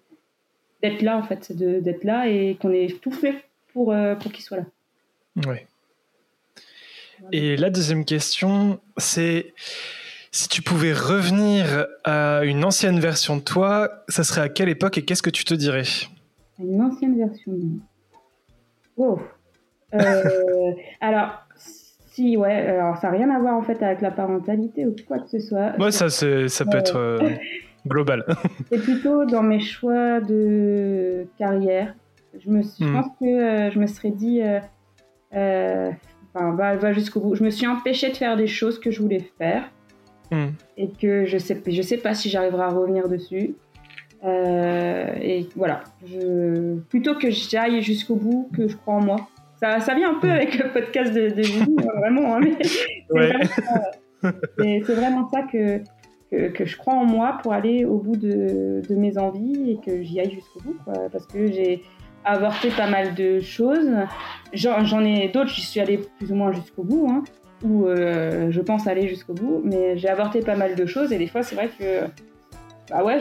d'être 0.91 1.03
là, 1.03 1.17
en 1.17 1.23
fait, 1.23 1.53
d'être 1.53 2.05
là 2.05 2.29
et 2.29 2.57
qu'on 2.61 2.73
ait 2.73 2.89
tout 3.01 3.11
fait 3.11 3.45
pour, 3.73 3.93
euh, 3.93 4.15
pour 4.15 4.33
qu'ils 4.33 4.45
soient 4.45 4.59
là. 4.59 4.65
Oui. 5.47 5.57
Et 7.33 7.57
la 7.57 7.71
deuxième 7.71 8.05
question, 8.05 8.79
c'est 8.97 9.55
si 10.31 10.49
tu 10.49 10.63
pouvais 10.63 10.93
revenir 10.93 11.87
à 12.05 12.45
une 12.45 12.65
ancienne 12.65 13.01
version 13.01 13.37
de 13.37 13.43
toi, 13.43 14.05
ça 14.09 14.23
serait 14.23 14.43
à 14.43 14.49
quelle 14.49 14.69
époque 14.69 14.99
et 14.99 15.03
qu'est-ce 15.03 15.23
que 15.23 15.31
tu 15.31 15.45
te 15.45 15.55
dirais? 15.55 15.85
Une 16.59 16.81
ancienne 16.83 17.17
version 17.17 17.53
de 17.53 17.63
moi. 17.65 17.81
Oh. 18.97 19.19
Euh, 19.95 20.73
alors, 21.01 21.43
si, 22.13 22.37
ouais, 22.37 22.53
alors 22.53 22.97
ça 22.99 23.11
n'a 23.11 23.17
rien 23.17 23.31
à 23.31 23.39
voir 23.39 23.55
en 23.55 23.63
fait 23.63 23.83
avec 23.83 24.01
la 24.01 24.11
parentalité 24.11 24.87
ou 24.87 24.95
quoi 25.07 25.19
que 25.19 25.29
ce 25.29 25.41
soit. 25.41 25.79
Ouais, 25.79 25.91
ça, 25.91 26.09
ça 26.11 26.65
peut 26.65 26.79
être 26.79 26.97
euh, 26.97 27.31
global. 27.87 28.25
C'est 28.71 28.83
plutôt 28.83 29.25
dans 29.25 29.43
mes 29.43 29.61
choix 29.61 30.21
de 30.21 31.27
carrière. 31.39 31.95
Je, 32.39 32.51
me, 32.51 32.63
je 32.63 32.85
hmm. 32.85 32.93
pense 32.93 33.07
que 33.21 33.25
euh, 33.25 33.71
je 33.71 33.79
me 33.79 33.87
serais 33.87 34.11
dit, 34.11 34.43
euh, 34.43 35.91
enfin, 36.35 36.55
va, 36.55 36.77
va 36.77 36.93
jusqu'au 36.93 37.21
bout. 37.21 37.35
Je 37.35 37.45
me 37.45 37.51
suis 37.51 37.67
empêchée 37.67 38.11
de 38.11 38.17
faire 38.17 38.37
des 38.37 38.47
choses 38.47 38.79
que 38.79 38.91
je 38.91 39.01
voulais 39.01 39.31
faire 39.39 39.71
hmm. 40.31 40.49
et 40.77 40.91
que 40.91 41.25
je 41.25 41.39
sais, 41.39 41.63
je 41.67 41.83
sais 41.83 41.99
pas 41.99 42.15
si 42.15 42.29
j'arriverai 42.29 42.63
à 42.65 42.69
revenir 42.69 43.09
dessus. 43.09 43.55
et 44.23 45.49
voilà, 45.57 45.85
je, 46.07 46.79
plutôt 46.91 47.15
que 47.15 47.31
j'aille 47.31 47.81
jusqu'au 47.81 48.17
bout, 48.17 48.51
que 48.55 48.69
je 48.69 48.77
crois 48.77 48.95
en 48.95 49.01
moi. 49.03 49.29
Ça, 49.61 49.81
ça 49.81 49.95
vient 49.95 50.11
un 50.11 50.21
peu 50.21 50.31
avec 50.31 50.59
le 50.59 50.71
podcast 50.71 51.15
de, 51.15 51.31
de 51.31 51.43
hein, 51.43 51.93
vraiment. 51.99 52.37
Hein, 52.37 52.41
c'est 54.59 54.93
vraiment, 54.93 55.29
ça 55.31 55.43
que, 55.43 55.81
que, 56.31 56.65
je 56.65 56.77
crois 56.77 56.95
en 56.95 57.05
moi 57.05 57.39
pour 57.43 57.53
aller 57.53 57.85
au 57.85 57.99
bout 57.99 58.17
de, 58.17 58.83
mes 58.91 59.19
envies 59.19 59.73
et 59.73 59.79
que 59.85 60.03
j'y 60.03 60.21
aille 60.21 60.33
jusqu'au 60.33 60.61
bout. 60.61 60.77
parce 61.13 61.27
que 61.27 61.47
j'ai 61.51 61.83
avorté 62.25 62.71
pas 62.71 62.89
mal 62.89 63.15
de 63.15 63.41
choses. 63.41 63.91
J'en 64.53 65.05
ai 65.05 65.29
d'autres, 65.29 65.51
j'y 65.51 65.63
suis 65.63 65.81
allée 65.81 66.01
plus 66.19 66.33
ou 66.33 66.35
moins 66.35 66.53
jusqu'au 66.53 66.83
bout, 66.83 67.09
hein, 67.09 67.23
ou 67.65 67.87
euh, 67.87 68.51
je 68.51 68.61
pense 68.61 68.87
aller 68.87 69.09
jusqu'au 69.09 69.35
bout, 69.35 69.63
mais 69.65 69.97
j'ai 69.97 70.09
avorté 70.09 70.41
pas 70.41 70.57
mal 70.57 70.75
de 70.75 70.87
choses 70.87 71.13
et 71.13 71.19
des 71.19 71.29
fois, 71.29 71.43
c'est 71.43 71.55
vrai 71.55 71.71
que 71.79 72.07
bah 72.91 73.03
ouais, 73.03 73.19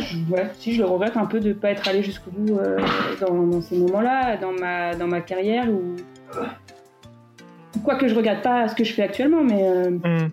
si 0.60 0.74
je 0.74 0.82
le 0.82 0.88
regrette 0.88 1.18
un 1.18 1.26
peu 1.26 1.40
de 1.40 1.50
ne 1.50 1.54
pas 1.54 1.72
être 1.72 1.88
allé 1.88 2.04
jusqu'au 2.04 2.30
bout 2.30 2.60
euh, 2.60 2.78
dans, 3.20 3.62
ces 3.62 3.78
moments-là, 3.78 4.38
dans 4.38 4.52
ma, 4.52 4.96
dans 4.96 5.08
ma 5.08 5.22
carrière 5.22 5.70
ou 5.70 5.96
Quoique 7.84 8.08
je 8.08 8.16
regarde 8.16 8.42
pas 8.42 8.68
ce 8.68 8.76
que 8.76 8.84
je 8.84 8.94
fais 8.94 9.04
actuellement, 9.04 9.44
mais 9.44 9.64
euh, 9.64 9.90
hmm. 9.92 10.30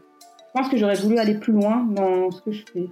Je 0.54 0.60
pense 0.60 0.68
que 0.68 0.76
j'aurais 0.76 0.96
voulu 0.96 1.18
aller 1.18 1.34
plus 1.34 1.52
loin 1.52 1.86
dans 1.90 2.30
ce 2.30 2.42
que 2.42 2.52
je 2.52 2.62
fais. 2.72 2.86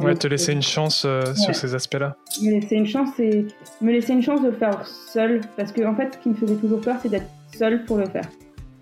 Ouais, 0.00 0.14
te 0.14 0.26
laisser 0.26 0.52
une 0.52 0.62
chance 0.62 1.04
euh, 1.06 1.34
sur 1.34 1.54
ces 1.54 1.74
aspects-là. 1.74 2.16
Me 2.42 2.52
laisser 2.52 2.76
une 2.76 2.86
chance 2.86 3.18
et 3.18 3.46
me 3.82 3.92
laisser 3.92 4.12
une 4.14 4.22
chance 4.22 4.40
de 4.40 4.48
le 4.48 4.52
faire 4.52 4.86
seul, 4.86 5.42
parce 5.56 5.72
que 5.72 5.84
en 5.84 5.94
fait, 5.94 6.14
ce 6.14 6.18
qui 6.18 6.28
me 6.30 6.34
faisait 6.34 6.56
toujours 6.56 6.80
peur, 6.80 6.96
c'est 7.02 7.08
d'être 7.08 7.28
seul 7.54 7.84
pour 7.84 7.98
le 7.98 8.06
faire. 8.06 8.24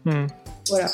Hmm. 0.05 0.27
Voilà. 0.69 0.87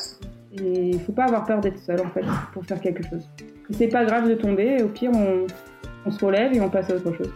Et 0.52 0.90
il 0.90 1.00
faut 1.00 1.12
pas 1.12 1.24
avoir 1.24 1.44
peur 1.44 1.60
d'être 1.60 1.78
seul 1.78 2.00
en 2.00 2.08
fait 2.08 2.24
pour 2.52 2.64
faire 2.64 2.80
quelque 2.80 3.02
chose. 3.08 3.22
C'est 3.70 3.88
pas 3.88 4.04
grave 4.04 4.28
de 4.28 4.34
tomber, 4.34 4.82
au 4.82 4.88
pire 4.88 5.10
on, 5.14 5.46
on, 6.06 6.10
se 6.10 6.24
relève 6.24 6.54
et 6.54 6.60
on 6.60 6.68
passe 6.70 6.90
à 6.90 6.94
autre 6.94 7.12
chose. 7.14 7.30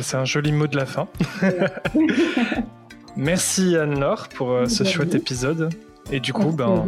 C'est 0.00 0.16
un 0.16 0.24
joli 0.24 0.52
mot 0.52 0.68
de 0.68 0.76
la 0.76 0.86
fin. 0.86 1.08
Merci 3.16 3.76
Anne-Laure 3.76 4.28
pour 4.28 4.52
euh, 4.52 4.66
ce 4.66 4.84
chouette 4.84 5.14
épisode. 5.14 5.68
Et 6.12 6.20
du 6.20 6.32
coup, 6.32 6.50
ben, 6.50 6.86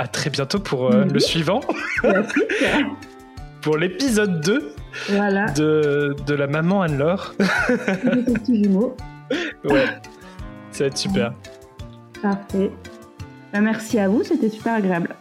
à 0.00 0.08
très 0.08 0.30
bientôt 0.30 0.58
pour 0.58 0.90
euh, 0.90 1.04
le 1.04 1.20
suivant. 1.20 1.60
pour 3.60 3.76
l'épisode 3.76 4.40
2 4.40 4.74
de, 5.10 6.16
de, 6.26 6.34
la 6.34 6.46
maman 6.46 6.80
Anne-Laure. 6.80 7.34
ouais, 9.64 9.86
ça 10.70 10.84
va 10.84 10.86
être 10.86 10.96
super. 10.96 11.34
Parfait. 12.22 12.70
Ben, 13.52 13.60
merci 13.60 13.98
à 13.98 14.08
vous, 14.08 14.24
c'était 14.24 14.48
super 14.48 14.72
agréable. 14.74 15.14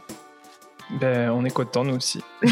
Ben, 1.01 1.29
on 1.31 1.43
est 1.43 1.53
content 1.53 1.83
nous 1.83 1.97
aussi. 1.97 2.23